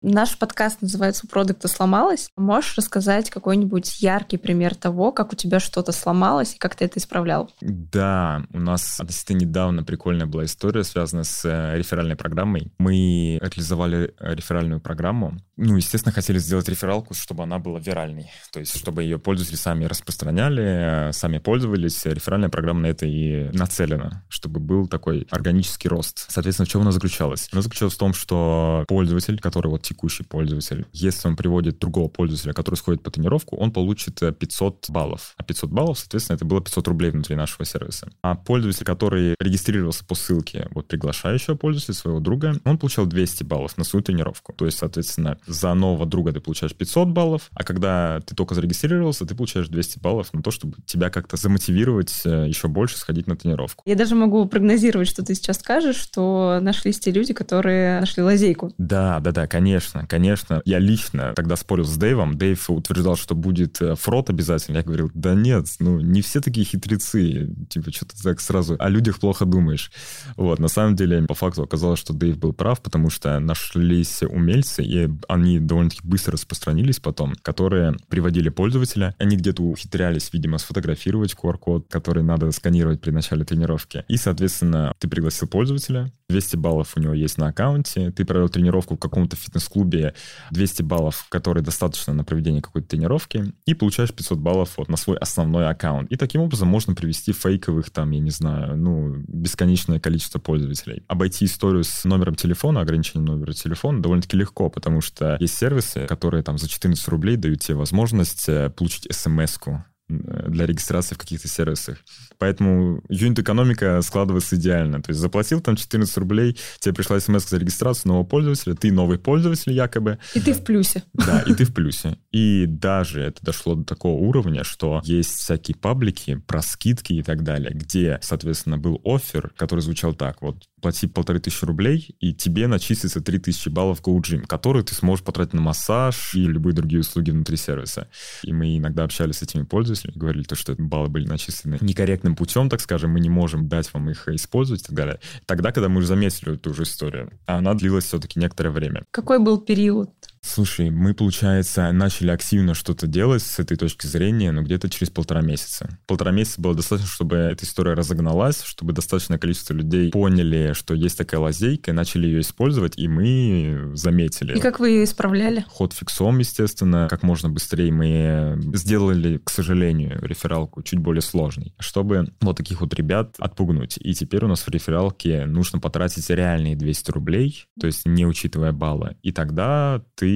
Наш 0.07 0.37
подкаст 0.37 0.83
называется 0.83 1.27
«Продукта 1.27 1.67
сломалось». 1.67 2.29
Можешь 2.37 2.77
рассказать 2.77 3.31
какой-нибудь 3.31 4.03
яркий 4.03 4.37
пример 4.37 4.75
того, 4.75 5.13
как 5.13 5.33
у 5.33 5.35
тебя 5.35 5.61
что-то 5.61 5.93
сломалось 5.93 6.55
и 6.55 6.59
как 6.59 6.75
ты 6.77 6.85
это 6.85 6.99
исправлял? 6.99 7.51
Да, 7.63 8.43
у 8.53 8.61
нас 8.61 9.01
относительно 9.01 9.39
недавно 9.39 9.83
прикольная 9.83 10.27
была 10.27 10.45
история, 10.45 10.85
связанная 10.85 11.25
с 11.25 11.43
э, 11.47 11.79
реферальной 11.79 12.17
программой. 12.17 12.71
Мы 12.77 13.39
реализовали 13.41 14.15
реферальную 14.21 14.83
программу. 14.83 15.39
Ну, 15.57 15.77
естественно, 15.77 16.13
хотели 16.13 16.37
сделать 16.39 16.69
рефералку, 16.69 17.15
чтобы 17.15 17.45
она 17.45 17.59
была 17.59 17.79
виральной. 17.79 18.31
То 18.53 18.61
есть, 18.61 18.77
чтобы 18.77 19.05
ее 19.05 19.19
пользователи 19.19 19.57
сами 19.57 19.87
распространяли, 19.87 21.13
сами 21.13 21.39
пользовались. 21.39 22.05
Реферальная 22.05 22.51
программа 22.51 22.81
на 22.81 22.87
это 22.89 23.07
и 23.07 23.49
нацелена, 23.57 24.23
чтобы 24.29 24.61
был 24.61 24.87
такой 24.87 25.27
органический 25.31 25.89
рост. 25.89 26.27
Соответственно, 26.29 26.67
в 26.67 26.69
чем 26.69 26.83
она 26.83 26.93
заключалась? 26.93 27.49
Она 27.53 27.63
заключалась 27.63 27.95
в 27.95 27.99
том, 27.99 28.13
что 28.13 28.85
пользователь, 28.87 29.39
который 29.39 29.69
вот 29.69 29.83
текущий 29.95 30.25
пользователь. 30.25 30.87
Если 30.93 31.29
он 31.29 31.37
приводит 31.37 31.79
другого 31.79 32.09
пользователя, 32.09 32.53
который 32.53 32.75
сходит 32.75 33.03
по 33.03 33.11
тренировку, 33.11 33.57
он 33.57 33.71
получит 33.71 34.21
500 34.21 34.87
э, 34.89 34.93
баллов. 34.93 35.35
А 35.37 35.45
500 35.45 35.71
баллов, 35.71 35.99
соответственно, 35.99 36.37
это 36.37 36.45
было 36.45 36.61
500 36.61 36.89
рублей 36.89 37.11
внутри 37.11 37.37
нашего 37.37 37.65
сервиса. 37.65 38.09
А 38.23 38.35
пользователь, 38.35 38.85
который 38.85 39.37
регистрировался 39.39 40.05
по 40.05 40.15
ссылке 40.15 40.69
вот 40.73 40.89
приглашающего 40.89 41.55
пользователя, 41.55 41.95
своего 41.95 42.21
друга, 42.21 42.61
он 42.65 42.79
получал 42.79 43.07
200 43.07 43.45
баллов 43.45 43.77
на 43.79 43.85
свою 43.85 44.03
тренировку. 44.03 44.53
То 44.53 44.67
есть, 44.67 44.79
соответственно, 44.79 45.39
за 45.47 45.73
нового 45.75 46.07
друга 46.07 46.33
ты 46.33 46.41
получаешь 46.41 46.75
500 46.75 47.09
баллов, 47.09 47.51
а 47.53 47.63
когда 47.63 48.21
ты 48.27 48.35
только 48.35 48.55
зарегистрировался, 48.55 49.27
ты 49.27 49.35
получаешь 49.35 49.69
200 49.69 50.01
баллов 50.01 50.33
на 50.33 50.43
то, 50.43 50.51
чтобы 50.51 50.79
тебя 50.87 51.11
как-то 51.11 51.37
замотивировать 51.37 52.23
э, 52.25 52.47
еще 52.49 52.69
больше 52.69 52.99
сходить 52.99 53.27
на 53.27 53.37
тренировку. 53.37 53.83
Я 53.87 53.95
даже 53.95 54.15
могу 54.15 54.45
прогнозировать, 54.47 55.09
что 55.09 55.25
ты 55.25 55.35
сейчас 55.35 55.61
скажешь, 55.61 55.97
что 55.97 56.59
нашлись 56.61 56.99
те 56.99 57.13
люди, 57.13 57.33
которые 57.33 58.01
нашли 58.01 58.23
лазейку. 58.23 58.73
Да, 58.79 59.21
да, 59.21 59.31
да, 59.31 59.47
конечно 59.47 59.74
Конечно, 59.75 60.07
конечно. 60.07 60.63
Я 60.65 60.79
лично 60.79 61.33
тогда 61.35 61.57
спорил 61.57 61.85
с 61.85 61.97
Дэйвом. 61.97 62.39
Дэйв 62.39 62.71
утверждал, 62.71 63.17
что 63.17 63.35
будет 63.35 63.83
э, 63.83 63.97
фрот 63.97 64.31
обязательно. 64.31 64.77
Я 64.77 64.83
говорил, 64.85 65.11
да 65.15 65.35
нет, 65.35 65.67
ну 65.81 65.99
не 65.99 66.23
все 66.23 66.41
такие 66.41 66.65
хитрецы. 66.65 67.53
Типа, 67.69 67.91
что 67.91 68.07
ты 68.07 68.23
так 68.23 68.41
сразу 68.41 68.77
о 68.79 68.89
людях 68.89 69.19
плохо 69.19 69.45
думаешь. 69.45 69.91
Вот, 70.37 70.61
на 70.61 70.69
самом 70.69 70.95
деле, 70.95 71.23
по 71.23 71.35
факту 71.35 71.65
оказалось, 71.65 71.99
что 71.99 72.13
Дэйв 72.13 72.39
был 72.39 72.53
прав, 72.53 72.81
потому 72.83 73.11
что 73.11 73.41
нашлись 73.41 74.23
умельцы, 74.23 74.85
и 74.85 75.11
они 75.27 75.59
довольно-таки 75.59 76.07
быстро 76.07 76.35
распространились 76.35 77.01
потом, 77.01 77.35
которые 77.43 77.97
приводили 78.09 78.51
пользователя. 78.51 79.17
Они 79.19 79.37
где-то 79.37 79.61
ухитрялись, 79.65 80.33
видимо, 80.33 80.59
сфотографировать 80.59 81.35
QR-код, 81.35 81.89
который 81.91 82.23
надо 82.23 82.53
сканировать 82.53 83.01
при 83.01 83.11
начале 83.11 83.45
тренировки. 83.45 84.05
И, 84.07 84.19
соответственно, 84.19 84.95
ты 85.01 85.09
пригласил 85.09 85.49
пользователя, 85.49 86.13
200 86.29 86.57
баллов 86.57 86.93
у 86.97 87.01
него 87.01 87.13
есть 87.13 87.39
на 87.39 87.49
аккаунте, 87.49 88.11
ты 88.11 88.25
провел 88.25 88.49
тренировку 88.49 88.97
в 88.97 88.99
каком-то 88.99 89.37
фитнес-клубе, 89.65 90.15
200 90.51 90.83
баллов, 90.83 91.27
которые 91.29 91.63
достаточно 91.63 92.13
на 92.13 92.25
проведение 92.25 92.63
какой-то 92.63 92.89
тренировки, 92.89 93.53
и 93.67 93.75
получаешь 93.75 94.13
500 94.13 94.39
баллов 94.39 94.75
вот 94.77 94.89
на 94.89 94.97
свой 94.97 95.17
основной 95.17 95.69
аккаунт. 95.69 96.11
И 96.11 96.17
таким 96.17 96.43
образом 96.43 96.69
можно 96.69 96.95
привести 96.95 97.33
фейковых, 97.33 97.91
там, 97.91 98.11
я 98.11 98.21
не 98.21 98.31
знаю, 98.31 98.77
ну, 98.77 99.17
бесконечное 99.29 100.01
количество 100.01 100.39
пользователей. 100.39 101.05
Обойти 101.09 101.47
историю 101.47 101.85
с 101.85 102.05
номером 102.05 102.35
телефона, 102.35 102.81
ограничением 102.81 103.27
номера 103.27 103.53
телефона 103.53 104.03
довольно-таки 104.03 104.37
легко, 104.37 104.71
потому 104.71 105.01
что 105.01 105.37
есть 105.41 105.57
сервисы, 105.57 106.07
которые 106.07 106.43
там 106.43 106.59
за 106.59 106.69
14 106.69 107.09
рублей 107.09 107.37
дают 107.37 107.61
тебе 107.61 107.77
возможность 107.77 108.49
э, 108.49 108.71
получить 108.71 109.07
смс-ку 109.11 109.85
для 110.09 110.67
регистрации 110.67 111.15
в 111.15 111.19
каких-то 111.19 111.49
сервисах. 111.49 111.99
Поэтому 112.39 113.03
юнит-экономика 113.09 114.03
складывается 114.03 114.57
идеально. 114.57 115.03
То 115.03 115.11
есть 115.11 115.21
заплатил 115.21 115.61
там 115.61 115.77
14 115.77 116.17
рублей, 116.19 116.59
тебе 116.79 116.95
пришла 116.95 117.19
смс 117.19 117.49
за 117.49 117.57
регистрацию 117.57 118.13
нового 118.13 118.25
пользователя, 118.25 118.75
ты 118.75 118.93
новый 118.93 119.19
пользователь 119.19 119.73
якобы. 119.73 120.19
И 120.35 120.41
ты 120.41 120.53
в 120.53 120.63
плюсе. 120.63 121.05
Да, 121.15 121.41
и 121.47 121.55
ты 121.55 121.65
в 121.65 121.73
плюсе. 121.73 122.19
И 122.33 122.67
даже 122.67 123.23
это 123.23 123.43
дошло 123.43 123.75
до 123.75 123.85
такого 123.85 124.21
уровня, 124.21 124.63
что 124.65 125.01
есть 125.05 125.37
всякие 125.37 125.77
паблики 125.77 126.37
про 126.47 126.61
скидки 126.61 127.15
и 127.15 127.23
так 127.23 127.43
далее, 127.43 127.73
где, 127.73 128.19
соответственно, 128.23 128.77
был 128.77 129.01
офер, 129.05 129.53
который 129.57 129.81
звучал 129.81 130.15
так, 130.15 130.43
вот 130.43 130.65
плати 130.83 131.07
полторы 131.07 131.41
тысячи 131.41 131.65
рублей, 131.65 132.15
и 132.21 132.35
тебе 132.35 132.67
начислится 132.67 133.23
три 133.23 133.39
тысячи 133.39 133.71
баллов 133.71 134.03
GoGym, 134.03 134.47
которые 134.47 134.85
ты 134.85 134.95
сможешь 134.95 135.25
потратить 135.25 135.55
на 135.55 135.63
массаж 135.63 136.35
и 136.35 136.45
любые 136.45 136.75
другие 136.75 137.01
услуги 137.01 137.31
внутри 137.31 137.57
сервиса. 137.57 138.09
И 138.43 138.53
мы 138.53 138.77
иногда 138.77 139.05
общались 139.05 139.37
с 139.37 139.43
этими 139.43 139.63
пользователями, 139.63 139.94
говорили 140.15 140.45
то, 140.45 140.55
что 140.55 140.75
баллы 140.77 141.09
были 141.09 141.27
начислены 141.27 141.79
некорректным 141.81 142.37
путем, 142.37 142.69
так 142.69 142.81
скажем, 142.81 143.13
мы 143.13 143.21
не 143.21 143.31
можем 143.31 143.69
дать 143.69 143.93
вам 143.93 144.11
их 144.11 144.29
использовать 144.29 144.83
и 144.83 144.85
так 144.87 144.95
далее. 144.95 145.21
Тогда, 145.47 145.73
когда 145.73 145.89
мы 145.89 145.99
уже 145.99 146.09
заметили 146.09 146.55
эту 146.55 146.71
уже 146.71 146.85
историю, 146.85 147.33
она 147.47 147.75
длилась 147.75 148.05
все-таки 148.05 148.39
некоторое 148.41 148.71
время. 148.71 149.05
Какой 149.11 149.39
был 149.39 149.59
период? 149.59 150.11
Слушай, 150.45 150.91
мы, 150.91 151.15
получается, 151.15 151.91
начали 151.91 152.31
активно 152.31 152.75
что-то 152.75 153.07
делать 153.07 153.43
с 153.43 153.59
этой 153.59 153.79
точки 153.79 154.07
зрения, 154.07 154.53
но 154.53 154.61
где-то 154.61 154.91
через 154.91 155.09
полтора 155.09 155.41
месяца. 155.41 155.99
Полтора 156.07 156.33
месяца 156.33 156.61
было 156.61 156.75
достаточно, 156.75 157.11
чтобы 157.11 157.37
эта 157.37 157.65
история 157.65 157.95
разогналась, 157.95 158.63
чтобы 158.63 158.93
достаточное 158.93 159.39
количество 159.39 159.73
людей 159.73 160.11
поняли, 160.11 160.75
что 160.75 160.95
есть 160.95 161.17
такая 161.17 161.41
лазейка, 161.41 161.91
и 161.93 161.95
начали 161.95 162.27
ее 162.27 162.41
использовать, 162.43 162.99
и 162.99 163.09
мы 163.09 163.93
заметили. 163.95 164.57
И 164.57 164.61
как 164.61 164.81
вы 164.81 164.91
ее 164.91 165.05
исправляли? 165.05 165.65
Ход 165.69 165.95
фиксом, 165.95 166.39
естественно, 166.39 167.09
как 167.09 167.23
можно 167.23 167.49
быстрее 167.49 167.91
мы 167.91 168.61
сделали, 168.75 169.39
к 169.39 169.51
сожалению, 169.51 170.21
рефералку 170.23 170.83
чуть 170.83 170.99
более 170.99 171.23
сложной, 171.23 171.75
чтобы 171.79 172.29
вот 172.43 172.59
таких 172.59 172.83
вот 172.83 172.93
ребят 172.95 173.35
отпугнуть. 173.39 173.97
И 173.99 174.13
теперь 174.13 174.45
у 174.45 174.49
нас 174.49 174.61
в 174.61 174.69
рефералке 174.69 175.47
нужно 175.47 175.81
потратить 175.81 176.29
реальные 176.29 176.77
200 176.77 177.11
рублей, 177.13 177.65
то 177.81 177.87
есть 177.87 178.05
не 178.05 178.27
учитывая 178.27 178.73
баллы. 178.73 179.17
И 179.23 179.33
тогда 179.33 180.03
ты 180.17 180.34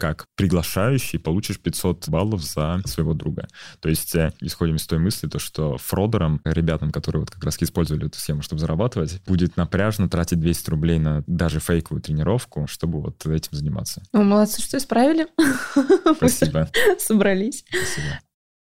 как 0.00 0.26
приглашающий 0.36 1.18
получишь 1.18 1.58
500 1.58 2.08
баллов 2.08 2.42
за 2.42 2.80
своего 2.84 3.14
друга. 3.14 3.48
То 3.80 3.88
есть 3.88 4.14
э, 4.14 4.32
исходим 4.40 4.76
из 4.76 4.86
той 4.86 4.98
мысли, 4.98 5.28
то, 5.28 5.38
что 5.38 5.76
фродерам, 5.78 6.40
ребятам, 6.44 6.90
которые 6.90 7.20
вот 7.20 7.30
как 7.30 7.44
раз 7.44 7.56
использовали 7.60 8.06
эту 8.06 8.18
схему, 8.18 8.42
чтобы 8.42 8.60
зарабатывать, 8.60 9.22
будет 9.26 9.56
напряжно 9.56 10.08
тратить 10.08 10.40
200 10.40 10.70
рублей 10.70 10.98
на 10.98 11.24
даже 11.26 11.60
фейковую 11.60 12.02
тренировку, 12.02 12.66
чтобы 12.66 13.00
вот 13.00 13.24
этим 13.26 13.50
заниматься. 13.52 14.02
Ну, 14.12 14.22
молодцы, 14.22 14.62
что 14.62 14.76
исправили. 14.76 15.26
Спасибо. 16.16 16.68
Собрались. 16.98 17.64
Спасибо. 17.68 18.20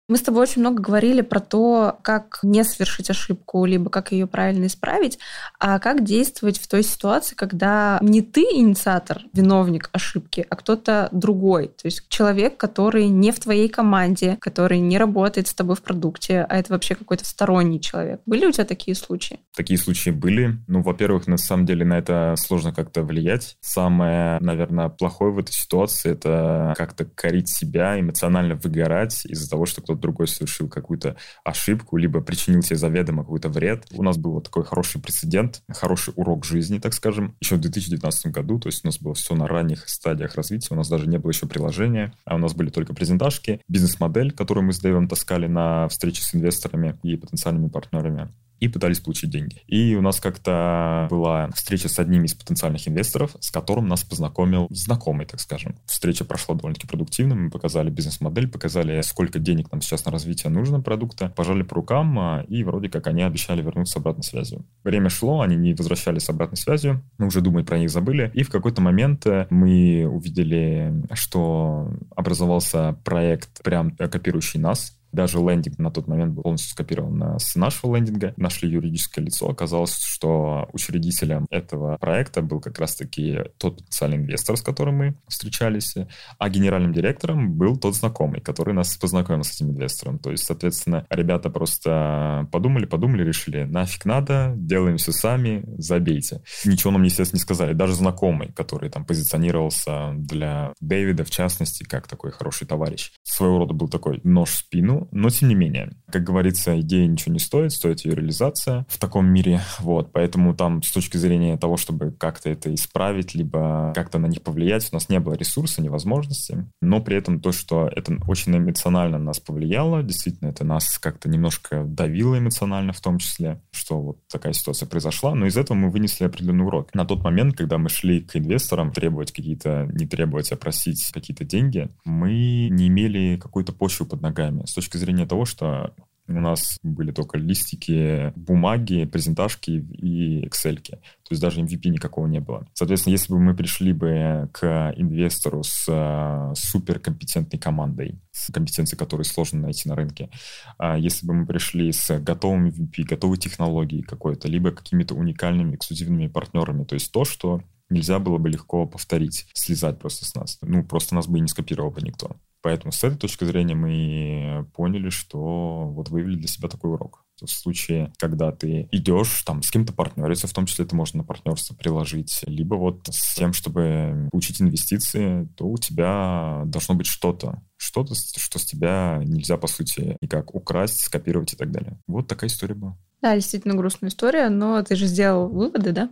Мы 0.06 0.18
с 0.18 0.22
тобой 0.22 0.42
очень 0.42 0.60
много 0.60 0.82
говорили 0.82 1.22
про 1.22 1.40
то, 1.40 1.96
как 2.02 2.40
не 2.42 2.62
совершить 2.62 3.08
ошибку, 3.08 3.64
либо 3.64 3.88
как 3.88 4.12
ее 4.12 4.26
правильно 4.26 4.66
исправить, 4.66 5.18
а 5.58 5.78
как 5.78 6.04
действовать 6.04 6.58
в 6.58 6.68
той 6.68 6.82
ситуации, 6.82 7.34
когда 7.34 7.98
не 8.02 8.20
ты 8.20 8.42
инициатор, 8.42 9.22
виновник 9.32 9.88
ошибки, 9.92 10.46
а 10.50 10.56
кто-то 10.56 11.08
другой. 11.10 11.68
То 11.68 11.86
есть 11.86 12.06
человек, 12.10 12.58
который 12.58 13.06
не 13.08 13.32
в 13.32 13.40
твоей 13.40 13.70
команде, 13.70 14.36
который 14.42 14.78
не 14.78 14.98
работает 14.98 15.48
с 15.48 15.54
тобой 15.54 15.74
в 15.74 15.82
продукте, 15.82 16.46
а 16.50 16.58
это 16.58 16.74
вообще 16.74 16.96
какой-то 16.96 17.24
сторонний 17.24 17.80
человек. 17.80 18.20
Были 18.26 18.44
у 18.44 18.52
тебя 18.52 18.66
такие 18.66 18.94
случаи? 18.94 19.40
Такие 19.56 19.78
случаи 19.78 20.10
были. 20.10 20.58
Ну, 20.66 20.82
во-первых, 20.82 21.26
на 21.28 21.38
самом 21.38 21.64
деле 21.64 21.86
на 21.86 21.96
это 21.96 22.34
сложно 22.36 22.74
как-то 22.74 23.04
влиять. 23.04 23.56
Самое, 23.62 24.36
наверное, 24.40 24.90
плохое 24.90 25.32
в 25.32 25.38
этой 25.38 25.52
ситуации— 25.52 26.10
это 26.12 26.74
как-то 26.76 27.06
корить 27.06 27.48
себя, 27.48 27.98
эмоционально 27.98 28.56
выгорать 28.56 29.24
из-за 29.24 29.48
того, 29.48 29.64
что 29.64 29.80
кто 29.80 29.93
кто-то 29.94 30.02
другой 30.02 30.28
совершил 30.28 30.68
какую-то 30.68 31.16
ошибку, 31.44 31.96
либо 31.96 32.20
причинил 32.20 32.62
себе 32.62 32.76
заведомо 32.76 33.22
какой-то 33.22 33.48
вред. 33.48 33.86
У 33.92 34.02
нас 34.02 34.16
был 34.16 34.32
вот 34.32 34.44
такой 34.44 34.64
хороший 34.64 35.00
прецедент, 35.00 35.62
хороший 35.68 36.12
урок 36.16 36.44
жизни, 36.44 36.78
так 36.78 36.94
скажем, 36.94 37.36
еще 37.40 37.56
в 37.56 37.60
2019 37.60 38.26
году, 38.32 38.58
то 38.58 38.68
есть 38.68 38.84
у 38.84 38.88
нас 38.88 38.98
было 38.98 39.14
все 39.14 39.34
на 39.34 39.46
ранних 39.46 39.88
стадиях 39.88 40.34
развития, 40.34 40.74
у 40.74 40.76
нас 40.76 40.88
даже 40.88 41.08
не 41.08 41.18
было 41.18 41.30
еще 41.30 41.46
приложения, 41.46 42.12
а 42.24 42.34
у 42.34 42.38
нас 42.38 42.54
были 42.54 42.70
только 42.70 42.94
презентажки, 42.94 43.60
бизнес-модель, 43.68 44.32
которую 44.32 44.66
мы 44.66 44.72
с 44.72 44.80
Дэйвом 44.80 45.08
таскали 45.08 45.46
на 45.46 45.88
встречи 45.88 46.20
с 46.20 46.34
инвесторами 46.34 46.98
и 47.02 47.16
потенциальными 47.16 47.68
партнерами. 47.68 48.28
И 48.60 48.68
пытались 48.68 49.00
получить 49.00 49.30
деньги. 49.30 49.62
И 49.66 49.94
у 49.94 50.00
нас 50.00 50.20
как-то 50.20 51.06
была 51.10 51.50
встреча 51.54 51.88
с 51.88 51.98
одним 51.98 52.24
из 52.24 52.34
потенциальных 52.34 52.86
инвесторов, 52.88 53.36
с 53.40 53.50
которым 53.50 53.88
нас 53.88 54.04
познакомил 54.04 54.66
знакомый, 54.70 55.26
так 55.26 55.40
скажем. 55.40 55.76
Встреча 55.86 56.24
прошла 56.24 56.54
довольно-таки 56.54 56.86
продуктивно, 56.86 57.34
мы 57.34 57.50
показали 57.50 57.90
бизнес-модель, 57.90 58.48
показали, 58.48 59.00
сколько 59.02 59.38
денег 59.38 59.70
нам 59.72 59.80
сейчас 59.80 60.04
на 60.04 60.12
развитие 60.12 60.50
нужно 60.50 60.80
продукта, 60.80 61.32
пожали 61.36 61.62
по 61.62 61.76
рукам, 61.76 62.18
а, 62.18 62.44
и 62.48 62.64
вроде 62.64 62.88
как 62.88 63.06
они 63.06 63.22
обещали 63.22 63.62
вернуться 63.62 63.98
обратной 63.98 64.24
связью. 64.24 64.64
Время 64.82 65.08
шло, 65.08 65.40
они 65.40 65.56
не 65.56 65.74
возвращались 65.74 66.28
обратной 66.28 66.56
связью, 66.56 67.02
мы 67.18 67.26
уже 67.26 67.40
думать 67.40 67.66
про 67.66 67.78
них 67.78 67.90
забыли, 67.90 68.30
и 68.34 68.42
в 68.42 68.50
какой-то 68.50 68.80
момент 68.80 69.26
э, 69.26 69.46
мы 69.50 70.06
увидели, 70.06 71.04
что 71.12 71.92
образовался 72.14 72.96
проект, 73.04 73.62
прям 73.62 73.90
копирующий 73.90 74.60
нас, 74.60 74.98
даже 75.14 75.38
лендинг 75.38 75.78
на 75.78 75.90
тот 75.90 76.06
момент 76.08 76.34
был 76.34 76.42
полностью 76.42 76.70
скопирован 76.70 77.38
с 77.38 77.54
нашего 77.56 77.96
лендинга. 77.96 78.34
Нашли 78.36 78.70
юридическое 78.70 79.24
лицо. 79.24 79.48
Оказалось, 79.48 79.96
что 79.96 80.68
учредителем 80.72 81.46
этого 81.50 81.96
проекта 81.98 82.42
был 82.42 82.60
как 82.60 82.78
раз-таки 82.78 83.38
тот 83.58 83.78
потенциальный 83.78 84.18
инвестор, 84.18 84.56
с 84.56 84.62
которым 84.62 84.96
мы 84.96 85.14
встречались, 85.28 85.94
а 86.38 86.48
генеральным 86.48 86.92
директором 86.92 87.52
был 87.52 87.76
тот 87.76 87.94
знакомый, 87.94 88.40
который 88.40 88.74
нас 88.74 88.96
познакомил 88.96 89.44
с 89.44 89.54
этим 89.54 89.70
инвестором. 89.70 90.18
То 90.18 90.30
есть, 90.30 90.44
соответственно, 90.44 91.06
ребята 91.10 91.50
просто 91.50 92.48
подумали, 92.52 92.86
подумали, 92.86 93.24
решили, 93.24 93.64
нафиг 93.64 94.04
надо, 94.04 94.54
делаем 94.56 94.96
все 94.96 95.12
сами, 95.12 95.64
забейте. 95.78 96.42
Ничего 96.64 96.90
нам, 96.90 97.02
естественно, 97.02 97.38
не 97.38 97.42
сказали. 97.42 97.72
Даже 97.72 97.94
знакомый, 97.94 98.52
который 98.52 98.90
там 98.90 99.04
позиционировался 99.04 100.12
для 100.16 100.72
Дэвида, 100.80 101.24
в 101.24 101.30
частности, 101.30 101.84
как 101.84 102.06
такой 102.06 102.30
хороший 102.30 102.66
товарищ. 102.66 103.12
Своего 103.22 103.58
рода 103.58 103.74
был 103.74 103.88
такой 103.88 104.20
нож 104.24 104.50
в 104.50 104.58
спину, 104.58 105.03
но 105.12 105.30
тем 105.30 105.48
не 105.48 105.54
менее, 105.54 105.92
как 106.10 106.24
говорится, 106.24 106.80
идея 106.80 107.06
ничего 107.06 107.32
не 107.32 107.38
стоит, 107.38 107.72
стоит 107.72 108.04
ее 108.04 108.14
реализация 108.14 108.86
в 108.88 108.98
таком 108.98 109.26
мире, 109.26 109.60
вот, 109.80 110.12
поэтому 110.12 110.54
там 110.54 110.82
с 110.82 110.92
точки 110.92 111.16
зрения 111.16 111.56
того, 111.56 111.76
чтобы 111.76 112.12
как-то 112.12 112.50
это 112.50 112.72
исправить, 112.74 113.34
либо 113.34 113.92
как-то 113.94 114.18
на 114.18 114.26
них 114.26 114.42
повлиять, 114.42 114.88
у 114.92 114.96
нас 114.96 115.08
не 115.08 115.20
было 115.20 115.34
ресурса, 115.34 115.82
невозможности, 115.82 116.66
но 116.80 117.00
при 117.00 117.16
этом 117.16 117.40
то, 117.40 117.52
что 117.52 117.88
это 117.88 118.16
очень 118.26 118.56
эмоционально 118.56 119.18
нас 119.18 119.40
повлияло, 119.40 120.02
действительно, 120.02 120.48
это 120.48 120.64
нас 120.64 120.98
как-то 120.98 121.28
немножко 121.28 121.84
давило 121.84 122.38
эмоционально 122.38 122.92
в 122.92 123.00
том 123.00 123.18
числе, 123.18 123.60
что 123.72 124.00
вот 124.00 124.18
такая 124.28 124.52
ситуация 124.52 124.86
произошла, 124.86 125.34
но 125.34 125.46
из 125.46 125.56
этого 125.56 125.76
мы 125.76 125.90
вынесли 125.90 126.24
определенный 126.24 126.64
урок. 126.64 126.94
На 126.94 127.04
тот 127.04 127.22
момент, 127.22 127.56
когда 127.56 127.78
мы 127.78 127.88
шли 127.88 128.20
к 128.20 128.36
инвесторам 128.36 128.92
требовать 128.92 129.32
какие-то, 129.32 129.88
не 129.92 130.06
требовать, 130.06 130.52
а 130.52 130.56
просить 130.56 131.10
какие-то 131.12 131.44
деньги, 131.44 131.88
мы 132.04 132.68
не 132.70 132.88
имели 132.88 133.36
какой-то 133.36 133.72
почвы 133.72 134.06
под 134.06 134.22
ногами. 134.22 134.64
С 134.66 134.74
точки 134.74 134.93
точки 134.94 134.96
зрения 134.96 135.26
того, 135.26 135.44
что 135.44 135.94
у 136.26 136.40
нас 136.40 136.78
были 136.82 137.12
только 137.12 137.36
листики, 137.36 138.32
бумаги, 138.34 139.04
презентажки 139.04 139.70
и 139.72 140.46
Excel. 140.46 140.76
-ки. 140.76 140.92
То 140.92 141.30
есть 141.32 141.42
даже 141.42 141.60
MVP 141.60 141.90
никакого 141.90 142.26
не 142.26 142.40
было. 142.40 142.66
Соответственно, 142.72 143.12
если 143.12 143.30
бы 143.30 143.38
мы 143.38 143.54
пришли 143.54 143.92
бы 143.92 144.48
к 144.52 144.94
инвестору 144.96 145.62
с 145.62 145.84
э, 145.86 146.54
суперкомпетентной 146.54 147.60
командой, 147.60 148.22
с 148.32 148.50
компетенцией, 148.50 148.98
которую 148.98 149.26
сложно 149.26 149.60
найти 149.60 149.86
на 149.88 149.96
рынке, 149.96 150.30
а 150.78 150.96
если 150.96 151.26
бы 151.26 151.34
мы 151.34 151.46
пришли 151.46 151.92
с 151.92 152.18
готовым 152.20 152.68
MVP, 152.68 153.04
готовой 153.10 153.36
технологией 153.36 154.02
какой-то, 154.02 154.48
либо 154.48 154.70
какими-то 154.70 155.14
уникальными 155.14 155.76
эксклюзивными 155.76 156.28
партнерами, 156.28 156.84
то 156.84 156.94
есть 156.94 157.12
то, 157.12 157.24
что 157.24 157.60
нельзя 157.90 158.18
было 158.18 158.38
бы 158.38 158.48
легко 158.48 158.86
повторить, 158.86 159.46
слезать 159.52 159.98
просто 159.98 160.24
с 160.24 160.34
нас. 160.34 160.58
Ну, 160.62 160.84
просто 160.84 161.14
нас 161.14 161.26
бы 161.26 161.36
и 161.36 161.42
не 161.42 161.48
скопировал 161.48 161.90
бы 161.90 162.00
никто. 162.00 162.36
Поэтому 162.64 162.92
с 162.92 163.04
этой 163.04 163.18
точки 163.18 163.44
зрения 163.44 163.74
мы 163.74 164.66
поняли, 164.72 165.10
что 165.10 165.86
вот 165.88 166.08
вывели 166.08 166.36
для 166.36 166.48
себя 166.48 166.70
такой 166.70 166.92
урок. 166.92 167.22
В 167.38 167.46
случае, 167.46 168.10
когда 168.16 168.52
ты 168.52 168.88
идешь 168.90 169.42
там 169.42 169.62
с 169.62 169.70
кем-то 169.70 169.92
партнериться, 169.92 170.46
в 170.46 170.54
том 170.54 170.64
числе 170.64 170.86
это 170.86 170.96
можно 170.96 171.18
на 171.18 171.24
партнерство 171.24 171.74
приложить, 171.74 172.42
либо 172.46 172.76
вот 172.76 173.06
с 173.10 173.34
тем, 173.34 173.52
чтобы 173.52 174.30
получить 174.32 174.62
инвестиции, 174.62 175.46
то 175.58 175.66
у 175.66 175.76
тебя 175.76 176.62
должно 176.64 176.94
быть 176.94 177.06
что-то, 177.06 177.60
что-то, 177.76 178.14
что 178.14 178.58
с 178.58 178.64
тебя 178.64 179.20
нельзя, 179.22 179.58
по 179.58 179.66
сути, 179.66 180.16
никак 180.22 180.54
украсть, 180.54 181.02
скопировать 181.02 181.52
и 181.52 181.56
так 181.56 181.70
далее. 181.70 182.00
Вот 182.06 182.28
такая 182.28 182.48
история 182.48 182.74
была. 182.74 182.96
Да, 183.24 183.34
действительно 183.34 183.74
грустная 183.74 184.10
история, 184.10 184.50
но 184.50 184.82
ты 184.82 184.96
же 184.96 185.06
сделал 185.06 185.48
выводы, 185.48 185.92
да? 185.92 186.10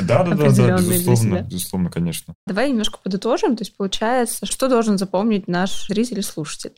Да, 0.00 0.24
да, 0.24 0.34
да, 0.34 0.50
да, 0.50 0.76
безусловно, 0.78 1.42
безусловно, 1.42 1.90
конечно. 1.90 2.34
Давай 2.46 2.70
немножко 2.70 2.98
подытожим. 3.02 3.54
То 3.54 3.64
есть 3.64 3.76
получается, 3.76 4.46
что 4.46 4.68
должен 4.68 4.96
запомнить 4.96 5.46
наш 5.46 5.88
зритель 5.88 6.20
и 6.20 6.22
слушатель? 6.22 6.72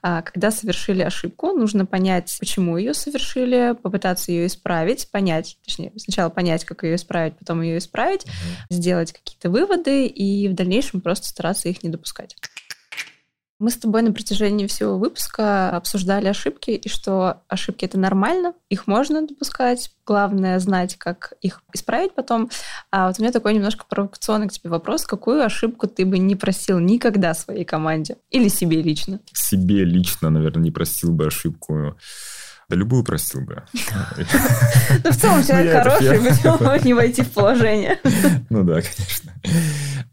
А, 0.00 0.22
когда 0.22 0.52
совершили 0.52 1.02
ошибку, 1.02 1.48
нужно 1.48 1.86
понять, 1.86 2.36
почему 2.38 2.76
ее 2.76 2.94
совершили, 2.94 3.74
попытаться 3.82 4.30
ее 4.30 4.46
исправить, 4.46 5.10
понять, 5.10 5.58
точнее, 5.64 5.90
сначала 5.96 6.30
понять, 6.30 6.64
как 6.64 6.84
ее 6.84 6.94
исправить, 6.94 7.36
потом 7.36 7.62
ее 7.62 7.78
исправить, 7.78 8.22
угу. 8.22 8.32
сделать 8.70 9.12
какие-то 9.12 9.50
выводы 9.50 10.06
и 10.06 10.46
в 10.46 10.54
дальнейшем 10.54 11.00
просто 11.00 11.26
стараться 11.26 11.68
их 11.68 11.82
не 11.82 11.90
допускать. 11.90 12.36
Мы 13.62 13.70
с 13.70 13.76
тобой 13.76 14.02
на 14.02 14.12
протяжении 14.12 14.66
всего 14.66 14.98
выпуска 14.98 15.70
обсуждали 15.70 16.26
ошибки, 16.26 16.72
и 16.72 16.88
что 16.88 17.42
ошибки 17.46 17.84
это 17.84 17.96
нормально, 17.96 18.54
их 18.68 18.88
можно 18.88 19.24
допускать, 19.24 19.92
главное 20.04 20.58
знать, 20.58 20.96
как 20.96 21.34
их 21.42 21.62
исправить 21.72 22.12
потом. 22.12 22.50
А 22.90 23.06
вот 23.06 23.20
у 23.20 23.22
меня 23.22 23.30
такой 23.30 23.54
немножко 23.54 23.84
провокационный 23.88 24.48
к 24.48 24.52
тебе 24.52 24.68
вопрос. 24.68 25.06
Какую 25.06 25.44
ошибку 25.44 25.86
ты 25.86 26.04
бы 26.04 26.18
не 26.18 26.34
просил 26.34 26.80
никогда 26.80 27.34
своей 27.34 27.64
команде? 27.64 28.16
Или 28.30 28.48
себе 28.48 28.82
лично? 28.82 29.20
Себе 29.32 29.84
лично, 29.84 30.28
наверное, 30.28 30.64
не 30.64 30.72
просил 30.72 31.12
бы 31.12 31.26
ошибку. 31.26 31.94
Да 32.68 32.74
любую 32.74 33.04
простил 33.04 33.42
бы. 33.42 33.62
Ну, 35.04 35.10
в 35.12 35.16
целом, 35.16 35.44
человек 35.44 35.72
ну, 35.72 35.82
хороший, 35.82 36.18
почему 36.18 36.84
не 36.84 36.94
войти 36.94 37.22
в 37.22 37.30
положение? 37.30 38.00
Ну 38.50 38.64
да, 38.64 38.80
конечно. 38.80 39.32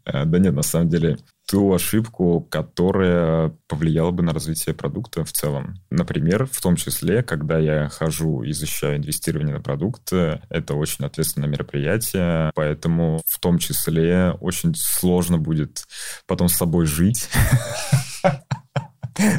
Э, 0.04 0.24
да 0.24 0.38
нет, 0.38 0.54
на 0.54 0.62
самом 0.62 0.88
деле, 0.88 1.18
ту 1.48 1.74
ошибку, 1.74 2.46
которая 2.48 3.52
повлияла 3.66 4.12
бы 4.12 4.22
на 4.22 4.32
развитие 4.32 4.74
продукта 4.74 5.24
в 5.24 5.32
целом. 5.32 5.74
Например, 5.90 6.46
в 6.46 6.60
том 6.60 6.76
числе, 6.76 7.22
когда 7.22 7.58
я 7.58 7.88
хожу 7.88 8.42
и 8.42 8.52
защищаю 8.52 8.98
инвестирование 8.98 9.54
на 9.54 9.60
продукт, 9.60 10.12
это 10.12 10.74
очень 10.74 11.04
ответственное 11.04 11.48
мероприятие, 11.48 12.52
поэтому 12.54 13.20
в 13.26 13.40
том 13.40 13.58
числе 13.58 14.32
очень 14.40 14.74
сложно 14.76 15.38
будет 15.38 15.84
потом 16.26 16.48
с 16.48 16.56
собой 16.56 16.86
жить. 16.86 17.28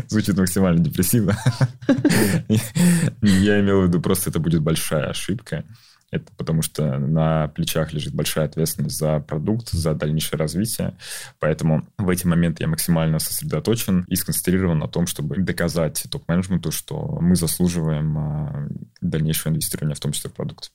Звучит 0.07 0.37
максимально 0.37 0.83
депрессивно. 0.83 1.37
Я 3.21 3.61
имел 3.61 3.81
в 3.81 3.87
виду, 3.87 4.01
просто 4.01 4.29
это 4.29 4.39
будет 4.39 4.61
большая 4.61 5.09
ошибка. 5.09 5.63
Это 6.11 6.25
потому 6.35 6.61
что 6.61 6.97
на 6.99 7.47
плечах 7.47 7.93
лежит 7.93 8.13
большая 8.13 8.45
ответственность 8.45 8.97
за 8.97 9.19
продукт, 9.19 9.69
за 9.69 9.93
дальнейшее 9.93 10.37
развитие. 10.37 10.97
Поэтому 11.39 11.87
в 11.97 12.09
эти 12.09 12.27
моменты 12.27 12.63
я 12.63 12.67
максимально 12.67 13.19
сосредоточен 13.19 14.03
и 14.09 14.15
сконцентрирован 14.15 14.79
на 14.79 14.89
том, 14.89 15.07
чтобы 15.07 15.37
доказать 15.37 16.05
топ-менеджменту, 16.11 16.71
что 16.71 17.17
мы 17.21 17.35
заслуживаем 17.35 18.17
а, 18.17 18.67
дальнейшего 18.99 19.53
инвестирования, 19.53 19.95
в 19.95 20.01
том 20.01 20.11
числе 20.11 20.29
в 20.29 20.33
продукт. 20.33 20.71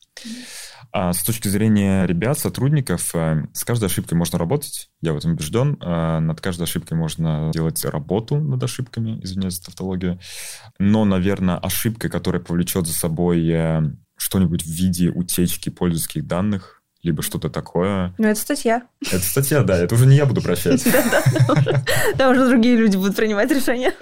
А 0.93 1.13
с 1.13 1.23
точки 1.23 1.49
зрения 1.49 2.07
ребят, 2.07 2.39
сотрудников, 2.39 3.15
э, 3.15 3.45
с 3.53 3.65
каждой 3.65 3.87
ошибкой 3.87 4.17
можно 4.17 4.39
работать. 4.39 4.89
Я 5.03 5.13
в 5.13 5.19
этом 5.19 5.33
убежден. 5.33 5.77
А, 5.81 6.21
над 6.21 6.41
каждой 6.41 6.63
ошибкой 6.63 6.97
можно 6.97 7.51
делать 7.53 7.85
работу 7.85 8.39
над 8.41 8.63
ошибками, 8.63 9.21
извиняюсь 9.23 9.57
за 9.57 9.65
тавтологию. 9.65 10.19
Но, 10.79 11.05
наверное, 11.05 11.59
ошибка, 11.59 12.09
которая 12.09 12.41
повлечет 12.41 12.87
за 12.87 12.95
собой 12.95 13.47
э, 13.49 13.83
что-нибудь 14.17 14.63
в 14.63 14.71
виде 14.71 15.11
утечки 15.11 15.71
пользовательских 15.71 16.27
данных, 16.27 16.77
либо 17.07 17.23
что-то 17.23 17.49
такое. 17.49 18.15
Ну, 18.19 18.27
это 18.27 18.41
статья. 18.41 18.83
Это 19.01 19.21
статья, 19.21 19.63
да, 19.63 19.79
это 19.79 19.95
уже 19.95 20.07
не 20.07 20.17
я 20.17 20.27
буду 20.27 20.43
прощать. 20.43 20.85
Да, 22.17 22.31
уже 22.31 22.49
другие 22.49 22.77
люди 22.77 22.97
будут 22.97 23.17
принимать 23.17 23.51
решения. 23.51 23.93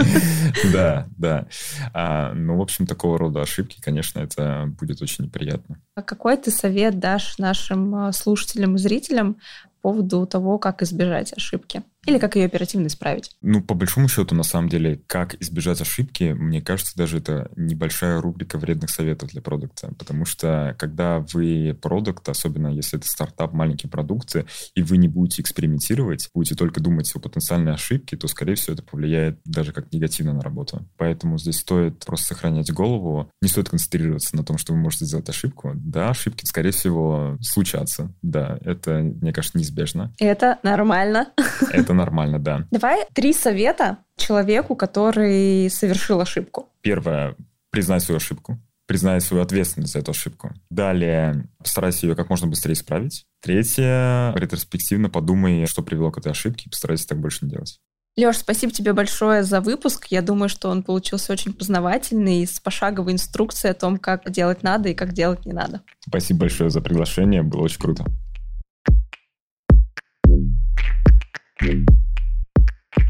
Да, 0.73 1.07
да. 1.17 1.47
А, 1.93 2.33
ну, 2.33 2.57
в 2.57 2.63
общем, 2.63 2.87
такого 2.87 3.19
рода 3.19 3.43
ошибки, 3.43 3.81
конечно, 3.81 4.21
это 4.21 4.65
будет 4.79 5.03
очень 5.03 5.25
неприятно. 5.25 5.81
А 5.97 6.03
какой 6.03 6.37
ты 6.37 6.51
совет 6.51 6.99
дашь 6.99 7.39
нашим 7.39 7.95
а, 7.95 8.13
слушателям 8.13 8.77
и 8.77 8.79
зрителям 8.79 9.35
по 9.83 9.91
поводу 9.91 10.27
того, 10.27 10.59
как 10.59 10.83
избежать 10.83 11.33
ошибки? 11.37 11.83
Или 12.07 12.19
как 12.19 12.37
ее 12.37 12.47
оперативно 12.47 12.87
исправить? 12.87 13.31
Ну, 13.43 13.63
по 13.63 13.75
большому 13.75 14.09
счету, 14.09 14.35
на 14.35 14.43
самом 14.43 14.69
деле, 14.69 15.01
как 15.07 15.41
избежать 15.41 15.81
ошибки, 15.81 16.35
мне 16.37 16.61
кажется, 16.61 16.97
даже 16.97 17.19
это 17.19 17.51
небольшая 17.57 18.21
рубрика 18.21 18.59
вредных 18.59 18.91
советов 18.91 19.31
для 19.31 19.41
продукта. 19.41 19.93
Потому 19.99 20.25
что, 20.25 20.75
когда 20.79 21.21
вы 21.33 21.77
продукт, 21.81 22.29
особенно 22.29 22.69
если 22.69 22.99
это 22.99 23.09
стартап, 23.09 23.53
маленькие 23.53 23.91
продукты, 23.91 24.47
и 24.75 24.83
вы 24.83 24.97
не 24.97 25.09
будете 25.09 25.43
экспериментировать, 25.43 26.29
будете 26.35 26.55
только 26.55 26.81
думать 26.81 27.11
о 27.15 27.19
потенциальной 27.19 27.75
ошибке, 27.75 28.17
то, 28.17 28.29
скорее 28.29 28.55
всего, 28.55 28.75
это 28.75 28.83
повлияет 28.83 29.41
даже 29.45 29.73
как 29.73 29.93
негативно 29.93 30.35
на 30.35 30.43
работу. 30.43 30.87
Поэтому 30.97 31.39
здесь 31.39 31.59
стоит 31.59 32.05
просто 32.05 32.35
сохранять 32.35 32.73
голову, 32.73 33.31
не 33.41 33.49
стоит 33.49 33.69
концентрироваться 33.69 34.37
на 34.37 34.45
том, 34.45 34.59
что 34.59 34.73
вы 34.73 34.79
можете 34.79 35.07
сделать 35.07 35.29
ошибку. 35.29 35.73
Да, 35.75 36.11
ошибки, 36.11 36.45
скорее 36.45 36.71
всего, 36.73 37.39
случатся. 37.41 38.13
Да, 38.23 38.59
это, 38.63 38.99
мне 38.99 39.33
кажется, 39.33 39.59
неизбежно. 39.59 40.13
Это 40.19 40.59
нормально. 40.63 41.33
Это 41.71 41.94
нормально, 41.95 42.39
да. 42.39 42.67
Давай 42.71 43.07
три 43.15 43.33
совета 43.33 43.99
человеку, 44.17 44.77
который 44.77 45.69
совершил 45.71 46.21
ошибку. 46.21 46.69
Первое, 46.83 47.37
признать 47.71 48.03
свою 48.03 48.17
ошибку. 48.19 48.59
признай 48.87 49.21
свою 49.21 49.43
ответственность 49.43 49.93
за 49.95 50.01
эту 50.01 50.11
ошибку. 50.11 50.53
Далее, 50.71 51.47
постарайся 51.59 52.07
ее 52.07 52.15
как 52.15 52.29
можно 52.29 52.47
быстрее 52.47 52.75
исправить. 52.75 53.25
Третье, 53.41 54.33
ретроспективно 54.37 55.09
подумай, 55.09 55.67
что 55.67 55.83
привело 55.83 56.11
к 56.11 56.19
этой 56.19 56.33
ошибке, 56.33 56.65
и 56.67 56.71
постарайся 56.71 57.09
так 57.09 57.19
больше 57.19 57.45
не 57.45 57.51
делать. 57.51 57.81
Леш, 58.17 58.37
спасибо 58.37 58.73
тебе 58.73 58.93
большое 58.93 59.43
за 59.43 59.61
выпуск. 59.61 60.07
Я 60.11 60.23
думаю, 60.23 60.49
что 60.49 60.69
он 60.69 60.85
получился 60.85 61.33
очень 61.33 61.53
познавательный, 61.53 62.47
с 62.47 62.61
пошаговой 62.61 63.13
инструкцией 63.13 63.73
о 63.73 63.75
том, 63.75 63.97
как 63.97 64.31
делать 64.31 64.63
надо 64.63 64.91
и 64.91 64.95
как 64.95 65.13
делать 65.13 65.47
не 65.47 65.53
надо. 65.53 65.81
Спасибо 66.07 66.41
большое 66.41 66.71
за 66.71 66.81
приглашение, 66.81 67.43
было 67.43 67.63
очень 67.63 67.81
круто. 67.81 68.05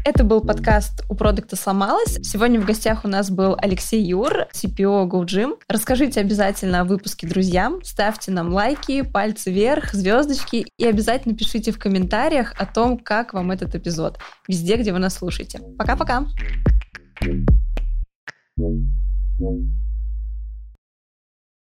Это 0.03 0.23
был 0.23 0.41
подкаст 0.41 1.03
«У 1.09 1.15
продукта 1.15 1.55
сломалось». 1.55 2.19
Сегодня 2.21 2.61
в 2.61 2.65
гостях 2.65 3.05
у 3.05 3.07
нас 3.07 3.31
был 3.31 3.57
Алексей 3.59 4.03
Юр, 4.03 4.47
CPO 4.53 5.07
GoGym. 5.09 5.55
Расскажите 5.67 6.19
обязательно 6.19 6.81
о 6.81 6.83
выпуске 6.83 7.27
друзьям, 7.27 7.83
ставьте 7.83 8.31
нам 8.31 8.53
лайки, 8.53 9.01
пальцы 9.01 9.51
вверх, 9.51 9.93
звездочки 9.93 10.67
и 10.77 10.85
обязательно 10.85 11.35
пишите 11.35 11.71
в 11.71 11.79
комментариях 11.79 12.53
о 12.59 12.65
том, 12.65 12.99
как 12.99 13.33
вам 13.33 13.51
этот 13.51 13.73
эпизод, 13.75 14.19
везде, 14.47 14.77
где 14.77 14.93
вы 14.93 14.99
нас 14.99 15.15
слушаете. 15.15 15.59
Пока-пока! 15.77 16.27
Thank 18.57 18.85
you. 19.39 19.84